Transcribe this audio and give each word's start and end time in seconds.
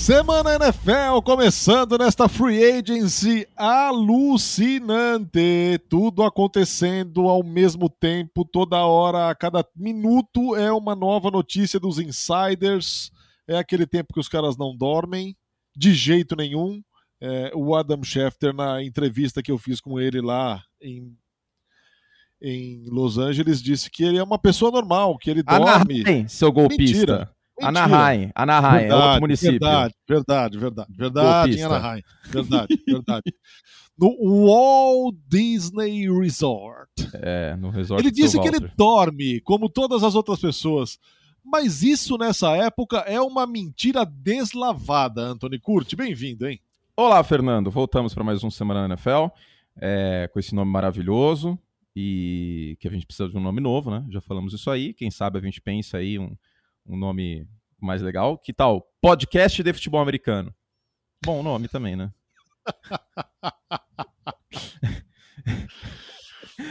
Semana 0.00 0.54
NFL 0.54 1.20
começando 1.22 1.98
nesta 1.98 2.26
free 2.26 2.64
agency 2.64 3.46
alucinante. 3.54 5.28
Tudo 5.90 6.22
acontecendo 6.22 7.28
ao 7.28 7.44
mesmo 7.44 7.90
tempo, 7.90 8.42
toda 8.42 8.78
hora, 8.78 9.28
a 9.28 9.34
cada 9.34 9.62
minuto 9.76 10.56
é 10.56 10.72
uma 10.72 10.96
nova 10.96 11.30
notícia 11.30 11.78
dos 11.78 11.98
insiders. 11.98 13.12
É 13.46 13.58
aquele 13.58 13.86
tempo 13.86 14.14
que 14.14 14.20
os 14.20 14.26
caras 14.26 14.56
não 14.56 14.74
dormem, 14.74 15.36
de 15.76 15.92
jeito 15.92 16.34
nenhum. 16.34 16.82
É, 17.20 17.52
o 17.54 17.74
Adam 17.76 18.02
Schefter, 18.02 18.54
na 18.54 18.82
entrevista 18.82 19.42
que 19.42 19.52
eu 19.52 19.58
fiz 19.58 19.82
com 19.82 20.00
ele 20.00 20.22
lá 20.22 20.64
em, 20.80 21.14
em 22.40 22.86
Los 22.88 23.18
Angeles, 23.18 23.62
disse 23.62 23.90
que 23.90 24.02
ele 24.02 24.16
é 24.16 24.22
uma 24.22 24.38
pessoa 24.38 24.70
normal, 24.70 25.18
que 25.18 25.30
ele 25.30 25.42
dorme. 25.42 26.00
Anaheim, 26.00 26.26
seu 26.26 26.50
golpista. 26.50 26.82
Mentira. 26.94 27.39
Anaheim, 27.60 28.30
Anaheim, 28.34 28.86
é 28.86 28.94
outro 28.94 29.20
município. 29.20 29.58
Verdade, 29.58 29.94
verdade, 30.08 30.58
verdade. 30.58 30.92
Verdade 30.96 31.58
em 31.58 31.62
Anaheim. 31.62 32.02
Verdade, 32.24 32.82
verdade. 32.86 33.34
No 33.98 34.16
Walt 34.46 35.16
Disney 35.28 36.10
Resort. 36.10 36.90
É, 37.14 37.54
no 37.56 37.70
resort 37.70 38.02
Ele 38.02 38.10
disse 38.10 38.40
que 38.40 38.48
ele 38.48 38.60
dorme, 38.76 39.40
como 39.42 39.68
todas 39.68 40.02
as 40.02 40.14
outras 40.14 40.40
pessoas. 40.40 40.98
Mas 41.44 41.82
isso 41.82 42.16
nessa 42.16 42.56
época 42.56 42.98
é 42.98 43.20
uma 43.20 43.46
mentira 43.46 44.04
deslavada, 44.04 45.22
Anthony 45.22 45.58
Curti. 45.58 45.96
Bem-vindo, 45.96 46.46
hein? 46.46 46.60
Olá, 46.96 47.22
Fernando. 47.24 47.70
Voltamos 47.70 48.14
para 48.14 48.24
mais 48.24 48.44
um 48.44 48.50
Semana 48.50 48.82
na 48.82 48.94
NFL, 48.94 49.26
é, 49.76 50.28
com 50.32 50.38
esse 50.38 50.54
nome 50.54 50.70
maravilhoso 50.70 51.58
e 51.94 52.76
que 52.80 52.86
a 52.86 52.90
gente 52.90 53.06
precisa 53.06 53.28
de 53.28 53.36
um 53.36 53.40
nome 53.40 53.60
novo, 53.60 53.90
né? 53.90 54.04
Já 54.10 54.20
falamos 54.20 54.52
isso 54.52 54.70
aí. 54.70 54.92
Quem 54.94 55.10
sabe 55.10 55.38
a 55.38 55.42
gente 55.42 55.60
pensa 55.60 55.98
aí 55.98 56.18
um, 56.18 56.36
um 56.90 56.96
nome 56.96 57.46
mais 57.80 58.02
legal. 58.02 58.36
Que 58.36 58.52
tal? 58.52 58.84
Podcast 59.00 59.62
de 59.62 59.72
futebol 59.72 60.00
americano. 60.00 60.52
Bom 61.24 61.42
nome 61.42 61.68
também, 61.68 61.96
né? 61.96 62.10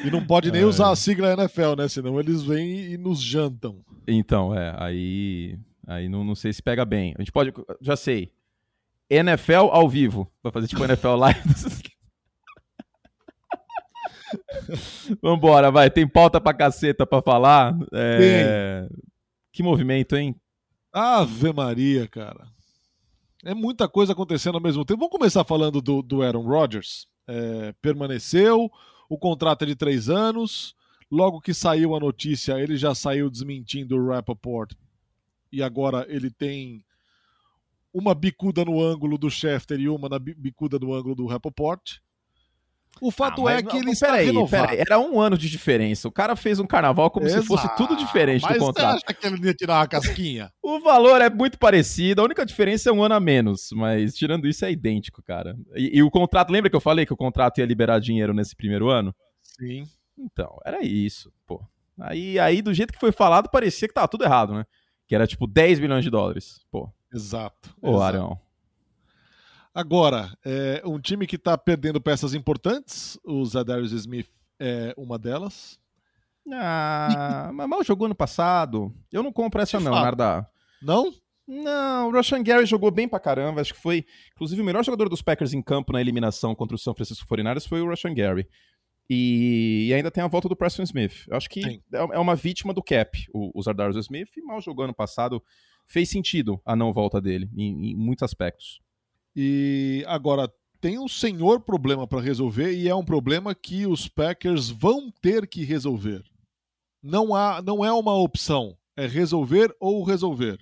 E 0.05 0.11
não 0.11 0.25
pode 0.25 0.51
nem 0.51 0.61
É. 0.61 0.65
usar 0.65 0.91
a 0.91 0.95
sigla 0.95 1.33
NFL, 1.33 1.75
né? 1.77 1.87
Senão 1.87 2.19
eles 2.19 2.43
vêm 2.43 2.91
e 2.93 2.97
nos 2.97 3.19
jantam. 3.21 3.83
Então, 4.07 4.55
é, 4.55 4.73
aí, 4.77 5.57
aí 5.87 6.07
não, 6.07 6.23
não 6.23 6.35
sei 6.35 6.53
se 6.53 6.61
pega 6.61 6.85
bem. 6.85 7.13
A 7.17 7.21
gente 7.21 7.31
pode, 7.31 7.51
já 7.81 7.95
sei. 7.95 8.31
NFL 9.09 9.69
ao 9.71 9.89
vivo. 9.89 10.31
Vai 10.43 10.51
fazer 10.51 10.67
tipo 10.67 10.83
NFL 10.85 11.15
Live. 11.15 11.41
Vambora, 15.21 15.71
vai. 15.71 15.89
Tem 15.89 16.07
pauta 16.07 16.39
pra 16.39 16.53
caceta 16.53 17.05
pra 17.05 17.21
falar. 17.21 17.75
É, 17.91 18.87
Que 19.59 19.63
movimento, 19.63 20.15
hein? 20.15 20.33
Ave 20.89 21.51
Maria, 21.51 22.07
cara. 22.07 22.47
É 23.43 23.53
muita 23.53 23.89
coisa 23.89 24.13
acontecendo 24.13 24.55
ao 24.55 24.61
mesmo 24.61 24.85
tempo. 24.85 25.01
Vamos 25.01 25.11
começar 25.11 25.43
falando 25.43 25.81
do, 25.81 26.01
do 26.01 26.21
Aaron 26.21 26.43
Rodgers. 26.47 27.09
É, 27.27 27.73
permaneceu, 27.81 28.71
o 29.09 29.17
contrato 29.17 29.63
é 29.63 29.65
de 29.65 29.75
três 29.75 30.07
anos. 30.07 30.73
Logo 31.11 31.41
que 31.41 31.53
saiu 31.53 31.93
a 31.93 31.99
notícia, 31.99 32.57
ele 32.57 32.77
já 32.77 32.95
saiu 32.95 33.29
desmentindo 33.29 33.97
o 33.97 34.07
Rappaport. 34.07 34.71
E 35.51 35.61
agora 35.61 36.05
ele 36.07 36.31
tem 36.31 36.81
uma 37.93 38.15
bicuda 38.15 38.63
no 38.63 38.81
ângulo 38.81 39.17
do 39.17 39.29
Schefter 39.29 39.77
e 39.77 39.89
uma 39.89 40.07
na 40.07 40.19
bi- 40.19 40.35
bicuda 40.35 40.79
no 40.79 40.93
ângulo 40.93 41.15
do 41.15 41.25
Rappaport. 41.25 41.97
O 43.01 43.11
fato 43.11 43.47
Ah, 43.47 43.51
é 43.53 43.55
mas 43.63 43.71
que 43.71 43.77
ele 43.77 43.91
está 43.91 44.07
peraí, 44.07 44.25
renovado. 44.27 44.67
peraí. 44.67 44.79
Era 44.79 44.99
um 44.99 45.19
ano 45.19 45.37
de 45.37 45.49
diferença. 45.49 46.07
O 46.07 46.11
cara 46.11 46.35
fez 46.35 46.59
um 46.59 46.67
carnaval 46.67 47.09
como 47.11 47.27
se 47.29 47.41
fosse 47.43 47.67
tudo 47.75 47.95
diferente 47.95 48.41
Mas 48.43 48.53
do 48.53 48.59
contrato. 48.59 48.99
Você 48.99 49.05
acha 49.09 49.13
que 49.19 49.27
ele 49.27 49.45
ia 49.47 49.53
tirar 49.53 49.75
uma 49.79 49.87
casquinha? 49.87 50.51
O 50.61 50.79
valor 50.81 51.19
é 51.19 51.29
muito 51.31 51.57
parecido, 51.57 52.21
a 52.21 52.23
única 52.25 52.45
diferença 52.45 52.89
é 52.89 52.93
um 52.93 53.01
ano 53.01 53.15
a 53.15 53.19
menos, 53.19 53.69
mas 53.73 54.13
tirando 54.13 54.47
isso 54.47 54.63
é 54.63 54.71
idêntico, 54.71 55.23
cara. 55.23 55.57
E, 55.75 55.97
e 55.97 56.03
o 56.03 56.11
contrato, 56.11 56.51
lembra 56.51 56.69
que 56.69 56.75
eu 56.75 56.79
falei 56.81 57.07
que 57.07 57.13
o 57.13 57.17
contrato 57.17 57.57
ia 57.57 57.65
liberar 57.65 57.99
dinheiro 57.99 58.33
nesse 58.35 58.55
primeiro 58.55 58.87
ano? 58.87 59.13
Sim. 59.41 59.83
Então, 60.15 60.57
era 60.63 60.83
isso, 60.83 61.31
pô. 61.47 61.59
Aí, 61.99 62.37
aí 62.37 62.61
do 62.61 62.71
jeito 62.73 62.93
que 62.93 62.99
foi 62.99 63.11
falado, 63.11 63.49
parecia 63.49 63.87
que 63.87 63.93
tava 63.93 64.07
tudo 64.07 64.23
errado, 64.25 64.53
né? 64.53 64.63
Que 65.07 65.15
era 65.15 65.25
tipo 65.25 65.47
10 65.47 65.79
milhões 65.79 66.03
de 66.03 66.11
dólares. 66.11 66.59
Pô, 66.71 66.87
Exato. 67.11 67.75
ô 67.81 67.89
exato. 67.95 68.03
Arão. 68.03 68.39
Agora, 69.73 70.35
é, 70.43 70.81
um 70.85 70.99
time 70.99 71.27
que 71.27 71.35
está 71.35 71.57
perdendo 71.57 72.01
peças 72.01 72.33
importantes, 72.33 73.17
o 73.23 73.45
Zadarius 73.45 73.91
Smith 73.91 74.29
é 74.59 74.93
uma 74.97 75.17
delas. 75.17 75.79
Ah, 76.51 77.51
mas 77.53 77.69
mal 77.69 77.83
jogou 77.83 78.05
ano 78.05 78.15
passado. 78.15 78.93
Eu 79.11 79.21
não 79.21 79.31
compro 79.31 79.61
essa 79.61 79.79
não. 79.79 79.91
Narda. 79.91 80.47
Não? 80.81 81.13
Não, 81.47 82.09
o 82.09 82.11
Rashan 82.11 82.43
Gary 82.43 82.65
jogou 82.65 82.91
bem 82.91 83.07
pra 83.07 83.19
caramba. 83.19 83.61
Acho 83.61 83.73
que 83.73 83.81
foi, 83.81 84.05
inclusive, 84.33 84.61
o 84.61 84.65
melhor 84.65 84.83
jogador 84.83 85.09
dos 85.09 85.21
Packers 85.21 85.53
em 85.53 85.61
campo 85.61 85.91
na 85.91 85.99
eliminação 85.99 86.53
contra 86.53 86.75
o 86.75 86.79
São 86.79 86.93
Francisco 86.93 87.27
49ers 87.27 87.67
foi 87.67 87.81
o 87.81 87.89
Rashan 87.89 88.13
Gary. 88.13 88.47
E, 89.09 89.87
e 89.89 89.93
ainda 89.93 90.11
tem 90.11 90.23
a 90.23 90.27
volta 90.27 90.47
do 90.47 90.55
Preston 90.55 90.83
Smith. 90.83 91.25
Eu 91.27 91.35
acho 91.35 91.49
que 91.49 91.63
Sim. 91.63 91.81
é 91.91 91.97
é 91.97 92.19
uma 92.19 92.35
vítima 92.35 92.71
do 92.71 92.83
cap, 92.83 93.25
o, 93.33 93.51
o 93.57 93.61
Zardarius 93.63 93.97
Smith, 93.97 94.29
e 94.37 94.41
mal 94.43 94.61
jogou 94.61 94.85
ano 94.85 94.93
passado. 94.93 95.41
Fez 95.87 96.09
sentido 96.09 96.61
a 96.63 96.75
não 96.75 96.93
volta 96.93 97.19
dele, 97.19 97.49
em, 97.57 97.91
em 97.91 97.95
muitos 97.95 98.21
aspectos. 98.21 98.79
E 99.35 100.03
agora, 100.07 100.51
tem 100.81 100.97
um 100.97 101.07
senhor 101.07 101.59
problema 101.59 102.07
para 102.07 102.21
resolver 102.21 102.73
e 102.73 102.87
é 102.87 102.95
um 102.95 103.03
problema 103.03 103.53
que 103.53 103.85
os 103.85 104.07
Packers 104.07 104.69
vão 104.69 105.11
ter 105.21 105.47
que 105.47 105.63
resolver. 105.63 106.23
Não, 107.01 107.35
há, 107.35 107.61
não 107.61 107.83
é 107.83 107.91
uma 107.91 108.15
opção, 108.15 108.77
é 108.95 109.05
resolver 109.07 109.75
ou 109.79 110.03
resolver. 110.03 110.59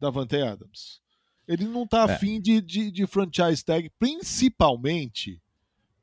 Davante 0.00 0.36
Adams. 0.36 1.00
Ele 1.46 1.64
não 1.64 1.82
está 1.84 2.00
É. 2.08 2.14
afim 2.14 2.40
de, 2.40 2.60
de, 2.60 2.90
de 2.90 3.06
franchise 3.06 3.64
tag, 3.64 3.90
principalmente, 3.98 5.42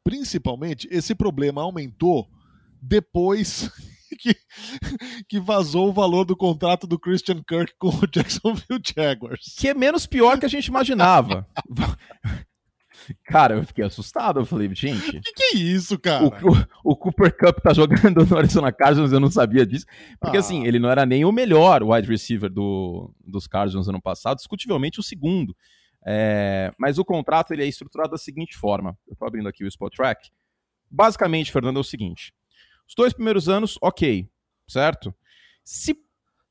principalmente, 0.04 0.88
esse 0.92 1.14
problema 1.16 1.62
aumentou 1.62 2.28
depois 2.82 3.72
que, 4.20 4.36
que 5.30 5.40
vazou 5.40 5.90
o 5.90 5.94
valor 5.94 6.26
do 6.26 6.36
contrato 6.36 6.88
do 6.88 7.00
Christian 7.00 7.42
Kirk 7.48 7.74
com 7.78 7.90
o 7.90 8.08
Jacksonville 8.08 8.82
Jaguars. 8.96 9.56
Que 9.58 9.70
é 9.70 9.74
menos 9.74 10.06
pior 10.06 10.40
que 10.40 10.46
a 10.46 10.50
gente 10.50 10.68
imaginava. 10.68 11.48
Cara, 13.26 13.56
eu 13.56 13.64
fiquei 13.64 13.84
assustado. 13.86 14.40
Eu 14.40 14.46
falei, 14.46 14.74
gente, 14.74 15.20
Que 15.22 15.32
que 15.34 15.44
é 15.44 15.58
isso, 15.58 16.00
cara? 16.00 16.24
o, 16.24 16.28
o- 16.30 16.94
o 16.94 16.96
Cooper 16.96 17.36
Cup 17.38 17.60
tá 17.62 17.72
jogando 17.74 18.26
no 18.26 18.38
Arizona 18.38 18.72
Cardinals, 18.72 19.12
eu 19.12 19.20
não 19.20 19.30
sabia 19.30 19.66
disso. 19.66 19.86
Porque 20.20 20.38
Ah. 20.38 20.40
assim, 20.40 20.66
ele 20.66 20.80
não 20.80 20.90
era 20.90 21.06
nem 21.06 21.24
o 21.24 21.32
melhor 21.32 21.84
wide 21.84 22.08
receiver 22.08 22.50
do, 22.50 23.14
dos 23.24 23.46
Cardinals 23.48 23.88
ano 23.88 24.02
passado, 24.02 24.38
discutivelmente 24.38 25.00
o 25.00 25.04
segundo. 25.04 25.56
É, 26.08 26.72
mas 26.80 26.98
o 26.98 27.06
contrato 27.06 27.52
ele 27.52 27.64
é 27.64 27.68
estruturado 27.68 28.12
da 28.12 28.18
seguinte 28.18 28.56
forma. 28.58 28.98
Eu 29.08 29.16
tô 29.16 29.26
abrindo 29.26 29.50
aqui 29.50 29.64
o 29.64 29.68
Spot 29.68 29.94
Track. 29.94 30.30
Basicamente, 30.90 31.52
Fernando, 31.52 31.78
é 31.78 31.82
o 31.82 31.84
seguinte: 31.84 32.32
os 32.88 32.96
dois 32.96 33.14
primeiros 33.14 33.50
anos, 33.50 33.78
ok, 33.82 34.30
certo? 34.68 35.14
Se 35.64 35.96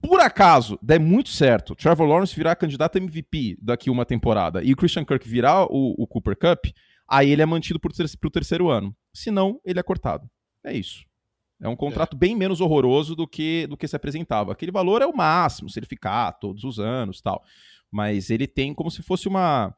por 0.01 0.21
acaso 0.21 0.79
der 0.83 1.01
muito 1.01 1.31
certo, 1.31 1.75
Trevor 1.75 2.07
Lawrence 2.07 2.37
virar 2.37 2.57
candidato 2.57 2.97
a 2.97 3.01
MVP 3.01 3.57
daqui 3.61 3.89
uma 3.89 4.05
temporada 4.05 4.63
e 4.63 4.73
o 4.73 4.77
Christian 4.77 5.05
Kirk 5.05 5.27
virar 5.27 5.65
o, 5.65 5.95
o 5.97 6.07
Cooper 6.07 6.37
Cup, 6.37 6.67
aí 7.09 7.31
ele 7.31 7.41
é 7.41 7.47
mantido 7.47 7.79
ter, 7.79 8.19
pro 8.19 8.31
terceiro 8.31 8.69
ano. 8.69 8.95
Se 9.13 9.31
não, 9.31 9.61
ele 9.65 9.81
é 9.81 9.83
cortado. 9.83 10.29
É 10.63 10.75
isso. 10.75 11.05
É 11.61 11.69
um 11.69 11.77
contrato 11.77 12.17
bem 12.17 12.37
menos 12.37 12.61
horroroso 12.61 13.17
do 13.17 13.27
que, 13.27 13.67
do 13.67 13.77
que 13.77 13.89
se 13.89 13.97
apresentava. 13.97 14.53
Aquele 14.53 14.73
valor 14.73 15.01
é 15.01 15.07
o 15.07 15.17
máximo, 15.17 15.71
se 15.71 15.79
ele 15.79 15.87
ficar 15.87 16.33
todos 16.33 16.65
os 16.65 16.79
anos 16.79 17.23
tal. 17.23 17.43
Mas 17.91 18.29
ele 18.29 18.47
tem 18.47 18.75
como 18.75 18.91
se 18.91 19.03
fosse 19.03 19.29
uma. 19.29 19.75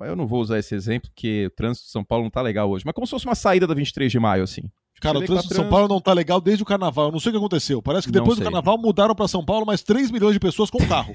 Eu 0.00 0.16
não 0.16 0.26
vou 0.26 0.40
usar 0.40 0.58
esse 0.58 0.74
exemplo, 0.74 1.08
porque 1.10 1.46
o 1.46 1.50
trânsito 1.50 1.86
de 1.86 1.92
São 1.92 2.02
Paulo 2.02 2.24
não 2.24 2.30
tá 2.30 2.42
legal 2.42 2.68
hoje. 2.68 2.84
Mas 2.84 2.94
como 2.94 3.06
se 3.06 3.12
fosse 3.12 3.26
uma 3.26 3.36
saída 3.36 3.66
da 3.66 3.74
23 3.74 4.10
de 4.10 4.18
maio, 4.18 4.42
assim. 4.42 4.68
Cara, 5.04 5.18
o 5.18 5.24
trânsito 5.24 5.48
tá 5.48 5.48
de 5.50 5.54
São 5.54 5.64
trans- 5.64 5.70
Paulo 5.70 5.88
não 5.88 6.00
tá 6.00 6.12
legal 6.12 6.40
desde 6.40 6.62
o 6.62 6.66
carnaval. 6.66 7.06
Eu 7.06 7.12
não 7.12 7.20
sei 7.20 7.30
o 7.30 7.32
que 7.32 7.38
aconteceu. 7.38 7.80
Parece 7.80 8.06
que 8.08 8.12
depois 8.12 8.36
do 8.38 8.42
carnaval 8.44 8.76
mudaram 8.78 9.14
pra 9.14 9.28
São 9.28 9.44
Paulo 9.44 9.64
mais 9.64 9.82
3 9.82 10.10
milhões 10.10 10.32
de 10.32 10.40
pessoas 10.40 10.70
com 10.70 10.78
carro. 10.86 11.14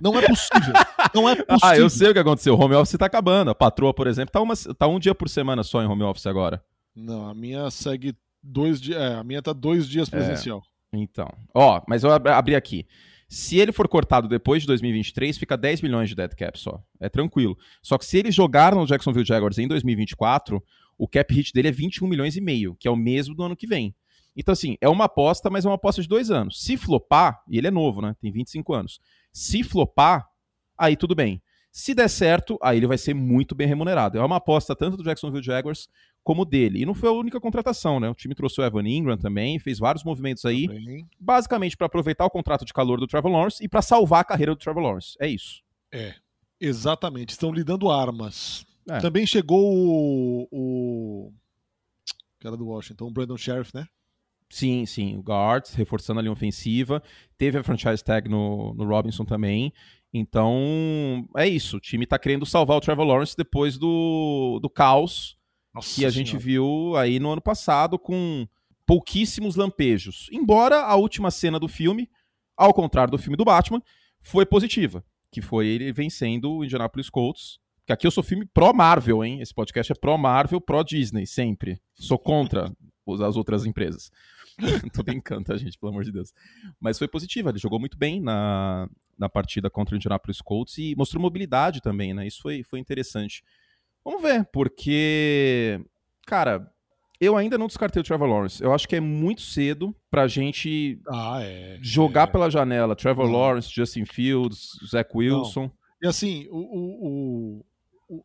Não 0.00 0.16
é 0.18 0.26
possível. 0.26 0.72
Não 1.14 1.28
é 1.28 1.34
possível. 1.34 1.58
Ah, 1.62 1.76
eu 1.76 1.90
sei 1.90 2.10
o 2.10 2.12
que 2.12 2.18
aconteceu. 2.20 2.54
O 2.54 2.62
home 2.62 2.74
office 2.74 2.96
tá 2.98 3.06
acabando. 3.06 3.50
A 3.50 3.54
patroa, 3.54 3.92
por 3.92 4.06
exemplo, 4.06 4.30
tá, 4.32 4.40
uma, 4.40 4.54
tá 4.78 4.86
um 4.86 4.98
dia 4.98 5.14
por 5.14 5.28
semana 5.28 5.62
só 5.64 5.82
em 5.82 5.86
home 5.86 6.02
office 6.04 6.26
agora. 6.26 6.62
Não, 6.94 7.28
a 7.28 7.34
minha 7.34 7.68
segue 7.70 8.14
dois 8.42 8.80
dias. 8.80 9.00
É, 9.00 9.14
a 9.14 9.24
minha 9.24 9.42
tá 9.42 9.52
dois 9.52 9.84
É. 9.84 9.88
dias 9.88 10.08
presencial. 10.08 10.62
Então. 10.92 11.28
Ó, 11.54 11.82
mas 11.88 12.04
eu 12.04 12.12
ab- 12.12 12.28
abri 12.28 12.54
aqui. 12.54 12.86
Se 13.28 13.58
ele 13.58 13.72
for 13.72 13.86
cortado 13.88 14.26
depois 14.28 14.62
de 14.62 14.68
2023, 14.68 15.36
fica 15.36 15.54
10 15.56 15.82
milhões 15.82 16.08
de 16.08 16.14
dead 16.14 16.34
cap 16.34 16.58
só. 16.58 16.80
É 17.00 17.08
tranquilo. 17.10 17.58
Só 17.82 17.98
que 17.98 18.06
se 18.06 18.16
ele 18.18 18.30
jogar 18.30 18.74
no 18.74 18.86
Jacksonville 18.86 19.26
Jaguars 19.26 19.58
em 19.58 19.68
2024, 19.68 20.62
o 20.98 21.06
cap 21.08 21.32
hit 21.32 21.52
dele 21.52 21.68
é 21.68 21.72
21 21.72 22.06
milhões 22.08 22.36
e 22.36 22.40
meio, 22.40 22.74
que 22.74 22.88
é 22.88 22.90
o 22.90 22.96
mesmo 22.96 23.34
do 23.34 23.42
ano 23.44 23.56
que 23.56 23.66
vem. 23.66 23.94
Então, 24.36 24.52
assim, 24.52 24.76
é 24.80 24.88
uma 24.88 25.04
aposta, 25.04 25.48
mas 25.48 25.64
é 25.64 25.68
uma 25.68 25.76
aposta 25.76 26.02
de 26.02 26.08
dois 26.08 26.30
anos. 26.30 26.62
Se 26.62 26.76
flopar, 26.76 27.42
e 27.48 27.58
ele 27.58 27.66
é 27.66 27.70
novo, 27.70 28.02
né? 28.02 28.14
Tem 28.20 28.30
25 28.30 28.72
anos. 28.74 29.00
Se 29.32 29.62
flopar, 29.62 30.28
aí 30.76 30.96
tudo 30.96 31.14
bem. 31.14 31.42
Se 31.72 31.94
der 31.94 32.08
certo, 32.08 32.58
aí 32.62 32.76
ele 32.76 32.86
vai 32.86 32.98
ser 32.98 33.14
muito 33.14 33.54
bem 33.54 33.66
remunerado. 33.66 34.18
É 34.18 34.24
uma 34.24 34.36
aposta 34.36 34.74
tanto 34.74 34.96
do 34.96 35.04
Jacksonville 35.04 35.44
Jaguars 35.44 35.88
como 36.22 36.44
dele. 36.44 36.82
E 36.82 36.86
não 36.86 36.94
foi 36.94 37.08
a 37.08 37.12
única 37.12 37.40
contratação, 37.40 37.98
né? 37.98 38.08
O 38.08 38.14
time 38.14 38.34
trouxe 38.34 38.60
o 38.60 38.64
Evan 38.64 38.86
Ingram 38.86 39.16
também, 39.16 39.58
fez 39.58 39.78
vários 39.78 40.04
movimentos 40.04 40.44
aí, 40.44 40.68
Bem, 40.68 41.08
basicamente 41.18 41.76
para 41.76 41.86
aproveitar 41.86 42.24
o 42.24 42.30
contrato 42.30 42.64
de 42.64 42.72
calor 42.72 43.00
do 43.00 43.06
Trevor 43.06 43.32
Lawrence 43.32 43.64
e 43.64 43.68
para 43.68 43.82
salvar 43.82 44.20
a 44.20 44.24
carreira 44.24 44.54
do 44.54 44.58
Trevor 44.58 44.82
Lawrence. 44.82 45.16
É 45.20 45.26
isso. 45.26 45.62
É, 45.90 46.14
exatamente. 46.60 47.30
Estão 47.30 47.52
lhe 47.52 47.64
dando 47.64 47.90
armas. 47.90 48.66
É. 48.88 48.98
Também 49.00 49.26
chegou 49.26 49.60
o, 49.60 50.48
o 50.50 51.32
cara 52.40 52.56
do 52.56 52.66
Washington, 52.66 53.06
o 53.06 53.10
Brandon 53.10 53.36
Sheriff, 53.36 53.74
né? 53.74 53.86
Sim, 54.50 54.86
sim, 54.86 55.16
o 55.16 55.22
guards, 55.22 55.74
reforçando 55.74 56.20
a 56.20 56.22
linha 56.22 56.32
ofensiva. 56.32 57.02
Teve 57.36 57.58
a 57.58 57.62
franchise 57.62 58.02
tag 58.02 58.28
no, 58.28 58.72
no 58.74 58.86
Robinson 58.86 59.24
também. 59.24 59.72
Então, 60.12 61.28
é 61.36 61.46
isso. 61.46 61.76
O 61.76 61.80
time 61.80 62.06
tá 62.06 62.18
querendo 62.18 62.46
salvar 62.46 62.78
o 62.78 62.80
Trevor 62.80 63.04
Lawrence 63.04 63.36
depois 63.36 63.76
do, 63.76 64.58
do 64.62 64.70
caos 64.70 65.36
Nossa 65.74 65.94
que 65.94 66.06
a 66.06 66.10
gente 66.10 66.36
viu 66.38 66.96
aí 66.96 67.20
no 67.20 67.30
ano 67.30 67.42
passado 67.42 67.98
com 67.98 68.48
pouquíssimos 68.86 69.54
lampejos. 69.54 70.28
Embora 70.32 70.80
a 70.80 70.96
última 70.96 71.30
cena 71.30 71.58
do 71.58 71.68
filme, 71.68 72.08
ao 72.56 72.72
contrário 72.72 73.10
do 73.10 73.18
filme 73.18 73.36
do 73.36 73.44
Batman, 73.44 73.82
foi 74.22 74.46
positiva. 74.46 75.04
Que 75.30 75.42
foi 75.42 75.66
ele 75.66 75.92
vencendo 75.92 76.50
o 76.50 76.64
Indianapolis 76.64 77.10
Colts. 77.10 77.60
Que 77.88 77.92
aqui 77.94 78.06
eu 78.06 78.10
sou 78.10 78.22
filme 78.22 78.44
pró-Marvel, 78.44 79.24
hein? 79.24 79.40
Esse 79.40 79.54
podcast 79.54 79.90
é 79.90 79.94
pró-Marvel, 79.94 80.60
pró-Disney, 80.60 81.26
sempre. 81.26 81.80
Sou 81.94 82.18
contra 82.18 82.70
as 83.26 83.34
outras 83.34 83.64
empresas. 83.64 84.12
Tô 84.92 85.02
brincando, 85.02 85.44
tá, 85.44 85.56
gente? 85.56 85.78
Pelo 85.78 85.92
amor 85.92 86.04
de 86.04 86.12
Deus. 86.12 86.34
Mas 86.78 86.98
foi 86.98 87.08
positiva, 87.08 87.48
ele 87.48 87.58
jogou 87.58 87.80
muito 87.80 87.96
bem 87.96 88.20
na, 88.20 88.90
na 89.18 89.26
partida 89.26 89.70
contra 89.70 89.94
o 89.94 89.96
Indianapolis 89.96 90.42
Colts 90.42 90.76
e 90.76 90.94
mostrou 90.98 91.22
mobilidade 91.22 91.80
também, 91.80 92.12
né? 92.12 92.26
Isso 92.26 92.42
foi, 92.42 92.62
foi 92.62 92.78
interessante. 92.78 93.42
Vamos 94.04 94.20
ver, 94.20 94.44
porque, 94.52 95.80
cara, 96.26 96.70
eu 97.18 97.38
ainda 97.38 97.56
não 97.56 97.68
descartei 97.68 98.02
o 98.02 98.04
Trevor 98.04 98.28
Lawrence. 98.28 98.62
Eu 98.62 98.74
acho 98.74 98.86
que 98.86 98.96
é 98.96 99.00
muito 99.00 99.40
cedo 99.40 99.96
pra 100.10 100.28
gente 100.28 101.00
ah, 101.08 101.38
é, 101.40 101.78
jogar 101.80 102.28
é. 102.28 102.32
pela 102.32 102.50
janela. 102.50 102.94
Trevor 102.94 103.24
não. 103.24 103.32
Lawrence, 103.32 103.74
Justin 103.74 104.04
Fields, 104.04 104.78
Zach 104.86 105.08
Wilson. 105.14 105.62
Não. 105.62 105.72
E 106.02 106.06
assim, 106.06 106.46
o, 106.50 106.58
o, 106.58 107.64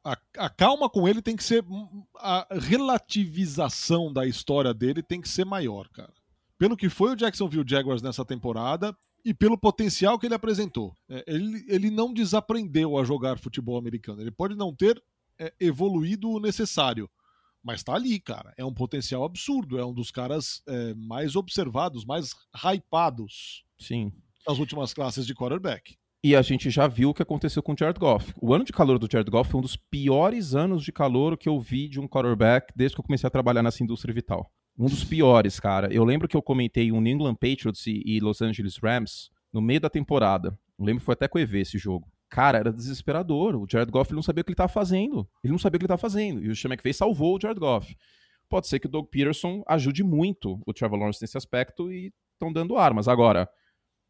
a, 0.04 0.18
a, 0.38 0.50
calma 0.50 0.90
com 0.90 1.08
ele 1.08 1.22
tem 1.22 1.36
que 1.36 1.44
ser. 1.44 1.64
A 2.18 2.48
relativização 2.52 4.12
da 4.12 4.26
história 4.26 4.74
dele 4.74 5.04
tem 5.04 5.22
que 5.22 5.30
ser 5.30 5.46
maior, 5.46 5.90
cara 5.90 6.14
pelo 6.64 6.78
que 6.78 6.88
foi 6.88 7.12
o 7.12 7.16
Jacksonville 7.16 7.66
Jaguars 7.68 8.02
nessa 8.02 8.24
temporada 8.24 8.96
e 9.26 9.34
pelo 9.34 9.58
potencial 9.58 10.18
que 10.18 10.26
ele 10.26 10.34
apresentou. 10.34 10.96
É, 11.10 11.22
ele, 11.28 11.66
ele 11.68 11.90
não 11.90 12.14
desaprendeu 12.14 12.98
a 12.98 13.04
jogar 13.04 13.38
futebol 13.38 13.78
americano. 13.78 14.22
Ele 14.22 14.32
pode 14.32 14.56
não 14.56 14.74
ter 14.74 15.04
é, 15.38 15.54
evoluído 15.60 16.30
o 16.30 16.40
necessário, 16.40 17.10
mas 17.62 17.82
está 17.82 17.96
ali, 17.96 18.18
cara. 18.18 18.54
É 18.58 18.64
um 18.64 18.74
potencial 18.74 19.26
absurdo. 19.26 19.78
É 19.78 19.86
um 19.86 19.94
dos 19.94 20.10
caras 20.10 20.62
é, 20.66 20.94
mais 20.94 21.36
observados, 21.36 22.06
mais 22.06 22.32
hypados 22.56 23.66
Sim. 23.78 24.14
das 24.48 24.58
últimas 24.58 24.94
classes 24.94 25.26
de 25.26 25.36
quarterback. 25.36 25.98
E 26.26 26.38
a 26.38 26.42
gente 26.42 26.70
já 26.70 26.88
viu 26.88 27.10
o 27.10 27.14
que 27.14 27.22
aconteceu 27.22 27.62
com 27.62 27.74
o 27.74 27.76
Jared 27.78 28.00
Goff. 28.00 28.34
O 28.42 28.54
ano 28.54 28.64
de 28.64 28.72
calor 28.72 28.98
do 28.98 29.10
Jared 29.12 29.30
Goff 29.30 29.52
foi 29.52 29.60
um 29.60 29.62
dos 29.62 29.76
piores 29.76 30.56
anos 30.56 30.82
de 30.82 30.90
calor 30.90 31.38
que 31.38 31.50
eu 31.50 31.60
vi 31.60 31.90
de 31.90 32.00
um 32.00 32.08
quarterback 32.08 32.72
desde 32.74 32.96
que 32.96 33.02
eu 33.02 33.04
comecei 33.04 33.28
a 33.28 33.30
trabalhar 33.30 33.62
nessa 33.62 33.84
indústria 33.84 34.14
vital. 34.14 34.50
Um 34.80 34.86
dos 34.86 35.04
piores, 35.04 35.60
cara. 35.60 35.94
Eu 35.94 36.06
lembro 36.06 36.26
que 36.30 36.38
eu 36.38 36.42
comentei 36.42 36.94
um 36.94 37.02
New 37.02 37.14
England 37.14 37.36
Patriots 37.36 37.86
e, 37.86 38.22
Los 38.22 38.42
Angeles 38.42 38.78
Rams 38.82 39.30
no 39.52 39.62
meio 39.62 39.82
da 39.82 39.90
temporada. 39.90 40.58
Eu 40.80 40.86
lembro 40.86 41.02
que 41.02 41.06
foi 41.06 41.12
até 41.12 41.28
com 41.28 41.38
o 41.38 41.42
EV 41.42 41.60
esse 41.60 41.78
jogo. 41.78 42.08
Cara, 42.30 42.58
era 42.58 42.72
desesperador. 42.72 43.58
O 43.58 43.68
Jared 43.70 43.92
Goff 43.92 44.14
não 44.14 44.24
sabia 44.24 44.44
o 44.44 44.46
que 44.46 44.52
ele 44.52 44.54
estava 44.54 44.72
fazendo. 44.72 45.28
Ele 45.44 45.52
não 45.52 45.60
sabia 45.60 45.76
o 45.76 45.80
que 45.80 45.86
ele 45.86 45.94
estava 45.94 46.02
fazendo. 46.02 46.42
E 46.42 46.48
o 46.48 46.56
Sean 46.56 46.70
McVay 46.72 46.94
salvou 46.94 47.36
o 47.36 47.40
Jared 47.40 47.60
Goff. 47.60 47.98
Pode 48.48 48.70
ser 48.70 48.80
que 48.80 48.88
o 48.88 48.90
Doug 48.90 49.08
Peterson 49.10 49.62
ajude 49.68 50.06
muito 50.06 50.58
o 50.66 50.74
Trevor 50.74 50.98
Lawrence 50.98 51.22
nesse 51.22 51.38
aspecto 51.38 51.92
e 51.92 52.14
estão 52.32 52.52
dando 52.54 52.78
armas. 52.78 53.10
Agora, 53.10 53.50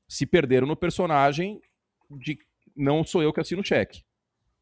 se 0.08 0.28
perderam 0.28 0.68
no 0.68 0.76
personagem 0.76 1.60
de 2.18 2.38
não 2.76 3.04
sou 3.04 3.22
eu 3.22 3.32
que 3.32 3.40
assino 3.40 3.62
o 3.62 3.66
cheque. 3.66 4.04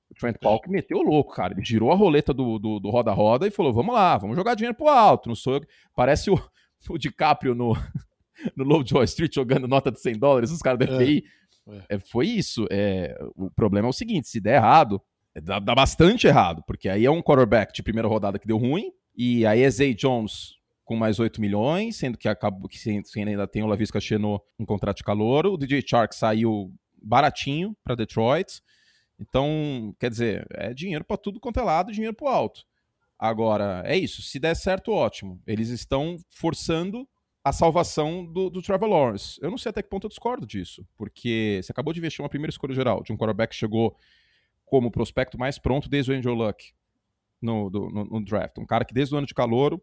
O 0.09 0.15
Trent 0.15 0.37
Paulk 0.39 0.69
meteu 0.69 0.97
o 0.97 1.03
louco, 1.03 1.33
cara. 1.33 1.53
Ele 1.53 1.63
girou 1.63 1.91
a 1.91 1.95
roleta 1.95 2.33
do 2.33 2.89
roda-roda 2.89 3.47
e 3.47 3.51
falou: 3.51 3.71
vamos 3.73 3.95
lá, 3.95 4.17
vamos 4.17 4.35
jogar 4.35 4.55
dinheiro 4.55 4.75
pro 4.75 4.89
alto. 4.89 5.29
Não 5.29 5.35
sou 5.35 5.55
eu. 5.55 5.61
Parece 5.95 6.29
o, 6.29 6.41
o 6.89 6.97
DiCaprio 6.97 7.55
no, 7.55 7.73
no 8.55 8.63
Lovejoy 8.65 9.05
Street 9.05 9.33
jogando 9.33 9.67
nota 9.67 9.91
de 9.91 10.01
100 10.01 10.19
dólares, 10.19 10.51
os 10.51 10.61
caras 10.61 10.79
da 10.79 10.87
FBI. 10.87 11.23
É. 11.25 11.41
É, 11.89 11.99
foi 11.99 12.27
isso. 12.27 12.67
É, 12.69 13.17
o 13.35 13.49
problema 13.51 13.87
é 13.87 13.89
o 13.89 13.93
seguinte: 13.93 14.27
se 14.27 14.39
der 14.39 14.55
errado, 14.55 15.01
é, 15.33 15.39
dá, 15.39 15.59
dá, 15.59 15.75
bastante 15.75 16.27
errado, 16.27 16.63
porque 16.65 16.89
aí 16.89 17.05
é 17.05 17.11
um 17.11 17.21
quarterback 17.21 17.73
de 17.73 17.83
primeira 17.83 18.07
rodada 18.07 18.39
que 18.39 18.47
deu 18.47 18.57
ruim, 18.57 18.91
e 19.15 19.45
aí 19.45 19.61
é 19.61 19.69
Zay 19.69 19.93
Jones 19.93 20.55
com 20.83 20.95
mais 20.95 21.19
8 21.19 21.39
milhões, 21.39 21.95
sendo 21.95 22.17
que 22.17 22.27
acabou 22.27 22.67
que 22.67 22.77
ainda 23.17 23.47
tem 23.47 23.63
o 23.63 23.67
Lavisca 23.67 23.99
Chenot 23.99 24.43
em 24.59 24.65
contrato 24.65 24.97
de 24.97 25.03
calor, 25.03 25.45
o 25.45 25.55
DJ 25.55 25.81
Shark 25.87 26.13
saiu 26.13 26.73
baratinho 27.01 27.75
para 27.83 27.95
Detroit. 27.95 28.61
Então, 29.19 29.95
quer 29.99 30.09
dizer, 30.09 30.47
é 30.51 30.73
dinheiro 30.73 31.03
para 31.03 31.17
tudo 31.17 31.39
quanto 31.39 31.59
é 31.59 31.63
lado, 31.63 31.91
dinheiro 31.91 32.15
para 32.15 32.25
o 32.25 32.29
alto. 32.29 32.63
Agora, 33.17 33.83
é 33.85 33.95
isso. 33.95 34.21
Se 34.21 34.39
der 34.39 34.55
certo, 34.55 34.91
ótimo. 34.91 35.39
Eles 35.45 35.69
estão 35.69 36.17
forçando 36.29 37.07
a 37.43 37.51
salvação 37.51 38.25
do, 38.25 38.49
do 38.49 38.61
Trevor 38.61 38.89
Lawrence. 38.89 39.39
Eu 39.41 39.49
não 39.49 39.57
sei 39.57 39.69
até 39.69 39.81
que 39.81 39.89
ponto 39.89 40.05
eu 40.05 40.09
discordo 40.09 40.45
disso, 40.45 40.85
porque 40.95 41.59
você 41.61 41.71
acabou 41.71 41.93
de 41.93 41.99
investir 41.99 42.23
uma 42.23 42.29
primeira 42.29 42.51
escolha 42.51 42.73
geral 42.73 43.03
de 43.03 43.11
um 43.11 43.17
quarterback 43.17 43.51
que 43.51 43.59
chegou 43.59 43.95
como 44.65 44.91
prospecto 44.91 45.37
mais 45.37 45.59
pronto 45.59 45.89
desde 45.89 46.11
o 46.11 46.15
Angel 46.15 46.33
Luck 46.33 46.73
no, 47.41 47.69
do, 47.69 47.89
no, 47.89 48.05
no 48.05 48.23
draft. 48.23 48.57
Um 48.57 48.65
cara 48.65 48.85
que 48.85 48.93
desde 48.93 49.13
o 49.13 49.17
ano 49.17 49.27
de 49.27 49.33
calor 49.33 49.81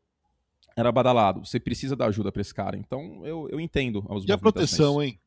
era 0.76 0.92
badalado. 0.92 1.44
Você 1.44 1.58
precisa 1.58 1.96
dar 1.96 2.06
ajuda 2.06 2.30
para 2.30 2.40
esse 2.40 2.54
cara. 2.54 2.76
Então, 2.76 3.26
eu, 3.26 3.48
eu 3.50 3.60
entendo 3.60 4.06
as 4.08 4.24
E 4.24 4.32
a 4.32 4.38
proteção, 4.38 5.02
hein? 5.02 5.20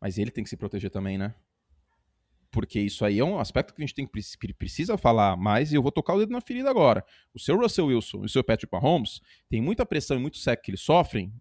Mas 0.00 0.18
ele 0.18 0.30
tem 0.30 0.44
que 0.44 0.50
se 0.50 0.56
proteger 0.56 0.90
também, 0.90 1.18
né? 1.18 1.34
porque 2.50 2.80
isso 2.80 3.04
aí 3.04 3.18
é 3.18 3.24
um 3.24 3.38
aspecto 3.38 3.74
que 3.74 3.82
a 3.82 3.86
gente 3.86 3.94
tem 3.94 4.06
que 4.06 4.54
precisa 4.54 4.96
falar 4.96 5.36
mais 5.36 5.70
e 5.70 5.76
eu 5.76 5.82
vou 5.82 5.92
tocar 5.92 6.14
o 6.14 6.18
dedo 6.18 6.32
na 6.32 6.40
ferida 6.40 6.70
agora. 6.70 7.04
O 7.34 7.38
seu 7.38 7.56
Russell 7.56 7.86
Wilson 7.86 8.22
e 8.22 8.26
o 8.26 8.28
seu 8.28 8.42
Patrick 8.42 8.72
Mahomes 8.72 9.20
tem 9.48 9.60
muita 9.60 9.84
pressão 9.84 10.16
e 10.16 10.20
muito 10.20 10.38
sec 10.38 10.62
que 10.62 10.70
eles 10.70 10.80
sofrem 10.80 11.32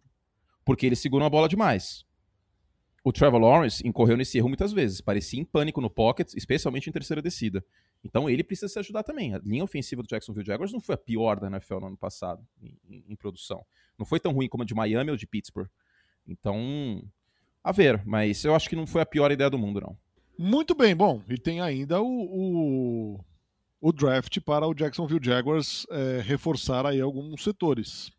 porque 0.66 0.86
eles 0.86 1.00
seguram 1.00 1.26
a 1.26 1.30
bola 1.30 1.48
demais. 1.48 2.06
O 3.04 3.14
Trevor 3.14 3.40
Lawrence 3.40 3.88
incorreu 3.88 4.18
nesse 4.18 4.38
erro 4.38 4.50
muitas 4.50 4.74
vezes, 4.74 5.00
parecia 5.00 5.40
em 5.40 5.46
pânico 5.46 5.80
no 5.80 5.90
pocket, 5.90 6.34
especialmente 6.34 6.90
em 6.90 6.94
terceira 6.94 7.22
descida. 7.22 7.64
Então 8.04 8.30
ele 8.30 8.44
precisa 8.44 8.68
se 8.68 8.78
ajudar 8.78 9.04
também. 9.04 9.34
A 9.34 9.40
linha 9.40 9.64
ofensiva 9.64 10.04
do 10.04 10.10
Jacksonville 10.10 10.46
Jaguars 10.46 10.74
não 10.74 10.82
foi 10.82 10.96
a 10.96 10.98
pior 10.98 11.40
da 11.40 11.48
NFL 11.48 11.80
no 11.80 11.88
ano 11.88 11.98
passado 11.98 12.46
em, 12.62 12.78
em, 12.88 13.06
em 13.08 13.16
produção. 13.16 13.66
Não 13.98 14.06
foi 14.06 14.20
tão 14.20 14.34
ruim 14.34 14.50
como 14.50 14.64
a 14.64 14.66
de 14.66 14.76
Miami 14.76 15.10
ou 15.10 15.16
de 15.16 15.26
Pittsburgh. 15.26 15.70
Então, 16.28 17.02
a 17.68 17.72
ver, 17.74 18.02
mas 18.06 18.46
eu 18.46 18.56
acho 18.56 18.70
que 18.70 18.78
não 18.78 18.88
foi 18.88 19.02
a 19.02 19.06
pior 19.06 19.30
ideia 19.30 19.50
do 19.50 19.58
mundo, 19.58 19.82
não. 19.82 19.98
Muito 20.40 20.74
bem, 20.74 20.96
bom, 20.96 21.22
e 21.28 21.38
tem 21.38 21.60
ainda 21.60 22.02
o, 22.02 22.06
o, 22.08 23.20
o 23.82 23.92
draft 23.92 24.40
para 24.40 24.66
o 24.66 24.74
Jacksonville 24.74 25.20
Jaguars 25.22 25.86
é, 25.90 26.22
reforçar 26.22 26.86
aí 26.86 27.02
alguns 27.02 27.44
setores. 27.44 28.10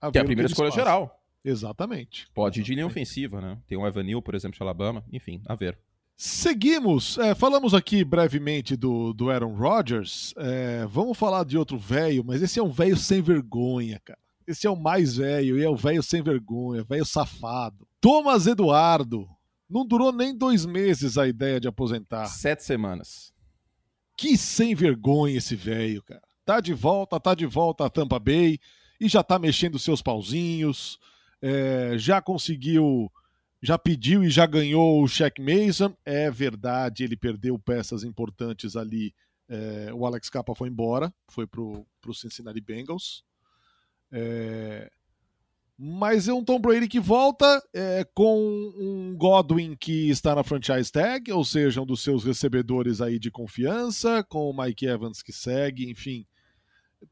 A 0.00 0.12
que 0.12 0.18
é 0.18 0.20
a 0.20 0.24
primeira 0.24 0.48
escolha 0.48 0.70
fazem. 0.70 0.84
geral. 0.84 1.20
Exatamente. 1.44 2.28
Pode 2.32 2.60
ir 2.60 2.62
de 2.62 2.72
linha 2.72 2.86
ofensiva, 2.86 3.40
né? 3.40 3.58
Tem 3.66 3.76
o 3.76 3.84
Evan 3.84 4.04
Neal, 4.04 4.22
por 4.22 4.36
exemplo, 4.36 4.56
de 4.56 4.62
Alabama, 4.62 5.04
enfim, 5.12 5.42
a 5.46 5.56
ver. 5.56 5.76
Seguimos, 6.16 7.18
é, 7.18 7.34
falamos 7.34 7.74
aqui 7.74 8.04
brevemente 8.04 8.76
do, 8.76 9.12
do 9.12 9.28
Aaron 9.28 9.56
Rodgers. 9.56 10.32
É, 10.36 10.86
vamos 10.86 11.18
falar 11.18 11.44
de 11.44 11.58
outro 11.58 11.76
velho, 11.76 12.22
mas 12.24 12.40
esse 12.42 12.60
é 12.60 12.62
um 12.62 12.70
velho 12.70 12.96
sem 12.96 13.20
vergonha, 13.20 14.00
cara. 14.04 14.20
Esse 14.46 14.68
é 14.68 14.70
o 14.70 14.76
mais 14.76 15.16
velho 15.16 15.58
e 15.58 15.64
é 15.64 15.68
o 15.68 15.74
velho 15.74 16.02
sem 16.02 16.22
vergonha, 16.22 16.84
velho 16.84 17.04
safado. 17.04 17.88
Thomas 18.04 18.46
Eduardo, 18.46 19.26
não 19.66 19.82
durou 19.86 20.12
nem 20.12 20.36
dois 20.36 20.66
meses 20.66 21.16
a 21.16 21.26
ideia 21.26 21.58
de 21.58 21.66
aposentar. 21.66 22.26
Sete 22.26 22.62
semanas. 22.62 23.32
Que 24.14 24.36
sem 24.36 24.74
vergonha 24.74 25.38
esse 25.38 25.56
velho, 25.56 26.02
cara. 26.02 26.20
Tá 26.44 26.60
de 26.60 26.74
volta, 26.74 27.18
tá 27.18 27.34
de 27.34 27.46
volta 27.46 27.86
a 27.86 27.88
Tampa 27.88 28.18
Bay 28.18 28.58
e 29.00 29.08
já 29.08 29.22
tá 29.22 29.38
mexendo 29.38 29.78
seus 29.78 30.02
pauzinhos. 30.02 30.98
É, 31.40 31.96
já 31.96 32.20
conseguiu, 32.20 33.10
já 33.62 33.78
pediu 33.78 34.22
e 34.22 34.28
já 34.28 34.44
ganhou 34.44 35.02
o 35.02 35.08
Shaq 35.08 35.40
Mason. 35.40 35.96
É 36.04 36.30
verdade, 36.30 37.04
ele 37.04 37.16
perdeu 37.16 37.58
peças 37.58 38.04
importantes 38.04 38.76
ali. 38.76 39.14
É, 39.48 39.90
o 39.94 40.04
Alex 40.04 40.28
Capa 40.28 40.54
foi 40.54 40.68
embora, 40.68 41.10
foi 41.30 41.46
pro, 41.46 41.86
pro 42.02 42.12
Cincinnati 42.12 42.60
Bengals. 42.60 43.24
É, 44.12 44.90
mas 45.76 46.28
é 46.28 46.32
um 46.32 46.44
Tom 46.44 46.60
Brady 46.60 46.86
que 46.86 47.00
volta 47.00 47.62
é, 47.74 48.06
com 48.14 48.72
um 48.78 49.16
Godwin 49.16 49.74
que 49.74 50.08
está 50.08 50.34
na 50.34 50.44
franchise 50.44 50.90
tag, 50.90 51.30
ou 51.32 51.44
seja, 51.44 51.82
um 51.82 51.86
dos 51.86 52.02
seus 52.02 52.24
recebedores 52.24 53.00
aí 53.00 53.18
de 53.18 53.30
confiança, 53.30 54.22
com 54.24 54.48
o 54.48 54.56
Mike 54.56 54.86
Evans 54.86 55.22
que 55.22 55.32
segue, 55.32 55.90
enfim. 55.90 56.26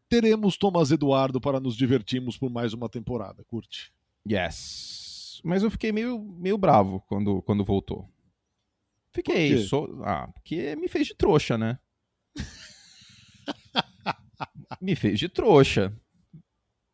Teremos 0.09 0.57
Thomas 0.57 0.91
Eduardo 0.91 1.41
para 1.41 1.61
nos 1.61 1.77
divertirmos 1.77 2.39
por 2.39 2.51
mais 2.51 2.73
uma 2.73 2.89
temporada, 2.89 3.45
curte. 3.45 3.93
Yes. 4.29 5.41
Mas 5.45 5.63
eu 5.63 5.71
fiquei 5.71 5.91
meio, 5.91 6.21
meio 6.21 6.57
bravo 6.57 7.03
quando, 7.09 7.43
quando 7.43 7.65
voltou. 7.65 8.09
Fiquei. 9.13 9.69
Por. 9.69 10.03
Ah, 10.05 10.29
porque 10.29 10.77
me 10.77 10.89
fez 10.89 11.09
de 11.09 11.15
trouxa, 11.15 11.59
né? 11.59 11.79
me 14.81 14.95
fez 14.95 15.19
de 15.19 15.29
trouxa. 15.29 15.93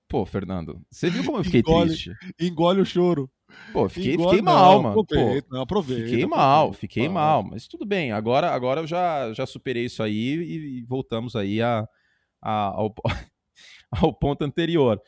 Pô, 0.08 0.24
Fernando, 0.24 0.80
você 0.90 1.10
viu 1.10 1.22
como 1.22 1.36
eu 1.36 1.44
fiquei 1.44 1.60
engole, 1.60 1.88
triste? 1.88 2.12
Engole 2.40 2.80
o 2.80 2.84
choro. 2.84 3.30
Pô, 3.72 3.88
fiquei, 3.88 4.16
fiquei 4.16 4.42
mal, 4.42 4.82
mano. 4.82 5.00
Aproveita, 5.00 5.48
Pô, 5.48 5.56
aproveita. 5.58 6.02
Fiquei 6.04 6.24
aproveita, 6.24 6.36
mal, 6.36 6.72
fiquei 6.72 7.08
mal. 7.08 7.42
Mas 7.42 7.68
tudo 7.68 7.84
bem, 7.84 8.12
agora, 8.12 8.50
agora 8.50 8.80
eu 8.80 8.86
já, 8.86 9.32
já 9.32 9.46
superei 9.46 9.84
isso 9.84 10.02
aí 10.02 10.34
e, 10.34 10.82
voltamos 10.84 11.36
aí 11.36 11.60
a, 11.60 11.86
a 12.40 12.50
ao, 12.50 12.94
ao 13.90 14.12
ponto 14.14 14.42
anterior. 14.42 15.00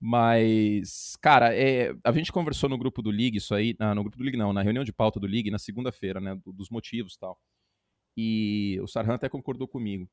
Mas, 0.00 1.16
cara, 1.20 1.54
é, 1.54 1.94
a 2.04 2.12
gente 2.12 2.32
conversou 2.32 2.68
no 2.68 2.78
grupo 2.78 3.02
do 3.02 3.10
League, 3.10 3.38
isso 3.38 3.54
aí. 3.54 3.74
Ah, 3.78 3.94
no 3.94 4.02
grupo 4.02 4.18
do 4.18 4.22
League 4.22 4.38
não, 4.38 4.52
na 4.52 4.62
reunião 4.62 4.84
de 4.84 4.92
pauta 4.92 5.18
do 5.18 5.26
League, 5.26 5.50
na 5.50 5.58
segunda-feira, 5.58 6.20
né? 6.20 6.38
dos 6.46 6.70
motivos 6.70 7.14
e 7.14 7.18
tal. 7.18 7.38
E 8.16 8.78
o 8.82 8.86
Sarhan 8.86 9.14
até 9.14 9.28
concordou 9.28 9.68
comigo. 9.68 10.08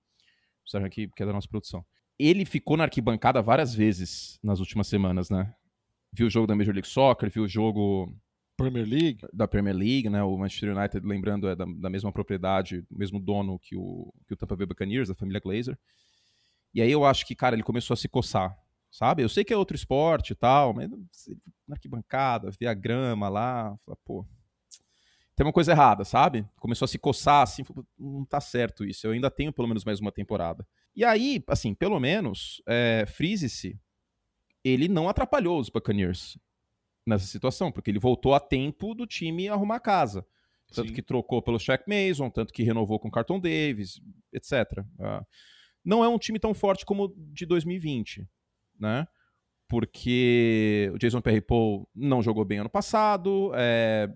O 0.65 0.69
Sarhan 0.69 0.89
que, 0.89 1.07
que 1.09 1.23
é 1.23 1.25
da 1.25 1.33
nossa 1.33 1.47
produção. 1.47 1.85
Ele 2.20 2.46
ficou 2.46 2.77
na 2.77 2.84
arquibancada 2.84 3.41
várias 3.41 3.74
vezes 3.74 4.39
nas 4.43 4.60
últimas 4.60 4.88
semanas, 4.88 5.29
né? 5.29 5.53
Viu 6.12 6.27
o 6.27 6.29
jogo 6.29 6.48
da 6.48 6.55
Major 6.55 6.74
League 6.74 6.88
Soccer, 6.88 7.29
viu 7.29 7.43
o 7.43 7.48
jogo. 7.48 8.15
Premier 8.55 8.88
League? 8.88 9.20
Da 9.34 9.48
Premier 9.48 9.75
League, 9.75 10.10
né? 10.10 10.22
O 10.24 10.38
Manchester 10.38 10.77
United, 10.77 11.05
lembrando, 11.05 11.48
é 11.50 11.55
da, 11.55 11.65
da 11.65 11.89
mesma 11.89 12.12
propriedade, 12.12 12.86
mesmo 12.91 13.20
dono 13.20 13.58
que 13.60 13.75
o, 13.75 14.13
que 14.27 14.34
o 14.36 14.38
Tampa 14.38 14.55
Bay 14.55 14.67
Buccaneers, 14.67 15.10
da 15.10 15.15
família 15.15 15.41
Glazer. 15.41 15.77
E 16.74 16.82
aí 16.82 16.91
eu 16.91 17.03
acho 17.03 17.25
que, 17.25 17.36
cara, 17.36 17.55
ele 17.55 17.63
começou 17.63 17.96
a 17.96 17.98
se 17.98 18.08
coçar 18.08 18.55
sabe? 18.93 19.24
Eu 19.24 19.29
sei 19.29 19.43
que 19.43 19.51
é 19.51 19.58
outro 19.58 19.75
esporte 19.75 20.34
e 20.34 20.36
tal, 20.36 20.72
mas 20.72 20.89
na 21.67 21.75
arquibancada, 21.75 22.51
ver 22.60 22.67
a 22.67 22.74
grama 22.75 23.27
lá, 23.27 23.75
fala, 23.84 23.98
pô, 24.05 24.25
tem 25.36 25.46
uma 25.46 25.51
coisa 25.51 25.72
errada, 25.72 26.05
sabe? 26.05 26.48
Começou 26.60 26.86
a 26.86 26.88
se 26.88 27.00
coçar 27.00 27.41
assim, 27.41 27.63
não 27.98 28.24
tá 28.24 28.39
certo 28.39 28.86
isso, 28.86 29.08
eu 29.08 29.12
ainda 29.12 29.32
tenho 29.32 29.51
pelo 29.51 29.67
menos 29.67 29.84
mais 29.84 30.00
uma 30.00 30.12
temporada. 30.12 30.65
E 30.95 31.03
aí, 31.03 31.43
assim, 31.47 31.73
pelo 31.73 32.00
menos, 32.00 32.62
é, 32.67 33.05
Freeze-se, 33.07 33.79
ele 34.63 34.88
não 34.88 35.09
atrapalhou 35.09 35.59
os 35.59 35.69
Buccaneers 35.69 36.38
nessa 37.05 37.25
situação, 37.25 37.71
porque 37.71 37.91
ele 37.91 38.00
voltou 38.00 38.33
a 38.33 38.39
tempo 38.39 38.93
do 38.93 39.05
time 39.05 39.50
arrumar 39.50 39.75
a 39.77 39.79
casa. 39.79 40.25
Tanto 40.73 40.89
Sim. 40.89 40.93
que 40.93 41.01
trocou 41.01 41.41
pelo 41.41 41.59
Shaq 41.59 41.83
Mason, 41.88 42.29
tanto 42.29 42.53
que 42.53 42.63
renovou 42.63 43.00
com 43.00 43.07
o 43.07 43.12
Carton 43.12 43.39
Davis, 43.39 44.01
etc. 44.31 44.83
Ah, 45.00 45.23
não 45.83 46.03
é 46.03 46.07
um 46.07 46.17
time 46.17 46.39
tão 46.39 46.53
forte 46.53 46.85
como 46.85 47.05
o 47.05 47.15
de 47.33 47.45
2020, 47.45 48.27
né? 48.79 49.07
Porque 49.67 50.91
o 50.93 50.97
Jason 50.97 51.21
Perry-Paul 51.21 51.88
não 51.93 52.21
jogou 52.21 52.45
bem 52.45 52.59
ano 52.59 52.69
passado, 52.69 53.51
é, 53.55 54.09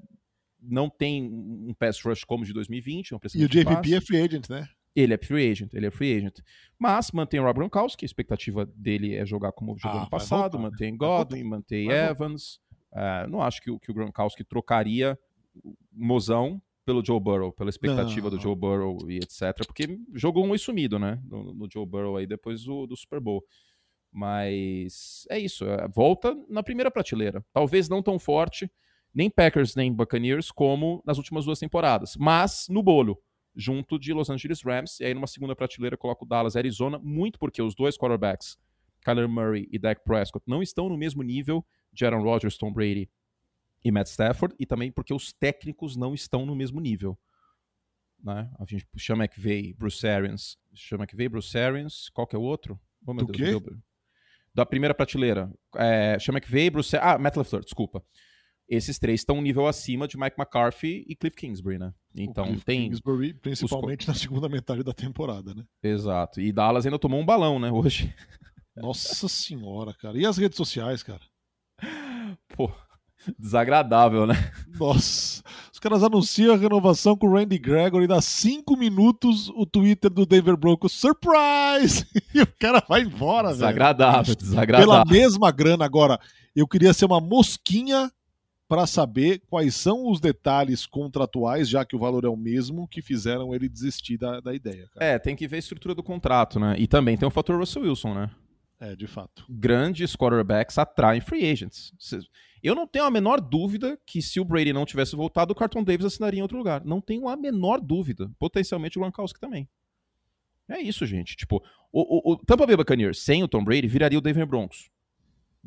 não 0.62 0.90
tem 0.90 1.24
um 1.24 1.74
pass 1.78 2.02
rush 2.02 2.24
como 2.24 2.44
o 2.44 2.46
de 2.46 2.54
2020. 2.54 3.12
e 3.36 3.46
o 3.46 3.50
JPP 3.50 3.94
é 3.94 4.02
free 4.02 4.22
agent, 4.22 4.50
né? 4.50 4.68
Ele 5.00 5.14
é 5.14 5.18
free 5.18 5.52
agent, 5.52 5.74
ele 5.76 5.86
é 5.86 5.92
free 5.92 6.18
agent. 6.18 6.40
Mas 6.80 7.12
mantém 7.12 7.40
o 7.40 7.44
Rob 7.44 7.58
Gronkowski, 7.58 8.04
a 8.04 8.08
expectativa 8.08 8.66
dele 8.66 9.16
é 9.16 9.26
jogar 9.26 9.52
como 9.52 9.78
jogou 9.78 10.00
ah, 10.00 10.02
ano 10.02 10.10
passado, 10.10 10.54
voltar, 10.54 10.72
mantém 10.72 10.92
né? 10.92 10.98
Godwin, 10.98 11.44
mantém 11.44 11.92
Evans. 11.92 12.56
Uh, 12.92 13.30
não 13.30 13.42
acho 13.42 13.62
que 13.62 13.70
o, 13.70 13.80
que 13.80 13.92
o 13.92 13.94
Gronkowski 13.94 14.44
trocaria 14.44 15.18
Mozão 15.92 16.60
pelo 16.84 17.06
Joe 17.06 17.20
Burrow, 17.20 17.52
pela 17.52 17.70
expectativa 17.70 18.30
não. 18.30 18.38
do 18.38 18.42
Joe 18.42 18.56
Burrow 18.56 18.98
e 19.08 19.18
etc. 19.18 19.66
Porque 19.68 20.00
jogou 20.16 20.46
um 20.46 20.56
e 20.56 20.58
sumido, 20.58 20.98
né? 20.98 21.22
No, 21.26 21.54
no 21.54 21.68
Joe 21.72 21.86
Burrow 21.86 22.18
aí 22.18 22.26
depois 22.26 22.64
do, 22.64 22.88
do 22.88 22.96
Super 22.96 23.20
Bowl. 23.20 23.44
Mas 24.12 25.28
é 25.30 25.38
isso, 25.38 25.66
é, 25.66 25.88
volta 25.90 26.34
na 26.50 26.64
primeira 26.64 26.90
prateleira. 26.90 27.46
Talvez 27.54 27.88
não 27.88 28.02
tão 28.02 28.18
forte, 28.18 28.72
nem 29.14 29.30
Packers 29.30 29.76
nem 29.76 29.94
Buccaneers, 29.94 30.50
como 30.50 31.04
nas 31.06 31.18
últimas 31.18 31.46
duas 31.46 31.60
temporadas, 31.60 32.16
mas 32.18 32.68
no 32.70 32.82
bolo, 32.82 33.22
junto 33.58 33.98
de 33.98 34.14
Los 34.14 34.30
Angeles 34.30 34.62
Rams. 34.62 35.00
E 35.00 35.06
aí 35.06 35.14
numa 35.14 35.28
segunda 35.28 35.56
prateleira 35.56 35.98
coloco 35.98 36.26
Dallas 36.26 36.56
Arizona, 36.56 37.00
muito 37.00 37.40
porque 37.40 37.62
os 37.62 37.76
dois 37.76 37.98
quarterbacks, 37.98 38.58
Kyler 39.04 39.28
Murray 39.28 39.68
e 39.72 39.80
Dak 39.80 40.02
Prescott, 40.06 40.44
não 40.48 40.62
estão 40.62 40.88
no 40.88 40.98
mesmo 40.98 41.24
nível 41.24 41.66
de 41.92 42.06
Aaron 42.06 42.22
Rodgers, 42.22 42.58
Tom 42.58 42.72
Brady 42.72 43.10
e 43.84 43.92
Matt 43.92 44.08
Stafford, 44.08 44.56
e 44.60 44.66
também 44.66 44.92
porque 44.92 45.14
os 45.14 45.34
técnicos 45.34 45.96
não 45.96 46.14
estão 46.14 46.46
no 46.46 46.56
mesmo 46.56 46.80
nível. 46.80 47.18
Né? 48.24 48.50
A 48.60 48.66
gente 48.66 48.86
chama 48.98 49.26
McVay, 49.26 49.74
Bruce 49.74 50.06
Arians, 50.08 50.58
chama 50.74 51.04
McVay, 51.04 51.30
Bruce 51.30 51.58
Arians, 51.58 52.10
qual 52.10 52.28
que 52.28 52.36
é 52.36 52.40
o 52.40 52.42
outro? 52.42 52.80
Oh, 53.06 53.14
meu 53.14 53.26
Do 53.26 53.32
Deus, 53.32 53.64
quê? 53.64 53.76
da 54.54 54.66
primeira 54.66 54.94
prateleira. 54.94 55.52
É, 55.76 56.18
Sean 56.20 56.34
McVay, 56.34 56.70
Bruce... 56.70 56.98
Ah, 56.98 57.18
Matt 57.18 57.36
LaFleur, 57.36 57.64
desculpa. 57.64 58.04
Esses 58.68 59.00
três 59.00 59.22
estão 59.22 59.38
um 59.38 59.42
nível 59.42 59.68
acima 59.68 60.08
de 60.08 60.18
Mike 60.18 60.36
McCarthy 60.38 61.06
e 61.08 61.16
Cliff 61.16 61.38
Kingsbury, 61.38 61.78
né? 61.78 61.94
Então 62.18 62.46
Cliff 62.46 62.66
tem... 62.66 62.90
Kingsbury, 62.90 63.34
principalmente 63.34 64.02
os... 64.02 64.08
na 64.08 64.14
segunda 64.16 64.50
metade 64.50 64.84
da 64.84 64.94
temporada, 64.94 65.54
né? 65.54 65.64
Exato. 65.84 66.42
E 66.42 66.52
Dallas 66.52 66.86
ainda 66.86 67.00
tomou 67.00 67.20
um 67.20 67.26
balão, 67.26 67.60
né, 67.60 67.72
hoje. 67.72 68.14
Nossa 68.76 69.28
senhora, 69.28 69.94
cara. 69.94 70.18
E 70.18 70.26
as 70.26 70.38
redes 70.38 70.58
sociais, 70.58 71.02
cara? 71.02 71.22
Pô, 72.50 72.72
desagradável, 73.38 74.26
né? 74.26 74.36
Nossa. 74.80 75.44
Os 75.72 75.80
caras 75.80 76.04
anunciam 76.04 76.54
a 76.54 76.58
renovação 76.58 77.16
com 77.16 77.28
o 77.28 77.34
Randy 77.34 77.58
Gregory, 77.58 78.08
dá 78.08 78.22
cinco 78.22 78.76
minutos 78.78 79.50
o 79.50 79.66
Twitter 79.66 80.12
do 80.12 80.26
Denver 80.26 80.58
Broncos, 80.58 80.94
surprise! 80.94 82.06
E 82.34 82.42
o 82.42 82.48
cara 82.60 82.84
vai 82.88 83.02
embora, 83.02 83.50
desagradável, 83.50 84.26
velho. 84.26 84.38
Desagradável, 84.38 84.88
Pela 84.88 85.06
mesma 85.06 85.50
grana. 85.50 85.86
Agora, 85.86 86.20
eu 86.56 86.68
queria 86.68 86.94
ser 86.94 87.06
uma 87.06 87.20
mosquinha 87.20 88.12
para 88.68 88.86
saber 88.86 89.42
quais 89.50 89.76
são 89.76 90.10
os 90.10 90.20
detalhes 90.20 90.86
contratuais, 90.86 91.70
já 91.70 91.86
que 91.86 91.96
o 91.96 92.00
valor 92.00 92.26
é 92.26 92.30
o 92.30 92.36
mesmo, 92.36 92.88
que 92.88 93.02
fizeram 93.02 93.56
ele 93.56 93.70
desistir 93.70 94.18
da, 94.18 94.40
da 94.40 94.54
ideia. 94.54 94.90
Cara. 94.94 95.06
É, 95.06 95.18
tem 95.18 95.36
que 95.36 95.48
ver 95.48 95.56
a 95.56 95.60
estrutura 95.60 95.96
do 95.96 96.04
contrato, 96.04 96.60
né? 96.60 96.76
E 96.78 96.88
também 96.88 97.18
tem 97.18 97.28
o 97.28 97.32
fator 97.32 97.58
Russell 97.58 97.84
Wilson, 97.84 98.14
né? 98.14 98.30
É, 98.80 98.96
de 98.96 99.08
fato. 99.08 99.46
Grandes 99.50 100.16
quarterbacks 100.16 100.78
atraem 100.78 101.22
free 101.22 101.50
agents. 101.50 101.92
Eu 102.62 102.76
não 102.76 102.86
tenho 102.86 103.06
a 103.06 103.12
menor 103.12 103.40
dúvida 103.40 103.98
que 104.06 104.22
se 104.22 104.40
o 104.40 104.46
Brady 104.46 104.74
não 104.74 104.86
tivesse 104.86 105.16
voltado, 105.16 105.54
o 105.54 105.56
Carton 105.56 105.84
Davis 105.84 106.06
assinaria 106.06 106.40
em 106.40 106.44
outro 106.44 106.58
lugar. 106.58 106.84
Não 106.84 107.00
tenho 107.00 107.28
a 107.28 107.36
menor 107.36 107.80
dúvida. 107.80 108.30
Potencialmente 108.38 108.98
o 108.98 109.02
Gronkowski 109.02 109.40
também. 109.40 109.68
É 110.70 110.80
isso, 110.82 111.06
gente. 111.06 111.36
Tipo, 111.36 111.64
o, 111.92 112.32
o, 112.32 112.34
o 112.34 112.38
Tampa 112.38 112.68
Bay 112.68 112.76
Buccaneers 112.76 113.20
sem 113.20 113.42
o 113.42 113.48
Tom 113.48 113.64
Brady 113.64 113.88
viraria 113.88 114.18
o 114.18 114.22
Denver 114.22 114.46
Broncos 114.46 114.90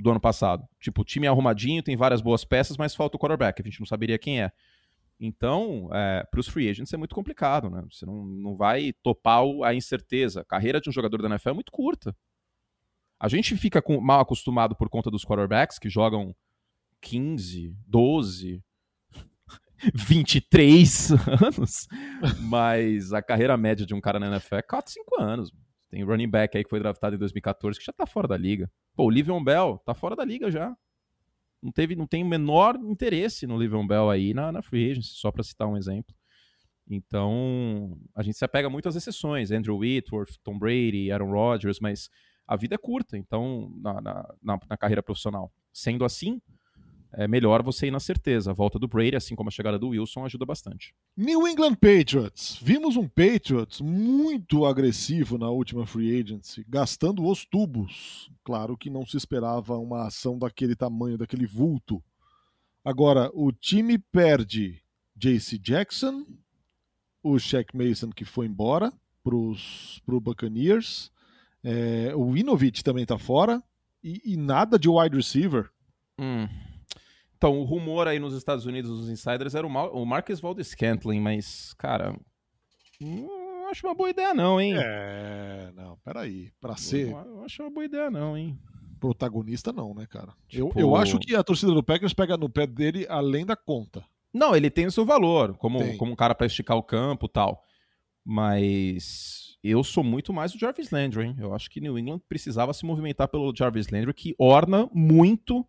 do 0.00 0.10
ano 0.10 0.20
passado. 0.20 0.66
Tipo, 0.80 1.02
o 1.02 1.04
time 1.04 1.26
é 1.26 1.28
arrumadinho, 1.28 1.82
tem 1.82 1.96
várias 1.96 2.20
boas 2.20 2.44
peças, 2.44 2.76
mas 2.76 2.94
falta 2.94 3.16
o 3.16 3.20
quarterback. 3.20 3.60
A 3.60 3.64
gente 3.64 3.80
não 3.80 3.86
saberia 3.86 4.18
quem 4.18 4.42
é. 4.42 4.50
Então, 5.18 5.90
é, 5.92 6.26
para 6.30 6.40
os 6.40 6.48
free 6.48 6.68
agents 6.68 6.92
é 6.92 6.96
muito 6.96 7.14
complicado, 7.14 7.68
né? 7.68 7.84
Você 7.90 8.06
não, 8.06 8.24
não 8.24 8.56
vai 8.56 8.94
topar 9.02 9.42
a 9.64 9.74
incerteza. 9.74 10.40
A 10.40 10.44
carreira 10.44 10.80
de 10.80 10.88
um 10.88 10.92
jogador 10.92 11.20
da 11.20 11.28
NFL 11.28 11.50
é 11.50 11.54
muito 11.54 11.70
curta. 11.70 12.16
A 13.18 13.28
gente 13.28 13.54
fica 13.56 13.82
com, 13.82 14.00
mal 14.00 14.20
acostumado 14.20 14.74
por 14.74 14.88
conta 14.88 15.10
dos 15.10 15.24
quarterbacks 15.24 15.78
que 15.78 15.90
jogam 15.90 16.34
15, 17.02 17.76
12, 17.86 18.64
23 19.94 21.10
anos, 21.12 21.86
mas 22.40 23.12
a 23.12 23.20
carreira 23.20 23.56
média 23.58 23.84
de 23.84 23.94
um 23.94 24.00
cara 24.00 24.18
na 24.18 24.28
NFL 24.28 24.56
é 24.56 24.62
4, 24.62 24.90
5 24.90 25.20
anos. 25.20 25.52
Tem 25.90 26.04
running 26.04 26.28
back 26.28 26.56
aí 26.56 26.62
que 26.62 26.70
foi 26.70 26.78
draftado 26.78 27.16
em 27.16 27.18
2014 27.18 27.78
que 27.78 27.84
já 27.84 27.92
tá 27.92 28.06
fora 28.06 28.28
da 28.28 28.36
liga. 28.36 28.70
Pô, 28.94 29.04
o 29.04 29.10
Livion 29.10 29.42
Bell 29.42 29.82
tá 29.84 29.92
fora 29.92 30.14
da 30.14 30.24
liga 30.24 30.50
já. 30.50 30.74
Não, 31.60 31.72
teve, 31.72 31.96
não 31.96 32.06
tem 32.06 32.22
o 32.22 32.26
menor 32.26 32.76
interesse 32.76 33.46
no 33.46 33.58
Livion 33.58 33.86
Bell 33.86 34.08
aí 34.08 34.32
na, 34.32 34.52
na 34.52 34.62
free 34.62 34.92
agency, 34.92 35.10
só 35.14 35.30
para 35.30 35.42
citar 35.42 35.68
um 35.68 35.76
exemplo. 35.76 36.14
Então, 36.88 37.98
a 38.14 38.22
gente 38.22 38.38
se 38.38 38.44
apega 38.44 38.70
muito 38.70 38.88
às 38.88 38.96
exceções. 38.96 39.50
Andrew 39.50 39.78
Whitworth, 39.78 40.38
Tom 40.42 40.58
Brady, 40.58 41.10
Aaron 41.12 41.30
Rodgers, 41.30 41.78
mas 41.80 42.08
a 42.46 42.56
vida 42.56 42.76
é 42.76 42.78
curta, 42.78 43.16
então, 43.16 43.72
na, 43.80 44.00
na, 44.00 44.34
na, 44.42 44.58
na 44.68 44.76
carreira 44.76 45.02
profissional. 45.02 45.52
Sendo 45.72 46.04
assim, 46.04 46.40
é 47.12 47.26
melhor 47.26 47.62
você 47.62 47.86
ir 47.86 47.90
na 47.90 48.00
certeza. 48.00 48.50
A 48.50 48.54
volta 48.54 48.78
do 48.78 48.88
Brady, 48.88 49.16
assim 49.16 49.34
como 49.34 49.48
a 49.48 49.52
chegada 49.52 49.78
do 49.78 49.88
Wilson, 49.88 50.24
ajuda 50.24 50.46
bastante. 50.46 50.94
New 51.16 51.46
England 51.46 51.74
Patriots. 51.74 52.58
Vimos 52.62 52.96
um 52.96 53.08
Patriots 53.08 53.80
muito 53.80 54.64
agressivo 54.64 55.36
na 55.36 55.50
última 55.50 55.86
free 55.86 56.20
agency, 56.20 56.64
gastando 56.68 57.26
os 57.26 57.44
tubos. 57.44 58.30
Claro 58.44 58.76
que 58.76 58.90
não 58.90 59.04
se 59.04 59.16
esperava 59.16 59.76
uma 59.76 60.06
ação 60.06 60.38
daquele 60.38 60.76
tamanho, 60.76 61.18
daquele 61.18 61.46
vulto. 61.46 62.02
Agora, 62.84 63.30
o 63.34 63.52
time 63.52 63.98
perde 63.98 64.80
JC 65.16 65.58
Jackson, 65.58 66.24
o 67.22 67.38
Shaq 67.38 67.76
Mason 67.76 68.10
que 68.10 68.24
foi 68.24 68.46
embora 68.46 68.92
para 69.22 69.34
o 69.36 70.20
Buccaneers, 70.20 71.12
é, 71.62 72.14
o 72.14 72.28
Winovich 72.28 72.82
também 72.82 73.02
está 73.02 73.18
fora 73.18 73.62
e, 74.02 74.32
e, 74.32 74.36
nada 74.36 74.78
de 74.78 74.88
wide 74.88 75.14
receiver. 75.14 75.70
Hum. 76.18 76.48
Então, 77.40 77.58
o 77.58 77.64
rumor 77.64 78.06
aí 78.06 78.18
nos 78.18 78.34
Estados 78.34 78.66
Unidos, 78.66 78.90
dos 78.90 79.08
insiders, 79.08 79.54
era 79.54 79.66
o, 79.66 79.70
Mar 79.70 79.88
o 79.94 80.04
Marcus 80.04 80.40
Valdes 80.40 80.68
Scantling, 80.68 81.20
mas, 81.20 81.72
cara, 81.78 82.14
não 83.00 83.70
acho 83.70 83.86
uma 83.86 83.94
boa 83.94 84.10
ideia 84.10 84.34
não, 84.34 84.60
hein? 84.60 84.74
É, 84.76 85.72
não, 85.74 85.96
peraí. 86.04 86.52
Pra 86.60 86.76
ser... 86.76 87.08
Não 87.08 87.42
acho 87.42 87.62
uma 87.62 87.70
boa 87.70 87.86
ideia 87.86 88.10
não, 88.10 88.36
hein? 88.36 88.58
Protagonista 89.00 89.72
não, 89.72 89.94
né, 89.94 90.06
cara? 90.06 90.34
Tipo... 90.46 90.78
Eu, 90.78 90.88
eu 90.88 90.96
acho 90.96 91.18
que 91.18 91.34
a 91.34 91.42
torcida 91.42 91.72
do 91.72 91.82
Packers 91.82 92.12
pega 92.12 92.36
no 92.36 92.50
pé 92.50 92.66
dele 92.66 93.06
além 93.08 93.46
da 93.46 93.56
conta. 93.56 94.04
Não, 94.34 94.54
ele 94.54 94.68
tem 94.68 94.84
o 94.84 94.92
seu 94.92 95.06
valor, 95.06 95.56
como, 95.56 95.96
como 95.96 96.12
um 96.12 96.16
cara 96.16 96.34
para 96.34 96.46
esticar 96.46 96.76
o 96.76 96.82
campo 96.82 97.24
e 97.24 97.30
tal. 97.30 97.64
Mas 98.22 99.39
eu 99.62 99.84
sou 99.84 100.02
muito 100.02 100.32
mais 100.32 100.54
o 100.54 100.58
Jarvis 100.58 100.90
Landry, 100.90 101.26
hein? 101.26 101.36
Eu 101.38 101.54
acho 101.54 101.68
que 101.68 101.80
New 101.80 101.98
England 101.98 102.20
precisava 102.28 102.72
se 102.72 102.86
movimentar 102.86 103.28
pelo 103.28 103.54
Jarvis 103.54 103.88
Landry, 103.88 104.14
que 104.14 104.34
orna 104.38 104.88
muito 104.92 105.66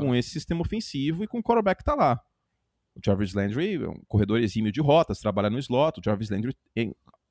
com 0.00 0.14
esse 0.14 0.30
sistema 0.30 0.62
ofensivo 0.62 1.22
e 1.22 1.28
com 1.28 1.38
o 1.38 1.42
quarterback 1.42 1.78
que 1.78 1.84
tá 1.84 1.94
lá. 1.94 2.20
O 2.96 3.00
Jarvis 3.04 3.32
Landry 3.34 3.76
é 3.76 3.88
um 3.88 4.02
corredor 4.08 4.40
exímio 4.40 4.72
de 4.72 4.80
rotas, 4.80 5.20
trabalha 5.20 5.48
no 5.48 5.58
slot. 5.58 6.00
O 6.00 6.02
Jarvis 6.04 6.28
Landry, 6.28 6.56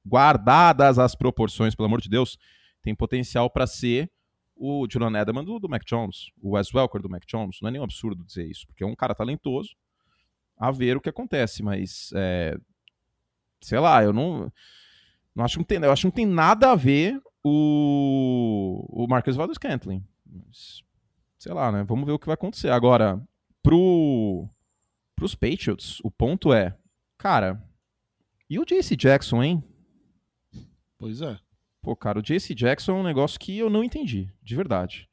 guardadas 0.06 0.98
as 0.98 1.16
proporções, 1.16 1.76
pelo 1.76 1.88
amor 1.88 2.00
de 2.00 2.10
Deus, 2.10 2.38
tem 2.82 2.96
potencial 2.96 3.50
para 3.50 3.68
ser 3.68 4.10
o 4.56 4.88
Julian 4.90 5.20
Edelman 5.20 5.44
do, 5.44 5.60
do 5.60 5.68
Mac 5.68 5.84
Jones, 5.86 6.32
o 6.42 6.52
Wes 6.52 6.74
Welker 6.74 7.02
do 7.02 7.10
Mac 7.10 7.24
Jones. 7.26 7.60
Não 7.62 7.70
é 7.70 7.72
nenhum 7.72 7.84
absurdo 7.84 8.24
dizer 8.24 8.50
isso, 8.50 8.66
porque 8.68 8.84
é 8.84 8.88
um 8.88 8.96
cara 8.96 9.14
talentoso. 9.14 9.76
A 10.58 10.72
ver 10.72 10.96
o 10.96 11.02
que 11.02 11.10
acontece, 11.10 11.64
mas 11.64 12.12
é, 12.16 12.58
sei 13.60 13.80
lá, 13.80 14.04
eu 14.04 14.14
não, 14.14 14.52
não 15.36 15.44
acho 15.44 15.56
que 15.56 15.60
não 15.60 15.66
tem, 15.66 15.78
eu 15.80 15.92
acho 15.92 16.02
que 16.02 16.08
não 16.08 16.12
tem 16.12 16.26
nada 16.26 16.72
a 16.72 16.76
ver 16.76 17.20
o, 17.44 18.86
o 18.90 19.08
Marcus 19.08 19.36
Valdez 19.36 19.56
Scantling. 19.56 20.04
Mas, 20.26 20.82
sei 21.38 21.54
lá, 21.54 21.72
né? 21.72 21.84
Vamos 21.84 22.06
ver 22.06 22.12
o 22.12 22.20
que 22.20 22.28
vai 22.28 22.36
acontecer. 22.36 22.70
Agora, 22.70 23.22
pro, 23.62 24.48
pros 25.16 25.36
Patriots, 25.36 26.00
o 26.04 26.12
ponto 26.12 26.54
é, 26.54 26.78
cara, 27.18 27.62
e 28.50 28.60
o 28.60 28.66
JC 28.66 28.96
Jackson, 28.96 29.42
hein? 29.42 29.64
Pois 30.98 31.22
é. 31.22 31.38
Pô, 31.82 31.96
cara, 31.96 32.20
o 32.20 32.22
JC 32.22 32.54
Jackson 32.54 32.92
é 32.92 32.96
um 32.96 33.04
negócio 33.04 33.40
que 33.40 33.58
eu 33.58 33.70
não 33.70 33.84
entendi, 33.84 34.32
de 34.42 34.56
verdade. 34.56 35.10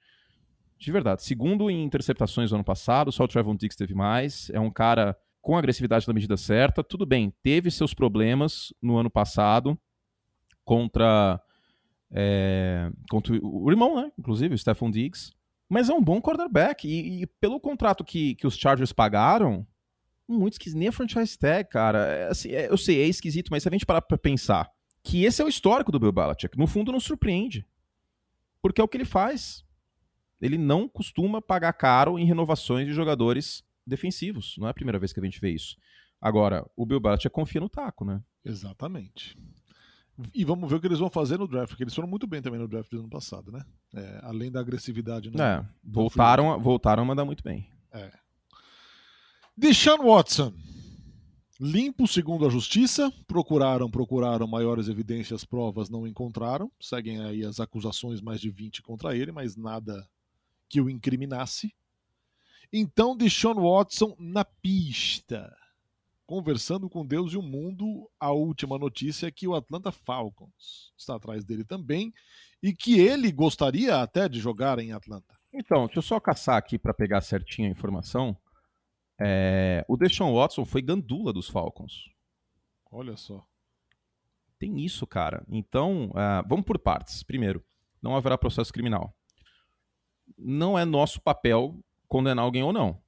De 0.78 0.92
verdade. 0.92 1.24
Segundo 1.24 1.70
em 1.70 1.82
interceptações 1.82 2.50
no 2.50 2.58
ano 2.58 2.64
passado, 2.64 3.10
só 3.10 3.24
o 3.24 3.28
Trevon 3.28 3.56
Diggs 3.56 3.76
teve 3.76 3.94
mais. 3.94 4.50
É 4.50 4.60
um 4.60 4.70
cara 4.70 5.16
com 5.42 5.56
agressividade 5.56 6.06
na 6.06 6.14
medida 6.14 6.36
certa. 6.36 6.84
Tudo 6.84 7.04
bem, 7.04 7.32
teve 7.42 7.70
seus 7.70 7.92
problemas 7.92 8.72
no 8.80 8.96
ano 8.96 9.10
passado 9.10 9.78
contra, 10.64 11.40
é, 12.11 12.90
contra 13.11 13.38
o 13.43 13.71
irmão, 13.71 13.97
né? 13.97 14.12
Inclusive, 14.19 14.55
o 14.55 14.59
Stephon 14.59 14.90
Diggs. 14.90 15.33
Mas 15.69 15.88
é 15.88 15.95
um 15.95 16.02
bom 16.02 16.21
quarterback. 16.21 16.87
E, 16.87 17.23
e 17.23 17.26
pelo 17.26 17.61
contrato 17.61 18.05
que, 18.05 18.35
que 18.35 18.47
os 18.47 18.57
Chargers 18.57 18.93
pagaram, 18.93 19.67
muito 20.29 20.55
esquisito. 20.55 20.79
Nem 20.79 20.88
a 20.88 20.93
franchise 20.93 21.38
tag, 21.38 21.69
cara. 21.69 21.99
É, 22.07 22.29
assim, 22.29 22.50
é, 22.50 22.71
eu 22.71 22.76
sei, 22.76 23.02
é 23.02 23.07
esquisito, 23.07 23.49
mas 23.50 23.62
se 23.62 23.69
a 23.69 23.73
gente 23.73 23.87
parar 23.87 24.02
pra 24.02 24.19
pensar 24.19 24.71
que 25.02 25.25
esse 25.25 25.40
é 25.40 25.45
o 25.45 25.49
histórico 25.49 25.90
do 25.90 25.99
Bill 25.99 26.12
Belichick, 26.12 26.59
no 26.59 26.67
fundo 26.67 26.93
não 26.93 27.00
surpreende. 27.00 27.67
Porque 28.62 28.81
é 28.81 28.85
o 28.85 28.88
que 28.88 28.97
ele 28.97 29.05
faz. 29.05 29.64
Ele 30.40 30.59
não 30.59 30.88
costuma 30.88 31.40
pagar 31.40 31.73
caro 31.73 32.19
em 32.19 32.25
renovações 32.25 32.87
de 32.87 32.93
jogadores 32.93 33.64
defensivos. 33.87 34.57
Não 34.59 34.67
é 34.67 34.71
a 34.71 34.75
primeira 34.75 34.99
vez 34.99 35.12
que 35.12 35.21
a 35.21 35.25
gente 35.25 35.40
vê 35.40 35.50
isso. 35.50 35.76
Agora, 36.21 36.69
o 36.76 36.85
Bill 36.85 37.00
Belichick 37.00 37.33
confia 37.33 37.61
no 37.61 37.69
taco, 37.69 38.05
né? 38.05 38.23
Exatamente. 38.45 39.37
E 40.34 40.44
vamos 40.44 40.68
ver 40.68 40.76
o 40.76 40.80
que 40.80 40.86
eles 40.86 40.98
vão 40.98 41.10
fazer 41.10 41.38
no 41.38 41.46
draft, 41.48 41.68
porque 41.70 41.82
eles 41.84 41.94
foram 41.94 42.08
muito 42.08 42.26
bem 42.26 42.40
também 42.42 42.58
no 42.60 42.68
draft 42.68 42.90
do 42.90 42.98
ano 43.00 43.08
passado, 43.08 43.50
né? 43.52 43.64
É, 43.94 44.20
além 44.22 44.50
da 44.50 44.60
agressividade. 44.60 45.30
No, 45.30 45.40
É, 45.42 45.66
voltaram, 45.84 46.52
a- 46.52 46.56
voltaram 46.56 47.02
a 47.02 47.06
mandar 47.06 47.24
muito 47.24 47.42
bem. 47.44 47.68
É. 47.92 48.10
Deshaun 49.56 50.04
Watson. 50.04 50.52
Limpo 51.60 52.06
segundo 52.08 52.46
a 52.46 52.48
justiça. 52.50 53.12
Procuraram, 53.26 53.90
procuraram 53.90 54.46
maiores 54.46 54.88
evidências, 54.88 55.44
provas, 55.44 55.90
não 55.90 56.06
encontraram. 56.06 56.70
Seguem 56.80 57.20
aí 57.22 57.44
as 57.44 57.60
acusações, 57.60 58.20
mais 58.22 58.40
de 58.40 58.50
20 58.50 58.80
contra 58.82 59.14
ele, 59.14 59.30
mas 59.30 59.56
nada 59.56 60.08
que 60.68 60.80
o 60.80 60.88
incriminasse. 60.88 61.74
Então, 62.72 63.16
Deshaun 63.16 63.56
Watson 63.60 64.16
na 64.18 64.44
pista. 64.44 65.54
Conversando 66.30 66.88
com 66.88 67.04
Deus 67.04 67.32
e 67.32 67.37
o 67.37 67.42
mundo, 67.42 68.08
a 68.20 68.30
última 68.30 68.78
notícia 68.78 69.26
é 69.26 69.32
que 69.32 69.49
o 69.49 69.54
Atlanta 69.56 69.90
Falcons 69.90 70.92
está 70.96 71.16
atrás 71.16 71.44
dele 71.44 71.64
também 71.64 72.14
e 72.62 72.72
que 72.72 73.00
ele 73.00 73.32
gostaria 73.32 74.00
até 74.00 74.28
de 74.28 74.38
jogar 74.38 74.78
em 74.78 74.92
Atlanta. 74.92 75.37
Então, 75.52 75.87
deixa 75.87 75.99
eu 75.99 76.02
só 76.02 76.20
caçar 76.20 76.56
aqui 76.56 76.78
para 76.78 76.94
pegar 76.94 77.20
certinho 77.20 77.66
a 77.66 77.72
informação. 77.72 78.37
É, 79.20 79.84
o 79.88 79.96
Deshaun 79.96 80.32
Watson 80.32 80.64
foi 80.64 80.80
gandula 80.80 81.32
dos 81.32 81.49
Falcons. 81.49 82.08
Olha 82.92 83.16
só. 83.16 83.44
Tem 84.56 84.78
isso, 84.84 85.08
cara. 85.08 85.44
Então, 85.48 86.12
ah, 86.14 86.44
vamos 86.46 86.64
por 86.64 86.78
partes. 86.78 87.24
Primeiro, 87.24 87.61
não 88.00 88.14
haverá 88.14 88.38
processo 88.38 88.72
criminal. 88.72 89.12
Não 90.38 90.78
é 90.78 90.85
nosso 90.85 91.20
papel 91.20 91.76
condenar 92.07 92.44
alguém 92.44 92.62
ou 92.62 92.72
não. 92.72 93.02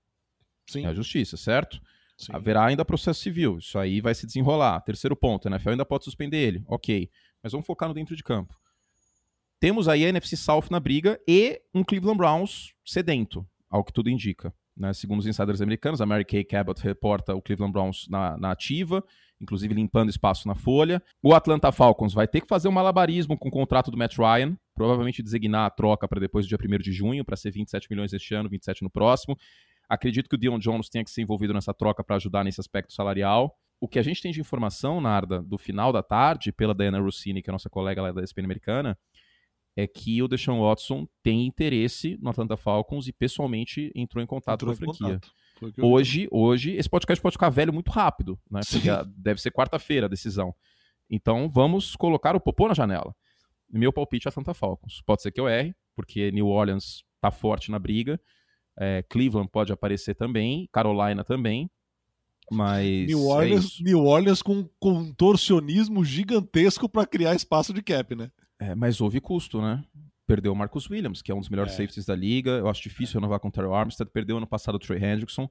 Sim, 0.67 0.87
É 0.87 0.89
a 0.89 0.93
justiça, 0.93 1.37
certo? 1.37 1.81
Sim. 2.27 2.33
Haverá 2.35 2.67
ainda 2.67 2.85
processo 2.85 3.21
civil. 3.21 3.59
Isso 3.59 3.79
aí 3.79 4.01
vai 4.01 4.15
se 4.15 4.27
desenrolar. 4.27 4.81
Terceiro 4.81 5.17
ponto, 5.17 5.47
a 5.47 5.51
NFL 5.51 5.71
ainda 5.71 5.85
pode 5.85 6.05
suspender 6.05 6.39
ele. 6.39 6.65
Ok. 6.67 7.11
Mas 7.43 7.53
vamos 7.53 7.67
focar 7.67 7.89
no 7.89 7.95
dentro 7.95 8.15
de 8.17 8.23
campo. 8.23 8.55
Temos 9.61 9.87
aí 9.87 10.05
a 10.05 10.09
NFC 10.09 10.37
South 10.37 10.65
na 10.71 10.81
briga 10.81 11.21
e 11.27 11.61
um 11.73 11.85
Cleveland 11.85 12.19
Browns 12.19 12.75
sedento, 12.85 13.47
ao 13.71 13.85
que 13.85 13.93
tudo 13.93 14.11
indica. 14.11 14.53
né? 14.77 14.93
Segundo 14.93 15.21
os 15.21 15.27
insiders 15.27 15.61
americanos, 15.61 16.01
a 16.01 16.07
Mary 16.07 16.25
Kay 16.25 16.43
Cabot 16.43 16.81
reporta 16.83 17.35
o 17.35 17.41
Cleveland 17.41 17.73
Browns 17.73 18.09
na, 18.09 18.37
na 18.37 18.51
ativa, 18.51 19.05
inclusive 19.41 19.73
limpando 19.73 20.11
espaço 20.11 20.49
na 20.49 20.57
folha. 20.57 21.01
O 21.23 21.33
Atlanta 21.33 21.71
Falcons 21.71 22.13
vai 22.13 22.27
ter 22.27 22.41
que 22.41 22.49
fazer 22.49 22.67
um 22.67 22.73
malabarismo 22.73 23.39
com 23.39 23.49
o 23.49 23.53
contrato 23.53 23.91
do 23.91 23.97
Matt 23.97 24.17
Ryan, 24.17 24.57
provavelmente 24.75 25.23
designar 25.23 25.67
a 25.67 25.71
troca 25.71 26.09
para 26.09 26.19
depois 26.19 26.45
do 26.45 26.49
dia 26.49 26.59
1 26.61 26.79
de 26.79 26.93
junho, 26.93 27.25
para 27.25 27.37
ser 27.37 27.53
27 27.53 27.87
milhões 27.89 28.13
este 28.13 28.35
ano, 28.35 28.49
27 28.49 28.83
no 28.83 28.91
próximo. 28.91 29.37
Acredito 29.93 30.27
que 30.27 30.37
o 30.37 30.39
Dion 30.39 30.59
Jones 30.59 30.89
tenha 30.89 31.05
que 31.05 31.11
ser 31.11 31.21
envolvido 31.21 31.53
nessa 31.53 31.75
troca 31.75 32.03
para 32.03 32.17
ajudar 32.17 32.43
nesse 32.43 32.59
aspecto 32.59 32.95
salarial. 32.95 33.55
O 33.79 33.87
que 33.87 33.99
a 33.99 34.03
gente 34.03 34.23
tem 34.23 34.33
de 34.33 34.41
informação, 34.41 35.03
Narda, 35.03 35.43
do 35.43 35.59
final 35.59 35.93
da 35.93 36.03
tarde, 36.03 36.51
pela 36.51 36.75
Diana 36.75 36.99
Rossini, 36.99 37.43
que 37.43 37.51
é 37.51 37.53
a 37.53 37.53
nossa 37.53 37.69
colega 37.69 38.01
lá 38.01 38.11
da 38.11 38.23
ESPN 38.23 38.45
americana, 38.45 38.99
é 39.77 39.87
que 39.87 40.23
o 40.23 40.29
Deshaun 40.29 40.63
Watson 40.63 41.07
tem 41.23 41.47
interesse 41.47 42.19
no 42.23 42.31
Atlanta 42.31 42.57
Falcons 42.57 43.07
e 43.07 43.13
pessoalmente 43.13 43.93
entrou 43.95 44.25
em 44.25 44.27
contato 44.27 44.65
Entrou 44.65 44.75
com 44.75 44.91
a 44.93 44.95
franquia. 44.95 45.21
Hoje, 45.83 46.27
hoje, 46.31 46.73
esse 46.73 46.89
podcast 46.89 47.21
pode 47.21 47.35
ficar 47.35 47.51
velho 47.51 47.71
muito 47.71 47.91
rápido, 47.91 48.41
né? 48.51 48.61
Porque 48.71 48.89
deve 49.15 49.43
ser 49.43 49.51
quarta-feira 49.51 50.07
a 50.07 50.09
decisão. 50.09 50.55
Então 51.11 51.51
vamos 51.51 51.95
colocar 51.97 52.35
o 52.35 52.41
popô 52.41 52.67
na 52.67 52.73
janela. 52.73 53.15
Meu 53.71 53.93
palpite 53.93 54.27
é 54.27 54.31
Atlanta 54.31 54.55
Falcons. 54.55 55.03
Pode 55.05 55.21
ser 55.21 55.31
que 55.31 55.41
eu 55.41 55.47
erre, 55.47 55.75
porque 55.95 56.33
New 56.33 56.47
Orleans 56.47 57.05
tá 57.21 57.31
forte 57.31 57.71
na 57.71 57.79
briga. 57.79 58.19
É, 58.79 59.03
Cleveland 59.09 59.49
pode 59.51 59.73
aparecer 59.73 60.15
também, 60.15 60.69
Carolina 60.73 61.23
também. 61.25 61.71
Mas. 62.51 63.07
New 63.07 63.19
é 63.19 63.35
Orleans, 63.35 63.65
isso. 63.65 63.83
New 63.83 64.05
Orleans 64.05 64.43
com 64.43 64.59
um 64.59 64.69
contorcionismo 64.79 66.05
gigantesco 66.05 66.89
para 66.89 67.07
criar 67.07 67.35
espaço 67.35 67.73
de 67.73 67.83
cap, 67.83 68.15
né? 68.15 68.31
É, 68.59 68.75
mas 68.75 69.01
houve 69.01 69.21
custo, 69.21 69.61
né? 69.61 69.83
Perdeu 70.27 70.53
o 70.53 70.57
Marcus 70.57 70.89
Williams, 70.89 71.21
que 71.21 71.31
é 71.33 71.35
um 71.35 71.41
dos 71.41 71.49
melhores 71.49 71.73
É. 71.73 71.77
safeties 71.77 72.07
da 72.07 72.15
liga. 72.15 72.53
Eu 72.53 72.69
acho 72.69 72.83
difícil 72.83 73.21
renovar 73.21 73.41
com 73.41 73.49
o 73.49 73.51
Terry 73.51 73.73
Armstead. 73.73 74.11
Perdeu 74.11 74.37
ano 74.37 74.47
passado 74.47 74.77
o 74.77 74.79
Trey 74.79 75.03
Hendrickson. 75.03 75.49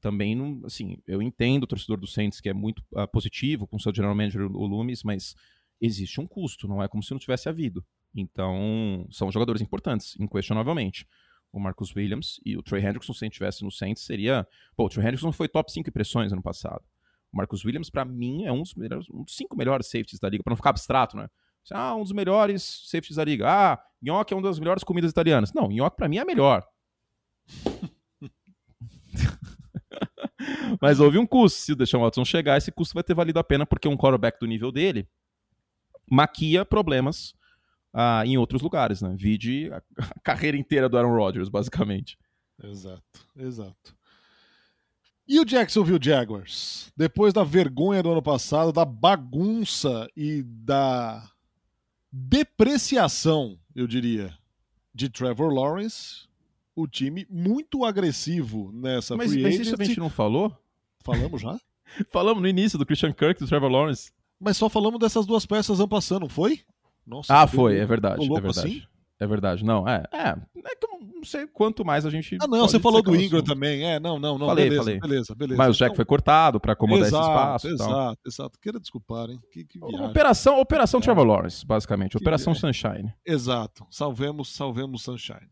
Também, 0.00 0.34
não, 0.34 0.60
assim, 0.64 0.98
eu 1.06 1.22
entendo 1.22 1.62
o 1.62 1.66
torcedor 1.66 1.98
do 1.98 2.06
Saints 2.06 2.40
que 2.40 2.48
é 2.48 2.52
muito 2.52 2.82
ah, 2.94 3.06
positivo 3.06 3.66
com 3.66 3.76
o 3.76 3.80
seu 3.80 3.94
general 3.94 4.14
manager, 4.14 4.42
o 4.42 4.66
Loomis, 4.66 5.02
mas 5.02 5.34
existe 5.80 6.20
um 6.20 6.26
custo, 6.26 6.68
não 6.68 6.82
é 6.82 6.88
como 6.88 7.02
se 7.02 7.10
não 7.12 7.18
tivesse 7.18 7.48
havido. 7.48 7.82
Então, 8.14 9.06
são 9.10 9.32
jogadores 9.32 9.62
importantes, 9.62 10.14
inquestionavelmente. 10.20 11.06
O 11.54 11.60
Marcus 11.60 11.94
Williams 11.94 12.40
e 12.44 12.56
o 12.56 12.62
Trey 12.62 12.84
Hendrickson, 12.84 13.12
se 13.12 13.24
a 13.24 13.26
gente 13.26 13.34
tivesse 13.34 13.62
no 13.62 13.70
Saints, 13.70 14.02
seria... 14.02 14.46
Pô, 14.76 14.86
o 14.86 14.88
Trey 14.88 15.04
Hendrickson 15.04 15.30
foi 15.30 15.48
top 15.48 15.70
5 15.70 15.88
impressões 15.88 16.32
ano 16.32 16.42
passado. 16.42 16.82
O 17.32 17.36
Marcus 17.36 17.64
Williams, 17.64 17.90
pra 17.90 18.04
mim, 18.04 18.44
é 18.44 18.52
um 18.52 18.62
dos, 18.62 18.74
melhores, 18.74 19.08
um 19.10 19.24
dos 19.24 19.36
cinco 19.36 19.56
melhores 19.56 19.86
safeties 19.86 20.20
da 20.20 20.28
liga, 20.28 20.42
pra 20.42 20.52
não 20.52 20.56
ficar 20.56 20.70
abstrato, 20.70 21.16
né? 21.16 21.28
Ah, 21.70 21.96
um 21.96 22.02
dos 22.02 22.12
melhores 22.12 22.62
safeties 22.88 23.16
da 23.16 23.24
liga. 23.24 23.46
Ah, 23.48 23.82
nhoque 24.00 24.32
é 24.32 24.36
uma 24.36 24.42
das 24.42 24.58
melhores 24.58 24.84
comidas 24.84 25.10
italianas. 25.10 25.52
Não, 25.52 25.68
nhoque 25.68 25.96
pra 25.96 26.08
mim 26.08 26.18
é 26.18 26.20
a 26.20 26.24
melhor. 26.24 26.64
Mas 30.80 31.00
houve 31.00 31.18
um 31.18 31.26
custo. 31.26 31.58
Se 31.58 31.72
o 31.72 31.76
Deshaun 31.76 32.02
Watson 32.02 32.24
chegar, 32.24 32.56
esse 32.56 32.70
custo 32.70 32.94
vai 32.94 33.02
ter 33.02 33.14
valido 33.14 33.38
a 33.38 33.44
pena, 33.44 33.66
porque 33.66 33.88
um 33.88 33.96
quarterback 33.96 34.38
do 34.38 34.46
nível 34.46 34.70
dele 34.70 35.08
maquia 36.08 36.64
problemas 36.64 37.34
ah, 37.94 38.26
em 38.26 38.36
outros 38.36 38.60
lugares, 38.60 39.00
né? 39.00 39.14
Vide 39.16 39.70
a, 39.72 39.80
carreira 40.20 40.56
inteira 40.56 40.88
do 40.88 40.98
Aaron 40.98 41.14
Rodgers, 41.14 41.48
basicamente. 41.48 42.18
Exato, 42.62 43.28
exato. 43.36 43.96
E 45.26 45.38
o 45.38 45.44
Jacksonville 45.44 46.00
Jaguars? 46.02 46.92
Depois 46.96 47.32
da 47.32 47.44
vergonha 47.44 48.02
do 48.02 48.10
ano 48.10 48.20
passado, 48.20 48.72
da 48.72 48.84
bagunça 48.84 50.08
e 50.16 50.42
da 50.42 51.30
depreciação, 52.12 53.58
eu 53.74 53.86
diria, 53.86 54.36
de 54.92 55.08
Trevor 55.08 55.52
Lawrence, 55.52 56.28
o 56.76 56.86
time 56.86 57.26
muito 57.30 57.84
agressivo 57.84 58.70
nessa 58.72 59.16
Mas, 59.16 59.32
free 59.32 59.42
mas 59.42 59.60
isso 59.60 59.80
a 59.80 59.84
gente 59.84 59.98
não 59.98 60.10
falou? 60.10 60.52
Falamos 61.04 61.40
já? 61.40 61.58
Falamos 62.10 62.42
no 62.42 62.48
início 62.48 62.78
do 62.78 62.84
Christian 62.84 63.12
Kirk 63.12 63.40
e 63.40 63.44
do 63.44 63.48
Trevor 63.48 63.70
Lawrence. 63.70 64.10
Mas 64.40 64.56
só 64.56 64.68
falamos 64.68 64.98
dessas 64.98 65.26
duas 65.26 65.46
peças 65.46 65.78
ano 65.78 65.88
passado, 65.88 66.22
não 66.22 66.28
foi? 66.28 66.60
Nossa, 67.06 67.34
Ah, 67.34 67.46
foi, 67.46 67.78
é 67.78 67.86
verdade, 67.86 68.24
é 68.24 68.28
louco 68.28 68.42
verdade. 68.42 68.68
assim? 68.68 68.82
É 69.20 69.24
É 69.24 69.26
verdade. 69.26 69.64
Não, 69.64 69.88
é. 69.88 70.02
É, 70.12 70.28
é 70.28 70.76
que 70.76 70.86
eu 70.86 71.00
não 71.00 71.24
sei 71.24 71.46
quanto 71.46 71.84
mais 71.84 72.04
a 72.04 72.10
gente. 72.10 72.36
Ah, 72.40 72.46
não, 72.46 72.68
você 72.68 72.78
falou 72.80 73.02
do 73.02 73.14
Ingram 73.14 73.38
assunto. 73.38 73.54
também. 73.54 73.84
É, 73.84 73.98
não, 74.00 74.18
não, 74.18 74.36
não. 74.36 74.46
Falei, 74.48 74.68
beleza, 74.68 74.84
falei. 74.84 75.00
beleza, 75.00 75.34
beleza. 75.34 75.56
Mas 75.56 75.68
o 75.74 75.78
Jack 75.78 75.86
então... 75.88 75.96
foi 75.96 76.04
cortado 76.04 76.60
para 76.60 76.72
acomodar 76.72 77.06
exato, 77.06 77.24
esse 77.24 77.30
espaço. 77.30 77.68
Exato, 77.68 78.20
exato. 78.26 78.58
Queira 78.60 78.80
desculpar, 78.80 79.30
hein? 79.30 79.40
Que, 79.50 79.64
que 79.64 79.78
operação, 79.82 80.60
operação 80.60 81.00
é. 81.00 81.02
Trevor 81.02 81.24
Lawrence, 81.24 81.64
basicamente. 81.64 82.16
Operação 82.16 82.52
é. 82.52 82.56
Sunshine. 82.56 83.14
Exato. 83.24 83.86
Salvemos, 83.90 84.54
salvemos 84.54 85.02
Sunshine. 85.02 85.48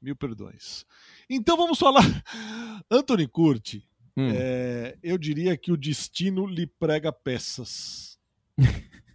Mil 0.00 0.16
perdões. 0.16 0.84
Então 1.28 1.56
vamos 1.56 1.78
falar. 1.78 2.02
Anthony 2.90 3.26
Curti. 3.26 3.84
Hum. 4.16 4.30
É, 4.32 4.96
eu 5.02 5.18
diria 5.18 5.56
que 5.58 5.70
o 5.70 5.76
destino 5.76 6.46
lhe 6.46 6.66
prega 6.66 7.12
peças. 7.12 8.18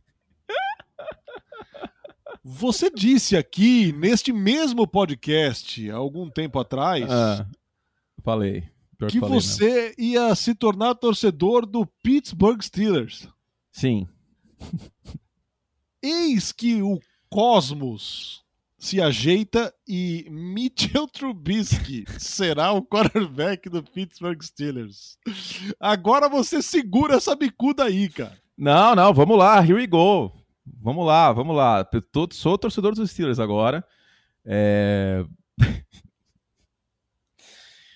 Você 2.43 2.89
disse 2.89 3.38
aqui, 3.38 3.93
neste 3.93 4.34
mesmo 4.34 4.88
podcast, 4.88 5.89
há 5.91 5.95
algum 5.95 6.27
tempo 6.27 6.58
atrás. 6.60 7.06
Ah, 7.10 7.45
falei. 8.23 8.63
que 9.10 9.19
falei, 9.19 9.39
você 9.39 9.93
não. 9.97 10.06
ia 10.06 10.36
se 10.36 10.56
tornar 10.56 10.95
torcedor 10.95 11.67
do 11.67 11.86
Pittsburgh 12.04 12.60
Steelers. 12.62 13.27
Sim. 13.71 14.08
Eis 16.01 16.51
que 16.51 16.82
o 16.82 16.99
Cosmos 17.30 18.41
se 18.82 18.99
ajeita 18.99 19.71
e 19.88 20.25
Mitchell 20.32 21.08
Trubisky 21.08 22.06
será 22.17 22.71
o 22.71 22.82
quarterback 22.82 23.69
do 23.69 23.84
Pittsburgh 23.84 24.41
Steelers. 24.41 25.19
Agora 25.80 26.27
você 26.27 26.60
segura 26.63 27.17
essa 27.17 27.36
bicuda 27.36 27.84
aí, 27.84 28.10
cara. 28.10 28.41
Não, 28.58 28.95
não, 28.95 29.13
vamos 29.13 29.38
lá, 29.38 29.60
here 29.62 29.75
we 29.75 29.86
go. 29.86 30.40
Vamos 30.79 31.05
lá, 31.05 31.31
vamos 31.31 31.55
lá. 31.55 31.84
Tô, 31.84 32.27
sou 32.31 32.57
torcedor 32.57 32.93
dos 32.93 33.10
Steelers 33.10 33.39
agora. 33.39 33.86
É... 34.45 35.25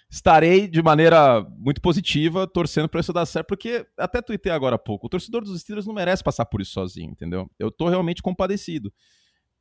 Estarei 0.10 0.68
de 0.68 0.82
maneira 0.82 1.42
muito 1.58 1.82
positiva 1.82 2.48
torcendo 2.48 2.88
para 2.88 3.02
isso 3.02 3.12
dar 3.12 3.26
certo, 3.26 3.48
porque 3.48 3.86
até 3.98 4.22
tuitei 4.22 4.52
agora 4.52 4.76
há 4.76 4.80
pouco. 4.80 5.08
O 5.08 5.10
torcedor 5.10 5.44
dos 5.44 5.60
Steelers 5.60 5.86
não 5.86 5.94
merece 5.94 6.24
passar 6.24 6.46
por 6.46 6.62
isso 6.62 6.72
sozinho, 6.72 7.12
entendeu? 7.12 7.52
Eu 7.60 7.70
tô 7.70 7.90
realmente 7.90 8.22
compadecido. 8.22 8.94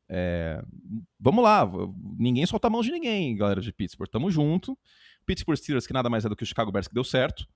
É... 0.08 0.62
Vamos 1.18 1.42
lá, 1.42 1.68
ninguém 2.18 2.46
solta 2.46 2.68
a 2.68 2.70
mão 2.70 2.82
de 2.82 2.92
ninguém, 2.92 3.36
galera 3.36 3.60
de 3.60 3.72
Pittsburgh. 3.72 4.08
Tamo 4.08 4.30
junto. 4.30 4.78
Pittsburgh 5.26 5.56
Steelers, 5.56 5.86
que 5.86 5.92
nada 5.92 6.08
mais 6.10 6.24
é 6.24 6.28
do 6.28 6.36
que 6.36 6.44
o 6.44 6.46
Chicago 6.46 6.70
Bears 6.70 6.86
que 6.86 6.94
deu 6.94 7.04
certo, 7.04 7.46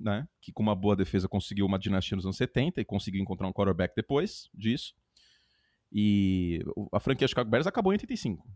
né? 0.00 0.26
Que 0.40 0.52
com 0.52 0.62
uma 0.62 0.74
boa 0.74 0.96
defesa 0.96 1.28
conseguiu 1.28 1.66
uma 1.66 1.78
dinastia 1.78 2.16
nos 2.16 2.24
anos 2.24 2.36
70 2.36 2.80
e 2.80 2.84
conseguiu 2.84 3.20
encontrar 3.20 3.46
um 3.46 3.52
quarterback 3.52 3.94
depois 3.94 4.48
disso. 4.54 4.94
E 5.92 6.60
a 6.92 7.00
franquia 7.00 7.28
Chicago 7.28 7.50
Bears 7.50 7.66
acabou 7.66 7.92
em 7.92 7.94
85. 7.94 8.48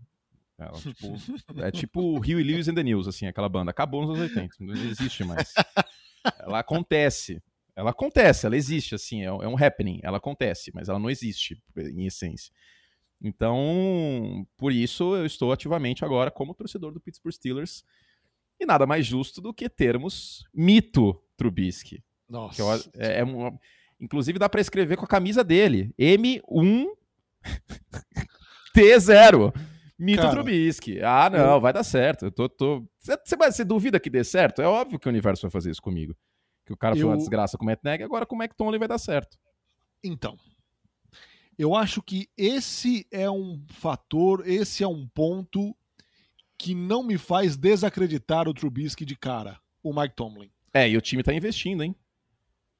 Ela, 0.57 0.72
tipo, 0.80 1.61
é 1.61 1.70
tipo 1.70 2.18
Rio 2.18 2.40
e 2.40 2.42
Lewis 2.42 2.68
and 2.68 2.74
the 2.74 2.83
News, 2.83 3.07
assim, 3.07 3.26
aquela 3.26 3.48
banda. 3.48 3.70
Acabou 3.70 4.02
nos 4.02 4.18
anos 4.18 4.30
80, 4.30 4.57
não 4.61 4.74
existe 4.74 5.24
mais. 5.24 5.52
Ela 6.40 6.61
acontece. 6.61 7.42
Ela 7.76 7.90
acontece, 7.90 8.46
ela 8.46 8.57
existe, 8.57 8.94
assim, 8.94 9.22
é, 9.22 9.26
é 9.26 9.48
um 9.48 9.57
happening. 9.62 10.00
Ela 10.02 10.18
acontece, 10.18 10.70
mas 10.72 10.88
ela 10.88 10.98
não 10.98 11.11
existe, 11.11 11.61
em 11.76 12.07
essência. 12.07 12.52
Então, 13.20 14.46
por 14.57 14.72
isso 14.72 15.16
eu 15.16 15.26
estou 15.26 15.50
ativamente 15.52 16.04
agora 16.04 16.30
como 16.30 16.54
torcedor 16.54 16.92
do 16.92 17.00
Pittsburgh 17.00 17.35
Steelers. 17.35 17.85
E 18.61 18.64
nada 18.64 18.87
mais 18.87 19.04
justo 19.04 19.40
do 19.40 19.52
que 19.52 19.68
termos 19.68 20.46
mito 20.54 21.20
Trubisky. 21.37 22.03
Nossa. 22.29 22.61
Eu, 22.61 22.73
é, 22.99 23.20
é 23.20 23.25
inclusive 24.01 24.38
dá 24.38 24.49
para 24.49 24.61
escrever 24.61 24.97
com 24.97 25.05
a 25.05 25.09
camisa 25.09 25.44
dele. 25.44 25.94
M1 25.99 26.87
T0. 28.77 29.55
Mito 29.99 30.23
Cara, 30.23 30.35
Trubisky. 30.35 31.01
Ah, 31.01 31.31
não, 31.31 31.55
eu... 31.55 31.61
vai 31.61 31.73
dar 31.73 31.85
certo. 31.85 32.27
Eu 32.27 32.33
tô, 32.33 32.49
tô... 32.49 32.85
Você, 32.99 33.16
você 33.37 33.64
duvida 33.64 34.01
que 34.01 34.11
dê 34.11 34.25
certo? 34.25 34.61
É 34.61 34.66
óbvio 34.66 34.99
que 34.99 35.07
o 35.07 35.11
universo 35.11 35.42
vai 35.42 35.51
fazer 35.51 35.70
isso 35.70 35.83
comigo. 35.83 36.16
Que 36.66 36.73
o 36.73 36.77
cara 36.77 36.97
eu... 36.97 37.03
foi 37.03 37.11
uma 37.11 37.16
desgraça 37.16 37.57
com 37.57 37.64
o 37.64 37.66
Matt 37.66 37.81
Nagy, 37.83 38.03
agora 38.03 38.27
com 38.27 38.35
o 38.35 38.42
McTonley 38.42 38.79
vai 38.79 38.88
dar 38.88 38.99
certo. 38.99 39.38
Então, 40.03 40.37
eu 41.59 41.75
acho 41.75 42.03
que 42.03 42.29
esse 42.37 43.07
é 43.11 43.31
um 43.31 43.62
fator, 43.68 44.47
esse 44.47 44.83
é 44.83 44.88
um 44.88 45.07
ponto 45.07 45.75
que 46.59 46.75
não 46.75 47.03
me 47.03 47.18
faz 47.18 47.57
desacreditar 47.57 48.49
o 48.49 48.55
Trubisky 48.55 49.05
de 49.05 49.16
cara, 49.16 49.61
o 49.83 49.94
Mike 49.94 50.16
Tomlin. 50.16 50.51
É, 50.74 50.88
e 50.88 50.96
o 50.96 51.00
time 51.00 51.22
tá 51.22 51.32
investindo, 51.32 51.84
hein? 51.84 51.94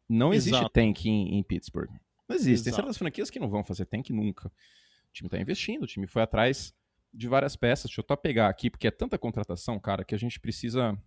Não 0.09 0.35
existe 0.35 0.57
Exato. 0.57 0.70
tank 0.70 1.07
em, 1.07 1.38
em 1.38 1.42
Pittsburgh. 1.42 1.90
Não 2.28 2.35
existe. 2.35 2.64
Tem 2.64 2.72
certas 2.72 2.98
franquias 2.98 3.30
que 3.30 3.38
não 3.38 3.48
vão 3.48 3.62
fazer 3.62 3.87
tank 3.87 4.11
nunca. 4.11 4.48
O 4.48 5.12
time 5.12 5.30
tá 5.30 5.38
investindo, 5.38 5.85
o 5.85 5.87
time 5.87 6.07
foi 6.07 6.22
atrás 6.22 6.74
de 7.12 7.28
várias 7.28 7.54
peças. 7.54 7.87
Deixa 7.87 8.00
eu 8.00 8.04
só 8.07 8.16
pegar 8.16 8.48
aqui, 8.48 8.68
porque 8.68 8.88
é 8.88 8.90
tanta 8.90 9.16
contratação, 9.16 9.78
cara, 9.78 10.04
que 10.04 10.14
a 10.14 10.18
gente 10.18 10.40
precisa 10.40 10.98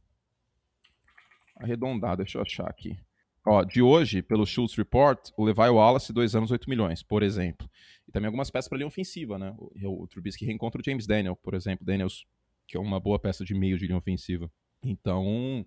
arredondar. 1.58 2.16
Deixa 2.16 2.38
eu 2.38 2.42
achar 2.42 2.68
aqui. 2.68 2.98
Ó, 3.46 3.64
de 3.64 3.82
hoje, 3.82 4.22
pelo 4.22 4.46
Schultz 4.46 4.76
Report, 4.76 5.30
o 5.38 5.44
Levi 5.44 5.70
Wallace, 5.70 6.12
dois 6.12 6.36
anos, 6.36 6.52
8 6.52 6.70
milhões, 6.70 7.04
por 7.04 7.24
exemplo. 7.24 7.70
E 8.08 8.12
também 8.12 8.28
algumas 8.28 8.50
peças 8.50 8.68
para 8.68 8.78
linha 8.78 8.88
ofensiva, 8.88 9.38
né? 9.38 9.56
O, 9.58 10.04
o 10.04 10.08
Trubisky 10.08 10.46
reencontra 10.46 10.82
o 10.82 10.84
James 10.84 11.08
Daniel, 11.08 11.36
por 11.36 11.54
exemplo. 11.54 11.86
Daniels, 11.86 12.26
que 12.68 12.76
é 12.76 12.80
uma 12.80 13.00
boa 13.00 13.20
peça 13.20 13.46
de 13.46 13.54
meio 13.54 13.78
de 13.78 13.88
linha 13.88 13.98
ofensiva. 13.98 14.52
Então, 14.84 15.66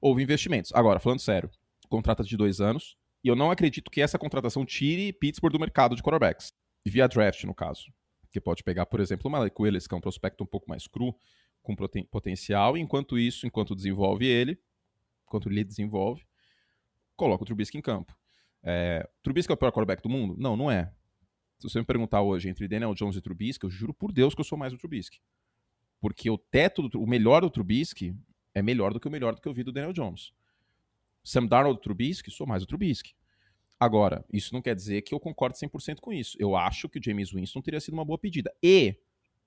houve 0.00 0.22
investimentos. 0.22 0.72
Agora, 0.74 0.98
falando 0.98 1.20
sério, 1.20 1.50
contrata 1.88 2.22
de 2.22 2.36
dois 2.36 2.60
anos, 2.60 2.96
e 3.22 3.28
eu 3.28 3.36
não 3.36 3.50
acredito 3.50 3.90
que 3.90 4.00
essa 4.00 4.18
contratação 4.18 4.64
tire 4.64 5.12
Pittsburgh 5.12 5.52
do 5.52 5.60
mercado 5.60 5.94
de 5.94 6.02
quarterbacks. 6.02 6.52
Via 6.86 7.06
draft, 7.06 7.44
no 7.44 7.54
caso. 7.54 7.92
Que 8.30 8.40
pode 8.40 8.62
pegar, 8.62 8.86
por 8.86 9.00
exemplo, 9.00 9.28
o 9.28 9.30
Malik 9.30 9.60
Willis, 9.60 9.86
que 9.86 9.94
é 9.94 9.98
um 9.98 10.00
prospecto 10.00 10.42
um 10.44 10.46
pouco 10.46 10.68
mais 10.68 10.86
cru, 10.86 11.14
com 11.62 11.76
potencial, 12.10 12.76
e 12.76 12.80
enquanto 12.80 13.18
isso, 13.18 13.46
enquanto 13.46 13.74
desenvolve 13.74 14.26
ele, 14.26 14.58
enquanto 15.26 15.50
ele 15.50 15.62
desenvolve, 15.62 16.24
coloca 17.16 17.42
o 17.42 17.46
Trubisky 17.46 17.76
em 17.76 17.82
campo. 17.82 18.16
É, 18.62 19.06
Trubisky 19.22 19.52
é 19.52 19.54
o 19.54 19.56
pior 19.56 19.70
quarterback 19.70 20.02
do 20.02 20.08
mundo? 20.08 20.36
Não, 20.38 20.56
não 20.56 20.70
é. 20.70 20.92
Se 21.58 21.68
você 21.68 21.78
me 21.78 21.84
perguntar 21.84 22.22
hoje 22.22 22.48
entre 22.48 22.66
Daniel 22.66 22.94
Jones 22.94 23.16
e 23.16 23.20
Trubisky, 23.20 23.64
eu 23.64 23.70
juro 23.70 23.92
por 23.92 24.10
Deus 24.10 24.34
que 24.34 24.40
eu 24.40 24.44
sou 24.44 24.56
mais 24.56 24.72
o 24.72 24.78
Trubisky. 24.78 25.20
Porque 26.00 26.30
o 26.30 26.38
teto, 26.38 26.88
do, 26.88 27.02
o 27.02 27.06
melhor 27.06 27.42
do 27.42 27.50
Trubisky 27.50 28.16
é 28.54 28.62
melhor 28.62 28.92
do 28.92 29.00
que 29.00 29.08
o 29.08 29.10
melhor 29.10 29.34
do 29.34 29.40
que 29.40 29.48
eu 29.48 29.52
vi 29.52 29.62
do 29.62 29.72
Daniel 29.72 29.92
Jones. 29.92 30.32
Sam 31.22 31.46
Darnold 31.46 31.80
Trubisky, 31.80 32.30
sou 32.30 32.46
mais 32.46 32.62
o 32.62 32.66
Trubisky. 32.66 33.14
Agora, 33.78 34.24
isso 34.32 34.52
não 34.52 34.60
quer 34.60 34.74
dizer 34.74 35.02
que 35.02 35.14
eu 35.14 35.20
concordo 35.20 35.56
100% 35.56 36.00
com 36.00 36.12
isso. 36.12 36.36
Eu 36.38 36.54
acho 36.54 36.88
que 36.88 36.98
o 36.98 37.02
James 37.02 37.32
Winston 37.32 37.62
teria 37.62 37.80
sido 37.80 37.94
uma 37.94 38.04
boa 38.04 38.18
pedida. 38.18 38.52
E, 38.62 38.96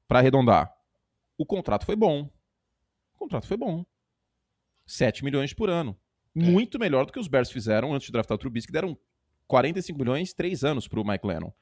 para 0.08 0.20
arredondar, 0.20 0.74
o 1.38 1.46
contrato 1.46 1.86
foi 1.86 1.96
bom. 1.96 2.30
O 3.16 3.20
contrato 3.20 3.48
foi 3.48 3.58
bom. 3.58 3.86
7 4.86 5.24
milhões 5.24 5.54
por 5.54 5.70
ano. 5.70 5.96
É. 6.36 6.44
Muito 6.44 6.80
melhor 6.80 7.06
do 7.06 7.14
que 7.14 7.20
os 7.20 7.28
Bears 7.28 7.52
fizeram 7.52 7.94
antes 7.94 8.08
de 8.08 8.12
draftar 8.12 8.36
o 8.36 8.40
Trubisky, 8.40 8.68
que 8.68 8.74
deram 8.74 8.98
45 9.48 10.00
milhões, 10.00 10.34
3 10.34 10.64
anos 10.64 10.88
pro 10.88 11.06
Mike 11.06 11.28
Lennon. 11.28 11.54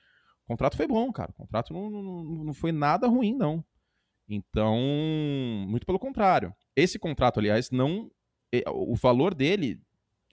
O 0.46 0.48
contrato 0.48 0.78
foi 0.78 0.88
bom, 0.88 1.12
cara. 1.12 1.32
O 1.32 1.34
contrato 1.34 1.74
não, 1.74 1.90
não, 1.90 2.24
não 2.46 2.54
foi 2.54 2.72
nada 2.72 3.08
ruim, 3.08 3.36
não. 3.36 3.64
Então, 4.30 4.78
muito 5.68 5.86
pelo 5.86 6.00
contrário. 6.00 6.56
Esse 6.76 6.98
contrato, 6.98 7.40
aliás, 7.40 7.72
não. 7.72 8.12
O 8.68 8.96
valor 8.96 9.34
dele 9.34 9.82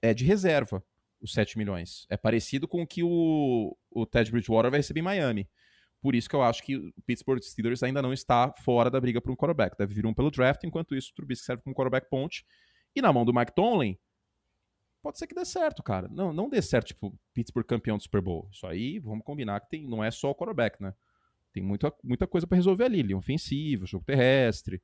é 0.03 0.12
de 0.12 0.24
reserva, 0.24 0.83
os 1.20 1.33
7 1.33 1.59
milhões. 1.59 2.07
É 2.09 2.16
parecido 2.16 2.66
com 2.66 2.83
o 2.83 2.87
que 2.87 3.03
o, 3.03 3.77
o 3.90 4.07
Ted 4.07 4.31
Bridgewater 4.31 4.70
vai 4.70 4.81
receber 4.81 5.01
em 5.01 5.05
Miami. 5.05 5.48
Por 6.01 6.14
isso 6.14 6.29
que 6.29 6.37
eu 6.37 6.42
acho 6.42 6.62
que 6.62 6.77
o 6.77 6.92
Pittsburgh 7.05 7.42
Steelers 7.42 7.83
ainda 7.83 8.01
não 8.01 8.12
está 8.12 8.53
fora 8.64 8.90
da 8.90 9.01
briga 9.01 9.20
por 9.20 9.33
um 9.33 9.37
quarterback. 9.37 9.77
Deve 9.77 9.94
vir 9.94 10.07
um 10.07 10.14
pelo 10.14 10.31
draft, 10.31 10.62
enquanto 10.64 10.94
isso 10.94 11.11
o 11.11 11.14
Trubisky 11.14 11.44
serve 11.44 11.62
como 11.62 11.74
quarterback 11.74 12.09
ponte. 12.09 12.46
E 12.94 13.03
na 13.03 13.12
mão 13.12 13.24
do 13.24 13.35
Mike 13.35 13.53
Tomlin, 13.53 13.98
pode 15.03 15.18
ser 15.18 15.27
que 15.27 15.35
dê 15.35 15.44
certo, 15.44 15.83
cara. 15.83 16.09
Não, 16.09 16.33
não 16.33 16.48
dê 16.48 16.62
certo, 16.62 16.88
tipo, 16.88 17.18
Pittsburgh 17.35 17.66
campeão 17.66 17.96
do 17.96 18.03
Super 18.03 18.20
Bowl. 18.20 18.48
Isso 18.53 18.66
aí, 18.66 19.01
vamos 19.01 19.24
combinar 19.24 19.61
que 19.61 19.70
tem, 19.70 19.88
não 19.88 20.03
é 20.03 20.11
só 20.11 20.31
o 20.31 20.35
quarterback, 20.35 20.81
né? 20.81 20.94
Tem 21.53 21.62
muita, 21.62 21.92
muita 22.05 22.27
coisa 22.27 22.46
para 22.46 22.57
resolver 22.57 22.85
ali. 22.85 23.03
Linha 23.03 23.16
ofensiva, 23.16 23.85
jogo 23.85 24.05
terrestre, 24.05 24.81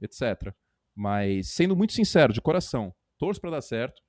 etc. 0.00 0.54
Mas, 0.94 1.48
sendo 1.48 1.76
muito 1.76 1.92
sincero, 1.92 2.32
de 2.32 2.40
coração, 2.40 2.94
torço 3.18 3.40
para 3.40 3.50
dar 3.50 3.62
certo, 3.62 4.02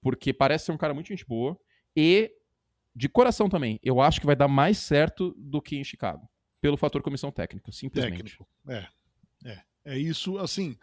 porque 0.00 0.32
parece 0.32 0.66
ser 0.66 0.72
um 0.72 0.78
cara 0.78 0.94
muito 0.94 1.08
gente 1.08 1.26
boa. 1.26 1.58
E, 1.96 2.30
de 2.94 3.08
coração 3.08 3.48
também, 3.48 3.78
eu 3.82 4.00
acho 4.00 4.20
que 4.20 4.26
vai 4.26 4.36
dar 4.36 4.48
mais 4.48 4.78
certo 4.78 5.34
do 5.36 5.60
que 5.60 5.76
em 5.76 5.84
Chicago. 5.84 6.28
Pelo 6.60 6.76
fator 6.76 7.02
comissão 7.02 7.32
técnica, 7.32 7.72
simplesmente. 7.72 8.16
Técnico, 8.16 8.46
é. 8.68 8.86
É, 9.44 9.62
é 9.84 9.98
isso, 9.98 10.38
assim, 10.38 10.76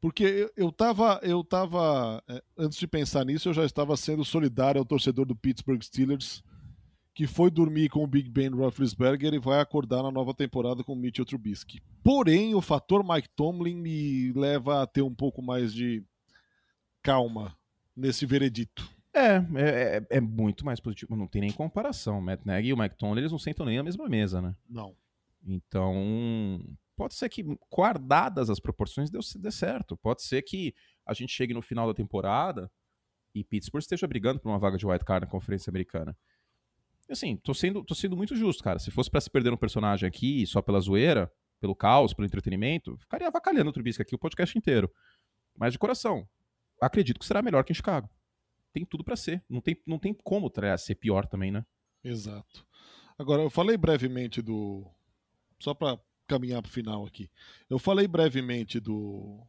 porque 0.00 0.24
eu, 0.24 0.50
eu 0.56 0.72
tava, 0.72 1.20
eu 1.22 1.44
tava, 1.44 2.22
é, 2.28 2.42
antes 2.56 2.78
de 2.78 2.86
pensar 2.86 3.24
nisso, 3.24 3.48
eu 3.48 3.54
já 3.54 3.64
estava 3.64 3.96
sendo 3.96 4.24
solidário 4.24 4.78
ao 4.78 4.84
torcedor 4.84 5.26
do 5.26 5.36
Pittsburgh 5.36 5.82
Steelers, 5.82 6.42
que 7.20 7.26
foi 7.26 7.50
dormir 7.50 7.90
com 7.90 8.02
o 8.02 8.06
Big 8.06 8.30
Ben 8.30 8.48
Roethlisberger 8.48 9.34
e 9.34 9.38
vai 9.38 9.60
acordar 9.60 10.02
na 10.02 10.10
nova 10.10 10.32
temporada 10.32 10.82
com 10.82 10.94
o 10.94 10.96
Mitchell 10.96 11.26
Trubisky. 11.26 11.78
Porém, 12.02 12.54
o 12.54 12.62
fator 12.62 13.04
Mike 13.06 13.28
Tomlin 13.36 13.76
me 13.76 14.32
leva 14.32 14.82
a 14.82 14.86
ter 14.86 15.02
um 15.02 15.14
pouco 15.14 15.42
mais 15.42 15.74
de 15.74 16.02
calma 17.02 17.54
nesse 17.94 18.24
veredito. 18.24 18.90
É, 19.12 19.34
é, 19.36 19.96
é, 19.98 20.06
é 20.16 20.18
muito 20.18 20.64
mais 20.64 20.80
positivo. 20.80 21.14
Não 21.14 21.26
tem 21.26 21.42
nem 21.42 21.52
comparação. 21.52 22.20
O 22.20 22.22
Matt 22.22 22.40
Nagy 22.46 22.68
e 22.68 22.72
o 22.72 22.78
Mike 22.78 22.96
Tomlin, 22.96 23.20
eles 23.20 23.32
não 23.32 23.38
sentam 23.38 23.66
nem 23.66 23.76
na 23.76 23.82
mesma 23.82 24.08
mesa, 24.08 24.40
né? 24.40 24.56
Não. 24.66 24.96
Então, 25.44 26.64
pode 26.96 27.12
ser 27.12 27.28
que, 27.28 27.44
guardadas 27.70 28.48
as 28.48 28.58
proporções, 28.58 29.10
deu, 29.10 29.20
dê 29.36 29.50
certo. 29.50 29.94
Pode 29.94 30.22
ser 30.22 30.40
que 30.40 30.74
a 31.04 31.12
gente 31.12 31.34
chegue 31.34 31.52
no 31.52 31.60
final 31.60 31.86
da 31.86 31.92
temporada 31.92 32.72
e 33.34 33.44
Pittsburgh 33.44 33.82
esteja 33.82 34.06
brigando 34.06 34.40
por 34.40 34.48
uma 34.48 34.58
vaga 34.58 34.78
de 34.78 34.86
wild 34.86 35.04
card 35.04 35.26
na 35.26 35.30
Conferência 35.30 35.70
Americana. 35.70 36.16
Assim, 37.10 37.36
tô 37.36 37.52
sendo, 37.52 37.84
tô 37.84 37.94
sendo 37.94 38.16
muito 38.16 38.36
justo, 38.36 38.62
cara. 38.62 38.78
Se 38.78 38.90
fosse 38.90 39.10
para 39.10 39.20
se 39.20 39.30
perder 39.30 39.52
um 39.52 39.56
personagem 39.56 40.06
aqui 40.06 40.46
só 40.46 40.62
pela 40.62 40.80
zoeira, 40.80 41.30
pelo 41.60 41.74
caos, 41.74 42.14
pelo 42.14 42.26
entretenimento, 42.26 42.96
ficaria 42.98 43.26
avacalhando 43.26 43.70
o 43.70 43.72
Trubisky 43.72 44.02
aqui 44.02 44.14
o 44.14 44.18
podcast 44.18 44.56
inteiro. 44.56 44.90
Mas 45.56 45.72
de 45.72 45.78
coração, 45.78 46.26
acredito 46.80 47.18
que 47.18 47.26
será 47.26 47.42
melhor 47.42 47.64
que 47.64 47.72
em 47.72 47.74
Chicago. 47.74 48.08
Tem 48.72 48.84
tudo 48.84 49.02
para 49.02 49.16
ser. 49.16 49.44
Não 49.48 49.60
tem, 49.60 49.76
não 49.84 49.98
tem 49.98 50.14
como 50.14 50.50
ser 50.78 50.94
pior 50.94 51.26
também, 51.26 51.50
né? 51.50 51.66
Exato. 52.02 52.66
Agora, 53.18 53.42
eu 53.42 53.50
falei 53.50 53.76
brevemente 53.76 54.40
do. 54.40 54.86
Só 55.58 55.74
para 55.74 55.98
caminhar 56.26 56.62
para 56.62 56.70
o 56.70 56.72
final 56.72 57.04
aqui. 57.04 57.28
Eu 57.68 57.78
falei 57.78 58.06
brevemente 58.06 58.78
do 58.78 59.44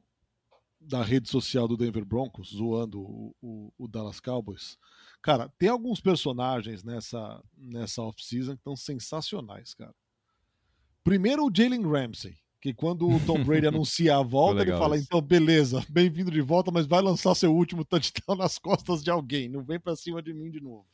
da 0.82 1.04
rede 1.04 1.30
social 1.30 1.68
do 1.68 1.78
Denver 1.78 2.04
Broncos, 2.04 2.50
zoando 2.50 3.02
o, 3.02 3.36
o, 3.42 3.74
o 3.78 3.88
Dallas 3.88 4.20
Cowboys. 4.20 4.78
Cara, 5.22 5.48
tem 5.58 5.70
alguns 5.70 6.02
personagens 6.02 6.84
nessa, 6.84 7.42
nessa 7.56 8.02
off-season 8.02 8.54
que 8.54 8.60
estão 8.60 8.76
sensacionais, 8.76 9.74
cara. 9.74 9.94
Primeiro 11.04 11.46
o 11.46 11.52
Jalen 11.54 11.84
Ramsey, 11.84 12.36
que 12.60 12.74
quando 12.74 13.08
o 13.08 13.20
Tom 13.26 13.44
Brady 13.44 13.68
anuncia 13.68 14.18
a 14.18 14.24
volta, 14.24 14.62
ele 14.62 14.72
fala: 14.72 14.96
isso. 14.96 15.06
então, 15.06 15.22
beleza, 15.22 15.86
bem-vindo 15.90 16.32
de 16.32 16.42
volta, 16.42 16.72
mas 16.72 16.88
vai 16.88 17.02
lançar 17.02 17.36
seu 17.36 17.54
último 17.54 17.86
touchdown 17.86 18.36
nas 18.38 18.58
costas 18.58 19.04
de 19.04 19.12
alguém, 19.12 19.48
não 19.48 19.64
vem 19.64 19.80
para 19.80 19.96
cima 19.96 20.22
de 20.22 20.34
mim 20.34 20.50
de 20.50 20.60
novo. 20.60 20.86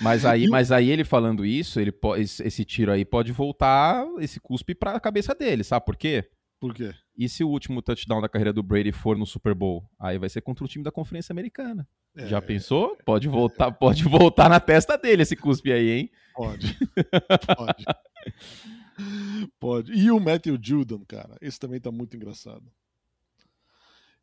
Mas 0.00 0.26
aí, 0.26 0.46
mas 0.46 0.70
aí 0.70 0.90
ele 0.90 1.04
falando 1.04 1.44
isso, 1.44 1.80
ele 1.80 1.92
esse 2.18 2.64
tiro 2.66 2.92
aí 2.92 3.02
pode 3.02 3.32
voltar 3.32 4.06
esse 4.18 4.38
cuspe 4.38 4.74
para 4.74 4.92
a 4.92 5.00
cabeça 5.00 5.34
dele, 5.34 5.64
sabe 5.64 5.86
por 5.86 5.96
quê? 5.96 6.28
Por 6.60 6.74
quê? 6.74 6.94
E 7.16 7.28
se 7.28 7.42
o 7.42 7.48
último 7.48 7.80
touchdown 7.80 8.20
da 8.20 8.28
carreira 8.28 8.52
do 8.52 8.62
Brady 8.62 8.92
for 8.92 9.16
no 9.16 9.24
Super 9.24 9.54
Bowl? 9.54 9.88
Aí 9.98 10.18
vai 10.18 10.28
ser 10.28 10.42
contra 10.42 10.64
o 10.64 10.68
time 10.68 10.84
da 10.84 10.92
Conferência 10.92 11.32
Americana. 11.32 11.88
É, 12.14 12.26
Já 12.26 12.42
pensou? 12.42 12.96
Pode 13.04 13.28
voltar, 13.28 13.70
pode 13.72 14.04
voltar 14.04 14.48
na 14.48 14.60
testa 14.60 14.96
dele 14.98 15.22
esse 15.22 15.36
cuspe 15.36 15.72
aí, 15.72 15.90
hein? 15.90 16.10
Pode. 16.34 16.78
Pode. 17.56 17.84
pode. 19.58 19.92
E 19.92 20.10
o 20.10 20.20
Matthew 20.20 20.58
Judon, 20.60 21.02
cara. 21.06 21.36
Esse 21.40 21.58
também 21.58 21.80
tá 21.80 21.90
muito 21.90 22.16
engraçado. 22.16 22.64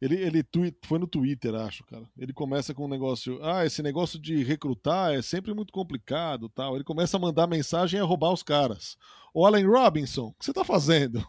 Ele, 0.03 0.15
ele 0.15 0.43
tweet, 0.43 0.77
foi 0.83 0.99
no 0.99 1.07
Twitter, 1.07 1.55
acho, 1.55 1.83
cara. 1.85 2.03
Ele 2.17 2.33
começa 2.33 2.73
com 2.73 2.85
um 2.85 2.89
negócio. 2.89 3.39
Ah, 3.41 3.65
esse 3.65 3.81
negócio 3.81 4.19
de 4.19 4.43
recrutar 4.43 5.13
é 5.13 5.21
sempre 5.21 5.53
muito 5.53 5.71
complicado 5.71 6.49
tal. 6.49 6.75
Ele 6.75 6.83
começa 6.83 7.15
a 7.15 7.19
mandar 7.19 7.47
mensagem 7.47 7.97
e 7.97 8.01
a 8.01 8.05
roubar 8.05 8.33
os 8.33 8.43
caras. 8.43 8.97
O 9.33 9.45
Allen 9.45 9.65
Robinson, 9.65 10.25
o 10.25 10.33
que 10.33 10.43
você 10.43 10.51
tá 10.51 10.65
fazendo? 10.65 11.25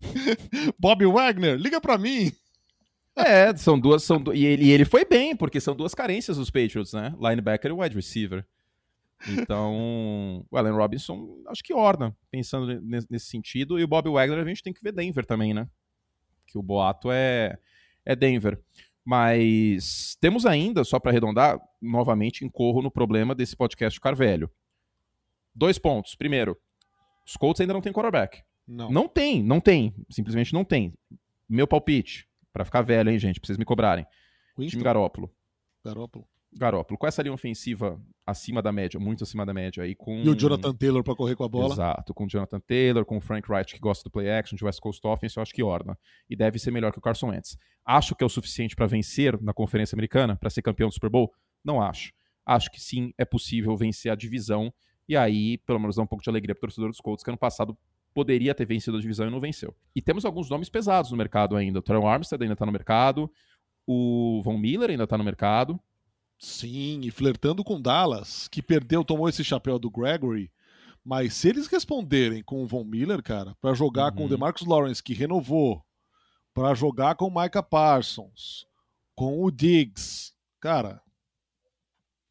Bob 0.78 1.04
Wagner, 1.06 1.56
liga 1.56 1.80
para 1.80 1.98
mim. 1.98 2.32
É, 3.20 3.52
são 3.56 3.76
duas. 3.76 4.04
São 4.04 4.22
du... 4.22 4.32
e, 4.32 4.46
ele, 4.46 4.66
e 4.66 4.70
ele 4.70 4.84
foi 4.84 5.04
bem, 5.04 5.34
porque 5.34 5.60
são 5.60 5.74
duas 5.74 5.92
carências 5.92 6.36
dos 6.36 6.52
Patriots, 6.52 6.92
né? 6.92 7.12
Linebacker 7.20 7.72
e 7.72 7.74
wide 7.74 7.96
receiver. 7.96 8.46
Então, 9.26 10.46
o 10.48 10.56
Allen 10.56 10.74
Robinson, 10.74 11.42
acho 11.48 11.60
que 11.64 11.74
orna, 11.74 12.16
pensando 12.30 12.80
nesse 12.80 13.26
sentido. 13.26 13.76
E 13.76 13.82
o 13.82 13.88
Bob 13.88 14.08
Wagner, 14.08 14.38
a 14.38 14.48
gente 14.48 14.62
tem 14.62 14.72
que 14.72 14.80
ver 14.80 14.92
Denver 14.92 15.26
também, 15.26 15.52
né? 15.52 15.68
que 16.48 16.58
o 16.58 16.62
boato 16.62 17.12
é, 17.12 17.58
é 18.04 18.16
Denver. 18.16 18.60
Mas 19.04 20.16
temos 20.20 20.44
ainda, 20.44 20.84
só 20.84 20.98
para 20.98 21.10
arredondar, 21.10 21.58
novamente 21.80 22.44
incorro 22.44 22.82
no 22.82 22.90
problema 22.90 23.34
desse 23.34 23.56
podcast 23.56 23.96
ficar 23.96 24.14
velho. 24.14 24.50
Dois 25.54 25.78
pontos. 25.78 26.14
Primeiro, 26.14 26.58
os 27.26 27.36
Colts 27.36 27.60
ainda 27.60 27.72
não 27.72 27.80
têm 27.80 27.92
quarterback. 27.92 28.42
Não. 28.68 28.90
Não 28.90 29.08
tem, 29.08 29.42
não 29.42 29.60
tem. 29.60 29.94
Simplesmente 30.10 30.52
não 30.52 30.62
tem. 30.62 30.92
Meu 31.48 31.66
palpite, 31.66 32.28
para 32.52 32.64
ficar 32.64 32.82
velho, 32.82 33.10
hein, 33.10 33.18
gente, 33.18 33.40
pra 33.40 33.46
vocês 33.46 33.56
me 33.56 33.64
cobrarem. 33.64 34.06
Winston? 34.58 34.72
Time 34.72 34.84
Garópolo. 34.84 35.34
Garópolo. 35.82 36.28
Garópolo. 36.52 36.98
Com 36.98 37.06
essa 37.06 37.22
linha 37.22 37.32
ofensiva 37.32 38.00
acima 38.26 38.60
da 38.60 38.70
média, 38.70 38.98
muito 39.00 39.24
acima 39.24 39.44
da 39.46 39.54
média 39.54 39.82
aí 39.82 39.94
com 39.94 40.18
E 40.18 40.28
o 40.28 40.34
Jonathan 40.34 40.74
Taylor 40.74 41.02
para 41.02 41.14
correr 41.14 41.34
com 41.34 41.44
a 41.44 41.48
bola. 41.48 41.72
Exato, 41.74 42.12
com 42.12 42.24
o 42.24 42.28
Jonathan 42.28 42.60
Taylor, 42.60 43.04
com 43.04 43.16
o 43.16 43.20
Frank 43.20 43.50
Wright 43.50 43.74
que 43.74 43.80
gosta 43.80 44.04
do 44.04 44.10
play 44.10 44.30
action, 44.30 44.56
de 44.56 44.64
West 44.64 44.80
Coast 44.80 45.06
Offense, 45.06 45.36
eu 45.36 45.42
acho 45.42 45.54
que 45.54 45.62
orna 45.62 45.98
e 46.28 46.36
deve 46.36 46.58
ser 46.58 46.70
melhor 46.70 46.92
que 46.92 46.98
o 46.98 47.02
Carson 47.02 47.28
Wentz. 47.28 47.56
Acho 47.84 48.14
que 48.14 48.22
é 48.22 48.26
o 48.26 48.30
suficiente 48.30 48.76
para 48.76 48.86
vencer 48.86 49.40
na 49.40 49.54
Conferência 49.54 49.94
Americana, 49.94 50.36
para 50.36 50.50
ser 50.50 50.62
campeão 50.62 50.88
do 50.88 50.94
Super 50.94 51.10
Bowl? 51.10 51.32
Não 51.64 51.80
acho. 51.80 52.12
Acho 52.44 52.70
que 52.70 52.80
sim, 52.80 53.12
é 53.16 53.24
possível 53.24 53.76
vencer 53.76 54.10
a 54.10 54.14
divisão 54.14 54.72
e 55.08 55.16
aí, 55.16 55.56
pelo 55.58 55.78
menos, 55.78 55.96
dar 55.96 56.02
um 56.02 56.06
pouco 56.06 56.22
de 56.22 56.28
alegria 56.28 56.54
pro 56.54 56.62
torcedor 56.62 56.90
dos 56.90 57.00
Colts, 57.00 57.24
que 57.24 57.30
ano 57.30 57.38
passado 57.38 57.76
poderia 58.14 58.54
ter 58.54 58.66
vencido 58.66 58.96
a 58.96 59.00
divisão 59.00 59.26
e 59.26 59.30
não 59.30 59.40
venceu. 59.40 59.74
E 59.94 60.02
temos 60.02 60.24
alguns 60.24 60.50
nomes 60.50 60.68
pesados 60.68 61.10
no 61.10 61.16
mercado 61.16 61.56
ainda. 61.56 61.78
O 61.78 61.82
Terrell 61.82 62.06
Armstead 62.06 62.42
ainda 62.42 62.56
tá 62.56 62.66
no 62.66 62.72
mercado, 62.72 63.30
o 63.86 64.40
Von 64.44 64.58
Miller 64.58 64.90
ainda 64.90 65.06
tá 65.06 65.16
no 65.16 65.24
mercado, 65.24 65.80
Sim, 66.38 67.00
e 67.02 67.10
flertando 67.10 67.64
com 67.64 67.80
Dallas, 67.80 68.46
que 68.46 68.62
perdeu, 68.62 69.04
tomou 69.04 69.28
esse 69.28 69.42
chapéu 69.42 69.78
do 69.78 69.90
Gregory. 69.90 70.50
Mas 71.04 71.34
se 71.34 71.48
eles 71.48 71.66
responderem 71.66 72.42
com 72.42 72.62
o 72.62 72.66
Von 72.66 72.84
Miller, 72.84 73.22
cara, 73.22 73.56
para 73.60 73.74
jogar 73.74 74.10
uhum. 74.10 74.12
com 74.12 74.20
o 74.20 74.22
uhum. 74.24 74.28
DeMarcus 74.28 74.66
Lawrence, 74.66 75.02
que 75.02 75.14
renovou, 75.14 75.84
para 76.54 76.74
jogar 76.74 77.16
com 77.16 77.26
o 77.26 77.42
Micah 77.42 77.62
Parsons, 77.62 78.66
com 79.16 79.42
o 79.42 79.50
Diggs, 79.50 80.32
cara, 80.60 81.02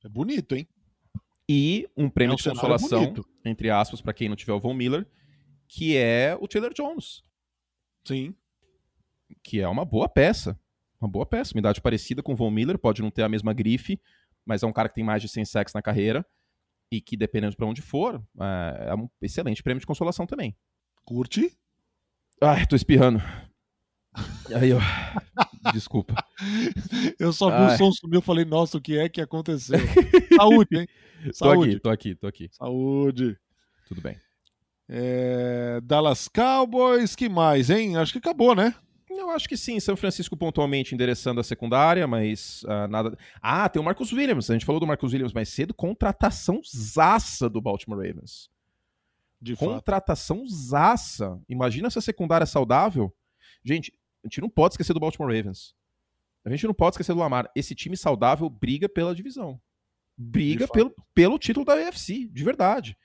é 0.03 0.07
bonito, 0.07 0.55
hein? 0.55 0.67
E 1.49 1.87
um 1.95 2.09
prêmio 2.09 2.33
é 2.33 2.35
um 2.35 2.37
de 2.37 2.43
consolação, 2.43 3.13
entre 3.43 3.69
aspas, 3.69 3.99
para 3.99 4.13
quem 4.13 4.29
não 4.29 4.35
tiver 4.35 4.53
o 4.53 4.59
Von 4.59 4.73
Miller, 4.73 5.05
que 5.67 5.97
é 5.97 6.37
o 6.39 6.47
Taylor 6.47 6.73
Jones. 6.73 7.23
Sim. 8.05 8.33
Que 9.43 9.61
é 9.61 9.67
uma 9.67 9.85
boa 9.85 10.07
peça. 10.07 10.59
Uma 10.99 11.09
boa 11.09 11.25
peça, 11.25 11.53
uma 11.53 11.59
idade 11.59 11.81
parecida 11.81 12.23
com 12.23 12.33
o 12.33 12.35
Von 12.35 12.49
Miller, 12.49 12.77
pode 12.77 13.03
não 13.03 13.11
ter 13.11 13.21
a 13.21 13.29
mesma 13.29 13.53
grife, 13.53 14.01
mas 14.43 14.63
é 14.63 14.67
um 14.67 14.73
cara 14.73 14.89
que 14.89 14.95
tem 14.95 15.03
mais 15.03 15.21
de 15.21 15.29
100 15.29 15.45
sacks 15.45 15.73
na 15.73 15.81
carreira 15.81 16.25
e 16.91 16.99
que, 16.99 17.15
dependendo 17.15 17.55
para 17.55 17.67
onde 17.67 17.81
for, 17.81 18.23
é, 18.39 18.87
é 18.89 18.95
um 18.95 19.07
excelente 19.21 19.61
prêmio 19.61 19.79
de 19.79 19.85
consolação 19.85 20.25
também. 20.25 20.55
Curte? 21.05 21.55
Ai, 22.41 22.65
tô 22.65 22.75
espirrando. 22.75 23.21
Aí, 24.55 24.73
ó. 24.73 24.79
Desculpa. 25.71 26.15
Eu 27.19 27.31
só 27.31 27.49
vi 27.49 27.63
Ai. 27.63 27.75
o 27.75 27.77
som 27.77 27.91
subir, 27.91 28.17
eu 28.17 28.21
falei, 28.21 28.45
nossa, 28.45 28.77
o 28.77 28.81
que 28.81 28.97
é 28.97 29.07
que 29.09 29.21
aconteceu? 29.21 29.77
Saúde, 30.35 30.79
hein? 30.79 30.87
Saúde. 31.33 31.79
Tô 31.79 31.89
aqui, 31.89 32.15
tô 32.15 32.27
aqui, 32.27 32.47
tô 32.47 32.47
aqui. 32.47 32.49
Saúde. 32.51 33.37
Tudo 33.87 34.01
bem. 34.01 34.17
É... 34.89 35.81
Dallas 35.83 36.27
Cowboys, 36.27 37.15
que 37.15 37.27
mais, 37.27 37.69
hein? 37.69 37.97
Acho 37.97 38.13
que 38.13 38.19
acabou, 38.19 38.55
né? 38.55 38.73
Eu 39.09 39.29
acho 39.31 39.49
que 39.49 39.57
sim, 39.57 39.79
São 39.79 39.97
Francisco 39.97 40.37
pontualmente 40.37 40.93
endereçando 40.93 41.39
a 41.39 41.43
secundária, 41.43 42.05
mas 42.05 42.63
uh, 42.63 42.87
nada. 42.89 43.17
Ah, 43.41 43.67
tem 43.67 43.81
o 43.81 43.85
Marcus 43.85 44.13
Williams. 44.13 44.49
A 44.49 44.53
gente 44.53 44.65
falou 44.65 44.79
do 44.79 44.87
Marcus 44.87 45.11
Williams 45.11 45.33
mais 45.33 45.49
cedo. 45.49 45.73
Contratação 45.73 46.61
zaça 46.63 47.49
do 47.49 47.59
Baltimore 47.59 47.97
Ravens. 47.97 48.49
De 49.41 49.55
Contratação 49.55 50.39
fato. 50.39 50.49
zaça. 50.49 51.39
Imagina 51.49 51.87
essa 51.87 52.01
secundária 52.01 52.45
saudável. 52.45 53.13
Gente, 53.63 53.91
a 54.23 54.27
gente 54.27 54.41
não 54.41 54.49
pode 54.49 54.73
esquecer 54.73 54.93
do 54.93 54.99
Baltimore 54.99 55.33
Ravens. 55.35 55.75
A 56.45 56.49
gente 56.49 56.65
não 56.65 56.73
pode 56.73 56.93
esquecer 56.93 57.13
do 57.13 57.19
Lamar. 57.19 57.49
Esse 57.55 57.75
time 57.75 57.97
saudável 57.97 58.49
briga 58.49 58.87
pela 58.87 59.15
divisão. 59.15 59.59
Briga 60.17 60.67
pelo, 60.67 60.93
pelo 61.13 61.37
título 61.37 61.65
da 61.65 61.75
UFC, 61.75 62.27
de 62.31 62.43
verdade. 62.43 62.97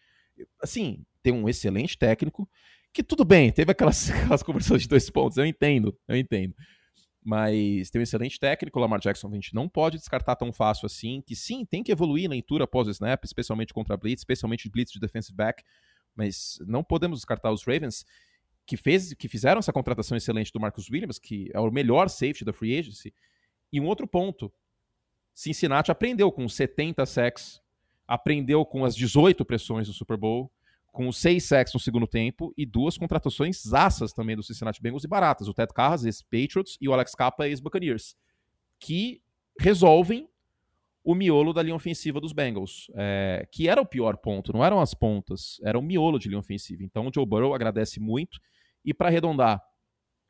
Assim, 0.62 1.04
tem 1.22 1.32
um 1.32 1.48
excelente 1.48 1.96
técnico 1.96 2.48
que 2.92 3.02
tudo 3.02 3.24
bem, 3.24 3.50
teve 3.50 3.72
aquelas, 3.72 4.10
aquelas 4.10 4.42
conversões 4.42 4.82
de 4.82 4.88
dois 4.88 5.08
pontos, 5.08 5.38
eu 5.38 5.46
entendo, 5.46 5.96
eu 6.06 6.16
entendo. 6.16 6.54
Mas 7.24 7.88
tem 7.90 8.00
um 8.00 8.02
excelente 8.02 8.38
técnico, 8.38 8.78
o 8.78 8.82
Lamar 8.82 9.00
Jackson, 9.00 9.28
a 9.28 9.34
gente 9.34 9.54
não 9.54 9.68
pode 9.68 9.96
descartar 9.96 10.34
tão 10.34 10.52
fácil 10.52 10.86
assim, 10.86 11.22
que 11.24 11.36
sim, 11.36 11.64
tem 11.64 11.82
que 11.82 11.92
evoluir 11.92 12.28
na 12.28 12.32
leitura 12.32 12.64
após 12.64 12.88
o 12.88 12.90
snap, 12.90 13.24
especialmente 13.24 13.72
contra 13.72 13.96
Blitz, 13.96 14.20
especialmente 14.20 14.68
Blitz 14.68 14.92
de 14.92 14.98
defensive 14.98 15.36
back, 15.36 15.62
mas 16.14 16.58
não 16.66 16.82
podemos 16.82 17.18
descartar 17.18 17.52
os 17.52 17.64
Ravens, 17.64 18.04
que, 18.66 18.76
fez, 18.76 19.14
que 19.14 19.28
fizeram 19.28 19.60
essa 19.60 19.72
contratação 19.72 20.16
excelente 20.16 20.52
do 20.52 20.60
Marcus 20.60 20.90
Williams, 20.90 21.18
que 21.18 21.50
é 21.54 21.60
o 21.60 21.70
melhor 21.70 22.08
safety 22.08 22.44
da 22.44 22.52
free 22.52 22.76
agency. 22.76 23.14
E 23.72 23.80
um 23.80 23.86
outro 23.86 24.06
ponto, 24.06 24.52
Cincinnati 25.32 25.90
aprendeu 25.90 26.30
com 26.30 26.48
70 26.48 27.06
sacks, 27.06 27.62
aprendeu 28.06 28.64
com 28.66 28.84
as 28.84 28.94
18 28.94 29.44
pressões 29.44 29.86
do 29.86 29.92
Super 29.92 30.16
Bowl, 30.16 30.52
com 30.92 31.10
seis 31.10 31.44
sacks 31.44 31.72
no 31.72 31.80
segundo 31.80 32.06
tempo 32.06 32.52
e 32.56 32.66
duas 32.66 32.98
contratações 32.98 33.62
zaças 33.62 34.12
também 34.12 34.36
do 34.36 34.42
Cincinnati 34.42 34.80
Bengals 34.80 35.04
e 35.04 35.08
baratas. 35.08 35.48
O 35.48 35.54
Ted 35.54 35.72
Carras, 35.72 36.04
ex-Patriots, 36.04 36.76
e 36.80 36.88
o 36.88 36.92
Alex 36.92 37.14
Capa, 37.14 37.48
ex-Buccaneers, 37.48 38.14
que 38.78 39.22
resolvem 39.58 40.28
o 41.02 41.14
miolo 41.14 41.52
da 41.52 41.62
linha 41.62 41.74
ofensiva 41.74 42.20
dos 42.20 42.32
Bengals, 42.32 42.88
é, 42.94 43.48
que 43.50 43.68
era 43.68 43.80
o 43.80 43.86
pior 43.86 44.18
ponto, 44.18 44.52
não 44.52 44.64
eram 44.64 44.80
as 44.80 44.94
pontas, 44.94 45.58
era 45.64 45.78
o 45.78 45.82
miolo 45.82 46.18
de 46.18 46.28
linha 46.28 46.38
ofensiva. 46.38 46.84
Então 46.84 47.08
o 47.08 47.10
Joe 47.12 47.26
Burrow 47.26 47.54
agradece 47.54 47.98
muito. 47.98 48.38
E 48.84 48.92
para 48.92 49.08
arredondar, 49.08 49.60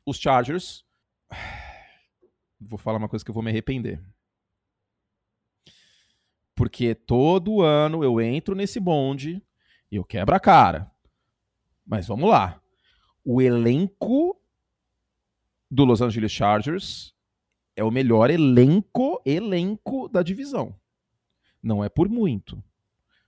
os 0.05 0.17
Chargers. 0.17 0.83
Vou 2.59 2.79
falar 2.79 2.97
uma 2.97 3.09
coisa 3.09 3.25
que 3.25 3.29
eu 3.29 3.33
vou 3.33 3.43
me 3.43 3.49
arrepender. 3.49 4.01
Porque 6.55 6.95
todo 6.95 7.61
ano 7.61 8.05
eu 8.05 8.21
entro 8.21 8.55
nesse 8.55 8.79
bonde 8.79 9.43
eu 9.95 10.03
quebro 10.03 10.35
a 10.35 10.39
cara. 10.39 10.91
Mas 11.85 12.07
vamos 12.07 12.29
lá. 12.29 12.61
O 13.23 13.41
elenco 13.41 14.39
do 15.69 15.85
Los 15.85 16.01
Angeles 16.01 16.31
Chargers 16.31 17.13
é 17.75 17.83
o 17.83 17.91
melhor 17.91 18.29
elenco, 18.29 19.21
elenco 19.25 20.07
da 20.07 20.21
divisão. 20.21 20.75
Não 21.61 21.83
é 21.83 21.89
por 21.89 22.09
muito. 22.09 22.63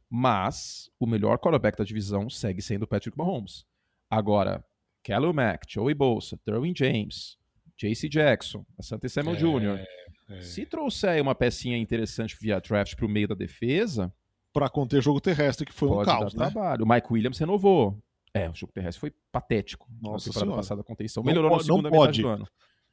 Mas 0.09 0.89
o 0.99 1.07
melhor 1.07 1.37
quarterback 1.37 1.77
da 1.77 1.83
divisão 1.83 2.29
segue 2.29 2.61
sendo 2.61 2.83
o 2.83 2.87
Patrick 2.87 3.17
Mahomes. 3.17 3.65
Agora, 4.09 4.63
Khalil 5.03 5.33
Mack, 5.33 5.65
Joey 5.67 5.93
Bolsa, 5.93 6.39
Derwin 6.45 6.73
James, 6.75 7.37
J.C. 7.77 8.07
Jackson, 8.07 8.65
Asante 8.77 9.09
Samuel 9.09 9.35
é, 9.35 9.39
Jr. 9.39 9.85
É. 10.29 10.41
Se 10.41 10.65
trouxer 10.65 11.21
uma 11.21 11.35
pecinha 11.35 11.77
interessante 11.77 12.37
via 12.39 12.59
draft 12.59 12.95
para 12.95 13.05
o 13.05 13.09
meio 13.09 13.27
da 13.27 13.35
defesa... 13.35 14.13
Para 14.55 14.69
conter 14.69 15.03
jogo 15.03 15.19
terrestre, 15.19 15.65
que 15.65 15.73
foi 15.73 15.89
um 15.89 16.01
caos, 16.01 16.33
né? 16.33 16.49
trabalho. 16.49 16.85
O 16.85 16.87
Mike 16.87 17.07
Williams 17.11 17.37
renovou. 17.37 18.01
É, 18.33 18.49
o 18.49 18.55
jogo 18.55 18.71
terrestre 18.71 19.01
foi 19.01 19.13
patético. 19.29 19.85
Nossa 20.01 20.29
na 20.29 20.33
temporada 20.33 20.55
passada 20.55 20.79
a 20.79 20.83
contenção. 20.85 21.23
Melhorou 21.23 21.49
não, 21.49 21.57
na 21.57 21.63
segunda 21.63 21.89
não 21.89 21.97
pode. 21.97 22.21
do 22.21 22.27
ano. 22.29 22.47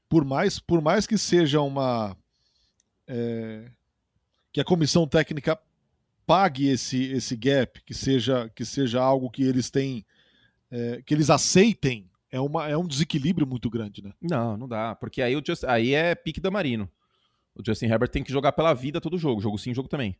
Por 0.09 0.25
mais, 0.25 0.59
por 0.59 0.83
mais 0.83 1.07
que 1.07 1.16
seja 1.16 1.61
uma... 1.61 2.16
É, 3.07 3.70
que 4.53 4.61
a 4.61 4.64
comissão 4.64 5.07
técnica 5.07 5.57
pague 6.27 6.68
esse, 6.68 7.12
esse 7.12 7.37
gap, 7.37 7.81
que 7.85 7.94
seja, 7.94 8.51
que 8.55 8.64
seja 8.64 9.01
algo 9.01 9.31
que 9.31 9.44
eles 9.44 9.70
têm, 9.70 10.05
é, 10.68 11.01
que 11.03 11.14
eles 11.14 11.31
aceitem, 11.31 12.11
é, 12.29 12.40
uma, 12.40 12.68
é 12.68 12.77
um 12.77 12.87
desequilíbrio 12.87 13.46
muito 13.46 13.70
grande, 13.70 14.03
né? 14.03 14.12
Não, 14.20 14.57
não 14.57 14.66
dá, 14.66 14.96
porque 14.96 15.22
aí, 15.22 15.37
o 15.37 15.42
Just, 15.46 15.62
aí 15.64 15.94
é 15.94 16.14
pique 16.14 16.40
da 16.40 16.51
Marino. 16.51 16.90
O 17.55 17.62
Justin 17.64 17.87
Herbert 17.87 18.11
tem 18.11 18.25
que 18.25 18.33
jogar 18.33 18.53
pela 18.53 18.72
vida 18.72 19.01
todo 19.01 19.18
jogo, 19.18 19.40
jogo 19.40 19.59
sim, 19.59 19.75
jogo 19.75 19.88
também. 19.88 20.16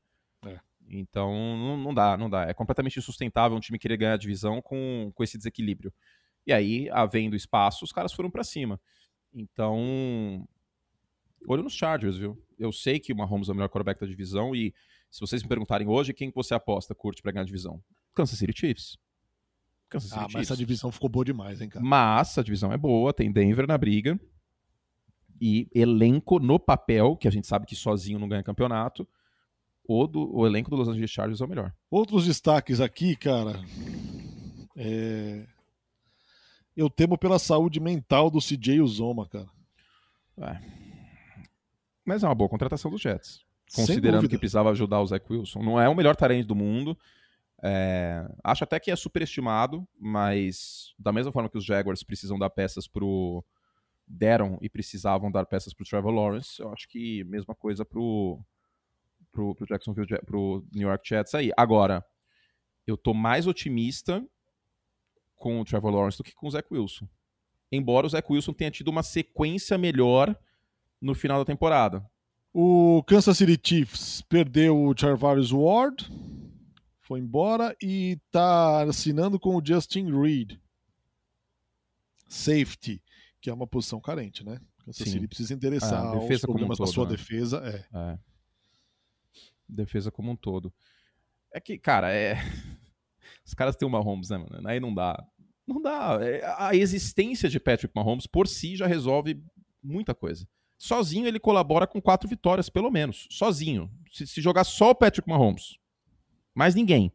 É. 0.47 0.59
Então 0.89 1.33
não, 1.57 1.77
não 1.77 1.95
dá, 1.95 2.17
não 2.17 2.29
dá. 2.29 2.43
É 2.49 2.55
completamente 2.55 2.99
insustentável 2.99 3.57
um 3.57 3.61
time 3.61 3.79
querer 3.79 3.97
ganhar 3.97 4.15
a 4.15 4.19
divisão 4.19 4.61
com, 4.61 5.11
com 5.15 5.25
esse 5.25 5.37
desequilíbrio. 5.37 5.93
E 6.47 6.53
aí, 6.53 6.89
havendo 6.91 7.37
espaço, 7.37 7.85
os 7.85 7.93
caras 7.93 8.13
foram 8.13 8.31
para 8.31 8.43
cima. 8.43 8.81
Então, 9.33 10.47
olho 11.47 11.63
nos 11.63 11.73
Chargers, 11.73 12.17
viu? 12.17 12.41
Eu 12.59 12.73
sei 12.73 12.99
que 12.99 13.13
o 13.13 13.17
Mahomes 13.17 13.49
é 13.49 13.53
o 13.53 13.55
melhor 13.55 13.69
quarterback 13.69 14.01
da 14.01 14.07
divisão 14.07 14.55
e 14.55 14.75
se 15.11 15.21
vocês 15.21 15.43
me 15.43 15.49
perguntarem 15.49 15.87
hoje, 15.87 16.15
quem 16.15 16.33
você 16.35 16.55
aposta, 16.55 16.95
curte 16.95 17.21
para 17.21 17.33
ganhar 17.33 17.43
a 17.43 17.47
divisão? 17.47 17.83
Kansas 18.15 18.39
City 18.39 18.59
Chiefs. 18.59 18.99
Kansas 19.89 20.09
City 20.09 20.19
ah, 20.19 20.23
Chiefs. 20.23 20.35
mas 20.35 20.47
essa 20.47 20.57
divisão 20.57 20.91
ficou 20.91 21.09
boa 21.09 21.23
demais, 21.23 21.61
hein, 21.61 21.69
cara? 21.69 21.85
Mas 21.85 22.39
a 22.39 22.43
divisão 22.43 22.73
é 22.73 22.79
boa, 22.79 23.13
tem 23.13 23.31
Denver 23.31 23.67
na 23.67 23.77
briga. 23.77 24.19
E 25.39 25.69
elenco 25.75 26.39
no 26.39 26.59
papel, 26.59 27.15
que 27.17 27.29
a 27.29 27.31
gente 27.31 27.47
sabe 27.47 27.67
que 27.67 27.77
sozinho 27.77 28.19
não 28.19 28.29
ganha 28.29 28.43
campeonato, 28.43 29.07
o, 29.85 30.07
do, 30.07 30.37
o 30.37 30.47
elenco 30.47 30.71
do 30.71 30.77
Los 30.77 30.89
Angeles 30.89 31.11
Chargers 31.11 31.41
é 31.41 31.45
o 31.45 31.49
melhor. 31.49 31.73
Outros 31.91 32.27
destaques 32.27 32.81
aqui, 32.81 33.17
cara. 33.17 33.61
É... 34.77 35.47
Eu 36.77 36.89
temo 36.89 37.19
pela 37.19 37.39
saúde 37.39 37.81
mental 37.81 38.31
do 38.31 38.39
CJ 38.39 38.81
Uzoma, 38.81 39.29
cara. 39.29 39.49
É. 40.39 40.61
Mas 42.05 42.23
é 42.23 42.27
uma 42.27 42.35
boa 42.35 42.49
contratação 42.49 42.91
dos 42.91 43.01
Jets. 43.01 43.45
Considerando 43.75 44.29
que 44.29 44.39
precisava 44.39 44.71
ajudar 44.71 45.01
o 45.01 45.07
Zach 45.07 45.25
Wilson. 45.31 45.63
Não 45.63 45.81
é 45.81 45.89
o 45.89 45.95
melhor 45.95 46.17
talento 46.17 46.49
do 46.49 46.55
mundo. 46.55 46.97
É... 47.63 48.27
Acho 48.43 48.65
até 48.65 48.79
que 48.79 48.91
é 48.91 48.97
superestimado, 48.97 49.87
mas 49.99 50.95
da 50.99 51.13
mesma 51.13 51.33
forma 51.33 51.49
que 51.49 51.59
os 51.59 51.65
Jaguars 51.65 52.03
precisam 52.03 52.39
dar 52.39 52.51
peças 52.51 52.87
pro. 52.87 53.45
deram 54.07 54.59
e 54.61 54.69
precisavam 54.69 55.31
dar 55.31 55.47
peças 55.47 55.75
pro 55.75 55.87
Trevor 55.87 56.13
Lawrence, 56.13 56.61
eu 56.61 56.73
acho 56.73 56.89
que 56.89 57.25
mesma 57.25 57.55
coisa 57.55 57.85
pro 57.85 58.41
pro, 59.33 59.55
pro 59.55 59.67
Jacksonville, 59.67 60.07
pro 60.25 60.65
New 60.73 60.89
York 60.89 61.09
Jets 61.09 61.35
aí. 61.35 61.51
Agora, 61.57 62.05
eu 62.87 62.97
tô 62.97 63.15
mais 63.15 63.47
otimista 63.47 64.25
com 65.35 65.61
o 65.61 65.65
Trevor 65.65 65.91
Lawrence 65.91 66.19
do 66.19 66.25
que 66.25 66.35
com 66.35 66.47
o 66.47 66.51
Zach 66.51 66.69
Wilson. 66.71 67.09
Embora 67.71 68.07
o 68.07 68.11
Zach 68.11 68.31
Wilson 68.31 68.53
tenha 68.53 68.71
tido 68.71 68.89
uma 68.89 69.03
sequência 69.03 69.79
melhor 69.79 70.37
no 71.01 71.15
final 71.15 71.39
da 71.39 71.45
temporada. 71.45 72.07
O 72.53 73.03
Kansas 73.07 73.39
City 73.39 73.59
Chiefs 73.63 74.21
perdeu 74.23 74.79
o 74.79 74.95
Charvarius 74.97 75.51
Ward, 75.51 76.07
foi 77.01 77.19
embora 77.19 77.75
e 77.83 78.21
tá 78.31 78.83
assinando 78.83 79.41
com 79.41 79.57
o 79.57 79.63
Justin 79.65 80.13
Reed. 80.13 80.59
Safety, 82.29 83.03
que 83.41 83.51
é 83.51 83.55
uma 83.55 83.67
posição 83.67 84.01
carente, 84.01 84.45
né? 84.45 84.61
Kansas 84.85 85.05
Sim. 85.05 85.13
City 85.13 85.29
precisa 85.29 85.55
interessar 85.55 86.05
ah, 86.05 86.19
os 86.19 86.41
problemas 86.41 86.79
um 86.79 86.85
todo, 86.85 86.87
da 86.87 86.93
sua 86.93 87.05
né? 87.05 87.11
defesa. 87.11 87.59
É. 87.65 87.99
é 87.99 88.32
defesa 89.69 90.11
como 90.11 90.31
um 90.31 90.37
todo. 90.37 90.73
É 91.53 91.61
que, 91.61 91.79
cara, 91.79 92.13
é. 92.13 92.37
Os 93.45 93.55
caras 93.55 93.77
têm 93.77 93.87
o 93.87 93.91
Mahomes, 93.91 94.31
né, 94.31 94.39
mano? 94.39 94.69
Aí 94.69 94.81
não 94.81 94.95
dá. 94.95 95.25
Não 95.67 95.81
dá. 95.81 96.19
É, 96.21 96.43
a 96.59 96.75
existência 96.75 97.49
de 97.49 97.61
Patrick 97.61 97.95
Mahomes 97.95 98.27
por 98.27 98.49
si 98.49 98.77
já 98.77 98.87
resolve 98.87 99.43
muita 99.83 100.15
coisa. 100.15 100.47
Sozinho 100.79 101.27
ele 101.27 101.39
colabora 101.39 101.87
com 101.87 102.01
quatro 102.01 102.29
vitórias, 102.29 102.69
pelo 102.69 102.91
menos. 102.91 103.29
Sozinho. 103.31 103.91
Se, 104.11 104.27
se 104.27 104.41
jogar 104.41 104.65
só 104.65 104.91
o 104.91 104.95
Patrick 104.95 105.29
Mahomes. 105.29 105.79
Mais 106.55 106.75
ninguém. 106.75 107.13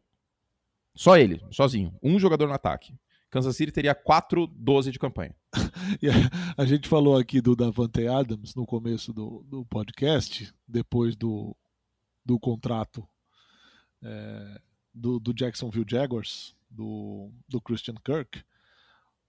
Só 0.96 1.16
ele, 1.16 1.40
sozinho. 1.50 1.96
Um 2.02 2.18
jogador 2.18 2.46
no 2.48 2.54
ataque. 2.54 2.94
Kansas 3.30 3.56
City 3.56 3.70
teria 3.70 3.94
4-12 3.94 4.90
de 4.90 4.98
campanha. 4.98 5.34
a, 5.54 6.62
a, 6.62 6.66
gente 6.66 6.88
falou 6.88 7.16
aqui 7.16 7.40
do 7.40 7.54
Davante 7.54 8.06
Adams 8.06 8.54
no 8.54 8.64
começo 8.64 9.12
do, 9.12 9.44
do 9.46 9.66
podcast, 9.66 10.52
depois 10.66 11.14
do, 11.14 11.54
do 12.28 12.38
contrato 12.38 13.08
é, 14.02 14.60
do, 14.92 15.18
do, 15.18 15.32
Jacksonville 15.32 15.86
Jaguars, 15.88 16.54
do, 16.68 17.30
do 17.48 17.58
Christian 17.58 17.94
Kirk, 18.04 18.44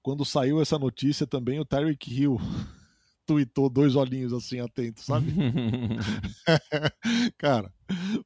quando 0.02 0.26
saiu 0.26 0.62
essa 0.62 0.78
notícia 0.78 1.26
também 1.26 1.62
o 1.62 1.66
Tyreek 1.66 2.14
Hill 2.14 2.38
tweetou 3.26 3.70
dois 3.70 3.96
olhinhos 3.96 4.34
assim 4.34 4.60
atentos, 4.60 5.06
sabe? 5.06 5.32
Cara, 7.38 7.72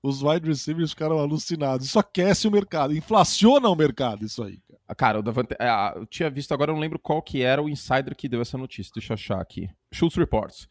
os 0.01 0.23
wide 0.23 0.47
receivers 0.47 0.89
ficaram 0.89 1.19
alucinados. 1.19 1.85
Isso 1.85 1.99
aquece 1.99 2.47
o 2.47 2.51
mercado, 2.51 2.95
inflaciona 2.95 3.69
o 3.69 3.75
mercado, 3.75 4.25
isso 4.25 4.41
aí. 4.41 4.57
Cara, 4.57 4.81
ah, 4.87 4.95
cara 4.95 5.19
o 5.19 5.21
Davante, 5.21 5.55
é, 5.59 5.99
eu 5.99 6.07
tinha 6.07 6.31
visto 6.31 6.51
agora, 6.51 6.71
eu 6.71 6.75
não 6.75 6.81
lembro 6.81 6.97
qual 6.97 7.21
que 7.21 7.43
era 7.43 7.61
o 7.61 7.69
insider 7.69 8.15
que 8.15 8.27
deu 8.27 8.41
essa 8.41 8.57
notícia. 8.57 8.91
Deixa 8.95 9.13
eu 9.13 9.15
achar 9.15 9.39
aqui. 9.39 9.69
Schultz 9.91 10.17
Reports. 10.17 10.67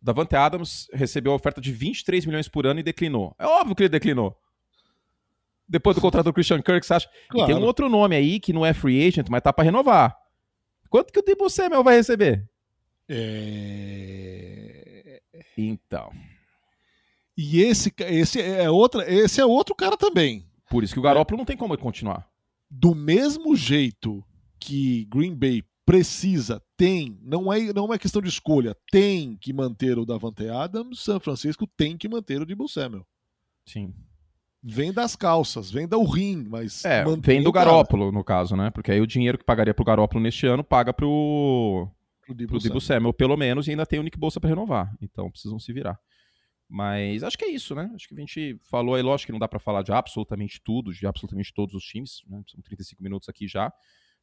Davante 0.00 0.34
Adams 0.34 0.88
recebeu 0.92 1.32
a 1.32 1.34
oferta 1.34 1.60
de 1.60 1.72
23 1.72 2.24
milhões 2.26 2.48
por 2.48 2.66
ano 2.66 2.80
e 2.80 2.82
declinou. 2.82 3.34
É 3.38 3.46
óbvio 3.46 3.76
que 3.76 3.82
ele 3.82 3.90
declinou. 3.90 4.36
Depois 5.68 5.94
do 5.94 6.00
contrato 6.00 6.24
do 6.24 6.32
Christian 6.32 6.62
Kirk, 6.62 6.84
você 6.84 6.94
acha? 6.94 7.08
Claro. 7.28 7.46
tem 7.46 7.56
um 7.56 7.64
outro 7.64 7.88
nome 7.88 8.16
aí 8.16 8.40
que 8.40 8.52
não 8.52 8.66
é 8.66 8.72
free 8.72 9.06
agent, 9.06 9.28
mas 9.28 9.42
tá 9.42 9.52
para 9.52 9.64
renovar. 9.64 10.16
Quanto 10.88 11.12
que 11.12 11.20
o 11.20 11.22
Debo 11.22 11.48
Samuel 11.48 11.84
vai 11.84 11.96
receber? 11.96 12.48
É... 13.08 15.20
Então. 15.56 16.10
E 17.36 17.62
esse, 17.62 17.92
esse, 18.00 18.40
é 18.40 18.68
outra, 18.68 19.10
esse 19.10 19.40
é 19.40 19.46
outro 19.46 19.74
cara 19.74 19.96
também. 19.96 20.46
Por 20.68 20.82
isso 20.82 20.92
que 20.92 20.98
o 20.98 21.02
Garoppolo 21.02 21.38
não 21.38 21.44
tem 21.44 21.56
como 21.56 21.76
continuar. 21.78 22.28
Do 22.68 22.94
mesmo 22.94 23.56
jeito 23.56 24.24
que 24.58 25.06
Green 25.06 25.34
Bay 25.34 25.62
precisa, 25.90 26.62
tem, 26.76 27.18
não 27.20 27.52
é, 27.52 27.72
não 27.72 27.92
é 27.92 27.98
questão 27.98 28.22
de 28.22 28.28
escolha, 28.28 28.76
tem 28.92 29.36
que 29.36 29.52
manter 29.52 29.98
o 29.98 30.06
Davante 30.06 30.48
Adams, 30.48 31.00
São 31.00 31.18
Francisco 31.18 31.66
tem 31.66 31.96
que 31.96 32.08
manter 32.08 32.40
o 32.40 32.46
Debo 32.46 32.68
Samuel. 32.68 33.04
Sim. 33.66 33.92
Vem 34.62 34.92
das 34.92 35.16
calças, 35.16 35.68
vem 35.68 35.88
do 35.88 36.00
rim, 36.04 36.46
mas. 36.48 36.84
É, 36.84 37.02
vem 37.20 37.42
do 37.42 37.50
Garópolo, 37.50 38.12
no 38.12 38.22
caso, 38.22 38.54
né? 38.54 38.70
Porque 38.70 38.92
aí 38.92 39.00
o 39.00 39.06
dinheiro 39.06 39.36
que 39.36 39.44
pagaria 39.44 39.74
pro 39.74 39.84
Garópolo 39.84 40.22
neste 40.22 40.46
ano 40.46 40.62
paga 40.62 40.92
pro. 40.92 41.88
Pro 42.24 42.34
Debo, 42.36 42.60
pro 42.60 42.80
Samuel. 42.80 43.12
pelo 43.12 43.36
menos, 43.36 43.66
e 43.66 43.70
ainda 43.70 43.84
tem 43.84 43.98
o 43.98 44.04
Nick 44.04 44.16
Bolsa 44.16 44.38
para 44.38 44.50
renovar. 44.50 44.94
Então 45.02 45.28
precisam 45.28 45.58
se 45.58 45.72
virar. 45.72 45.98
Mas 46.68 47.24
acho 47.24 47.36
que 47.36 47.46
é 47.46 47.50
isso, 47.50 47.74
né? 47.74 47.90
Acho 47.96 48.06
que 48.06 48.14
a 48.14 48.20
gente 48.20 48.60
falou 48.70 48.94
aí, 48.94 49.02
lógico 49.02 49.26
que 49.26 49.32
não 49.32 49.40
dá 49.40 49.48
para 49.48 49.58
falar 49.58 49.82
de 49.82 49.90
absolutamente 49.90 50.60
tudo, 50.62 50.92
de 50.92 51.04
absolutamente 51.04 51.52
todos 51.52 51.74
os 51.74 51.82
times, 51.82 52.22
né? 52.28 52.40
São 52.46 52.62
35 52.62 53.02
minutos 53.02 53.28
aqui 53.28 53.48
já. 53.48 53.72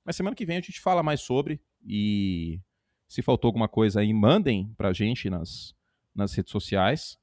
Mas 0.07 0.15
semana 0.15 0.35
que 0.37 0.45
vem 0.45 0.55
a 0.55 0.61
gente 0.61 0.79
fala 0.79 1.03
mais 1.03 1.19
sobre 1.19 1.59
e 1.85 2.61
se 3.09 3.21
faltou 3.21 3.49
alguma 3.49 3.67
coisa 3.67 3.99
aí, 3.99 4.13
mandem 4.13 4.73
pra 4.77 4.93
gente 4.93 5.29
nas, 5.29 5.75
nas 6.15 6.33
redes 6.33 6.49
sociais. 6.49 7.19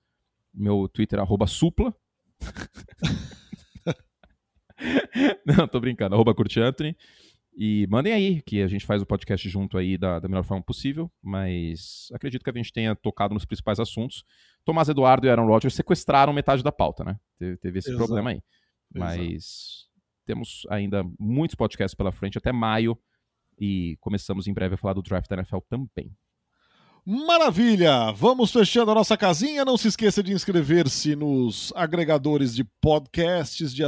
Meu 0.53 0.87
Twitter 0.87 1.18
é 1.18 1.47
supla. 1.47 1.97
Não, 5.47 5.66
tô 5.66 5.81
brincando, 5.81 6.14
arroba 6.14 6.35
Anthony. 6.59 6.94
E 7.57 7.87
mandem 7.88 8.12
aí, 8.12 8.42
que 8.42 8.61
a 8.61 8.66
gente 8.66 8.85
faz 8.85 9.01
o 9.01 9.07
podcast 9.07 9.49
junto 9.49 9.78
aí 9.78 9.97
da, 9.97 10.20
da 10.20 10.28
melhor 10.28 10.45
forma 10.45 10.62
possível, 10.62 11.11
mas 11.22 12.11
acredito 12.12 12.45
que 12.45 12.51
a 12.51 12.55
gente 12.55 12.70
tenha 12.70 12.95
tocado 12.95 13.32
nos 13.32 13.47
principais 13.47 13.80
assuntos. 13.80 14.26
Tomás 14.62 14.91
Eduardo 14.91 15.26
e 15.26 15.30
Aaron 15.30 15.47
Rodgers 15.47 15.72
sequestraram 15.72 16.35
metade 16.35 16.62
da 16.62 16.70
pauta, 16.70 17.03
né? 17.03 17.18
Teve, 17.39 17.57
teve 17.57 17.78
esse 17.78 17.89
Exato. 17.89 18.05
problema 18.05 18.28
aí. 18.28 18.43
Mas. 18.93 19.89
Temos 20.27 20.66
ainda 20.70 21.05
muitos 21.18 21.55
podcasts 21.55 21.95
pela 21.95 22.12
frente 22.12 22.39
até 22.39 22.53
maio 22.53 22.99
e 23.59 23.97
começamos 24.01 24.47
em 24.47 24.55
breve 24.55 24.75
a 24.75 24.79
falar 24.79 24.95
do 24.95 25.03
draft 25.03 25.29
da 25.29 25.37
NFL 25.37 25.59
também. 25.68 26.11
Maravilha! 27.07 28.12
Vamos 28.12 28.51
fechando 28.51 28.91
a 28.91 28.95
nossa 28.95 29.14
casinha. 29.14 29.62
Não 29.62 29.77
se 29.77 29.89
esqueça 29.89 30.22
de 30.22 30.33
inscrever-se 30.33 31.14
nos 31.14 31.70
agregadores 31.77 32.55
de 32.55 32.64
podcasts, 32.81 33.75
de, 33.75 33.85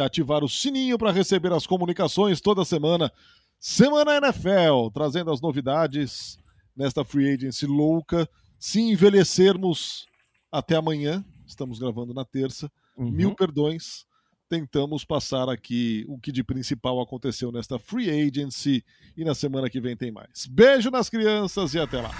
ativar 0.00 0.42
o 0.42 0.48
sininho 0.48 0.96
para 0.96 1.12
receber 1.12 1.52
as 1.52 1.66
comunicações 1.66 2.40
toda 2.40 2.64
semana. 2.64 3.12
Semana 3.60 4.16
NFL, 4.16 4.90
trazendo 4.94 5.30
as 5.30 5.42
novidades 5.42 6.38
nesta 6.74 7.04
free 7.04 7.34
agency 7.34 7.66
louca. 7.66 8.26
Se 8.58 8.80
envelhecermos 8.80 10.06
até 10.50 10.76
amanhã, 10.76 11.22
estamos 11.46 11.78
gravando 11.78 12.14
na 12.14 12.24
terça, 12.24 12.72
uhum. 12.96 13.10
mil 13.10 13.34
perdões 13.34 14.06
tentamos 14.54 15.04
passar 15.04 15.48
aqui 15.48 16.04
o 16.08 16.16
que 16.16 16.30
de 16.30 16.44
principal 16.44 17.00
aconteceu 17.00 17.50
nesta 17.50 17.76
free 17.76 18.08
agency 18.08 18.84
e 19.16 19.24
na 19.24 19.34
semana 19.34 19.68
que 19.68 19.80
vem 19.80 19.96
tem 19.96 20.12
mais. 20.12 20.46
Beijo 20.46 20.90
nas 20.92 21.10
crianças 21.10 21.74
e 21.74 21.80
até 21.80 22.00
lá. 22.00 22.12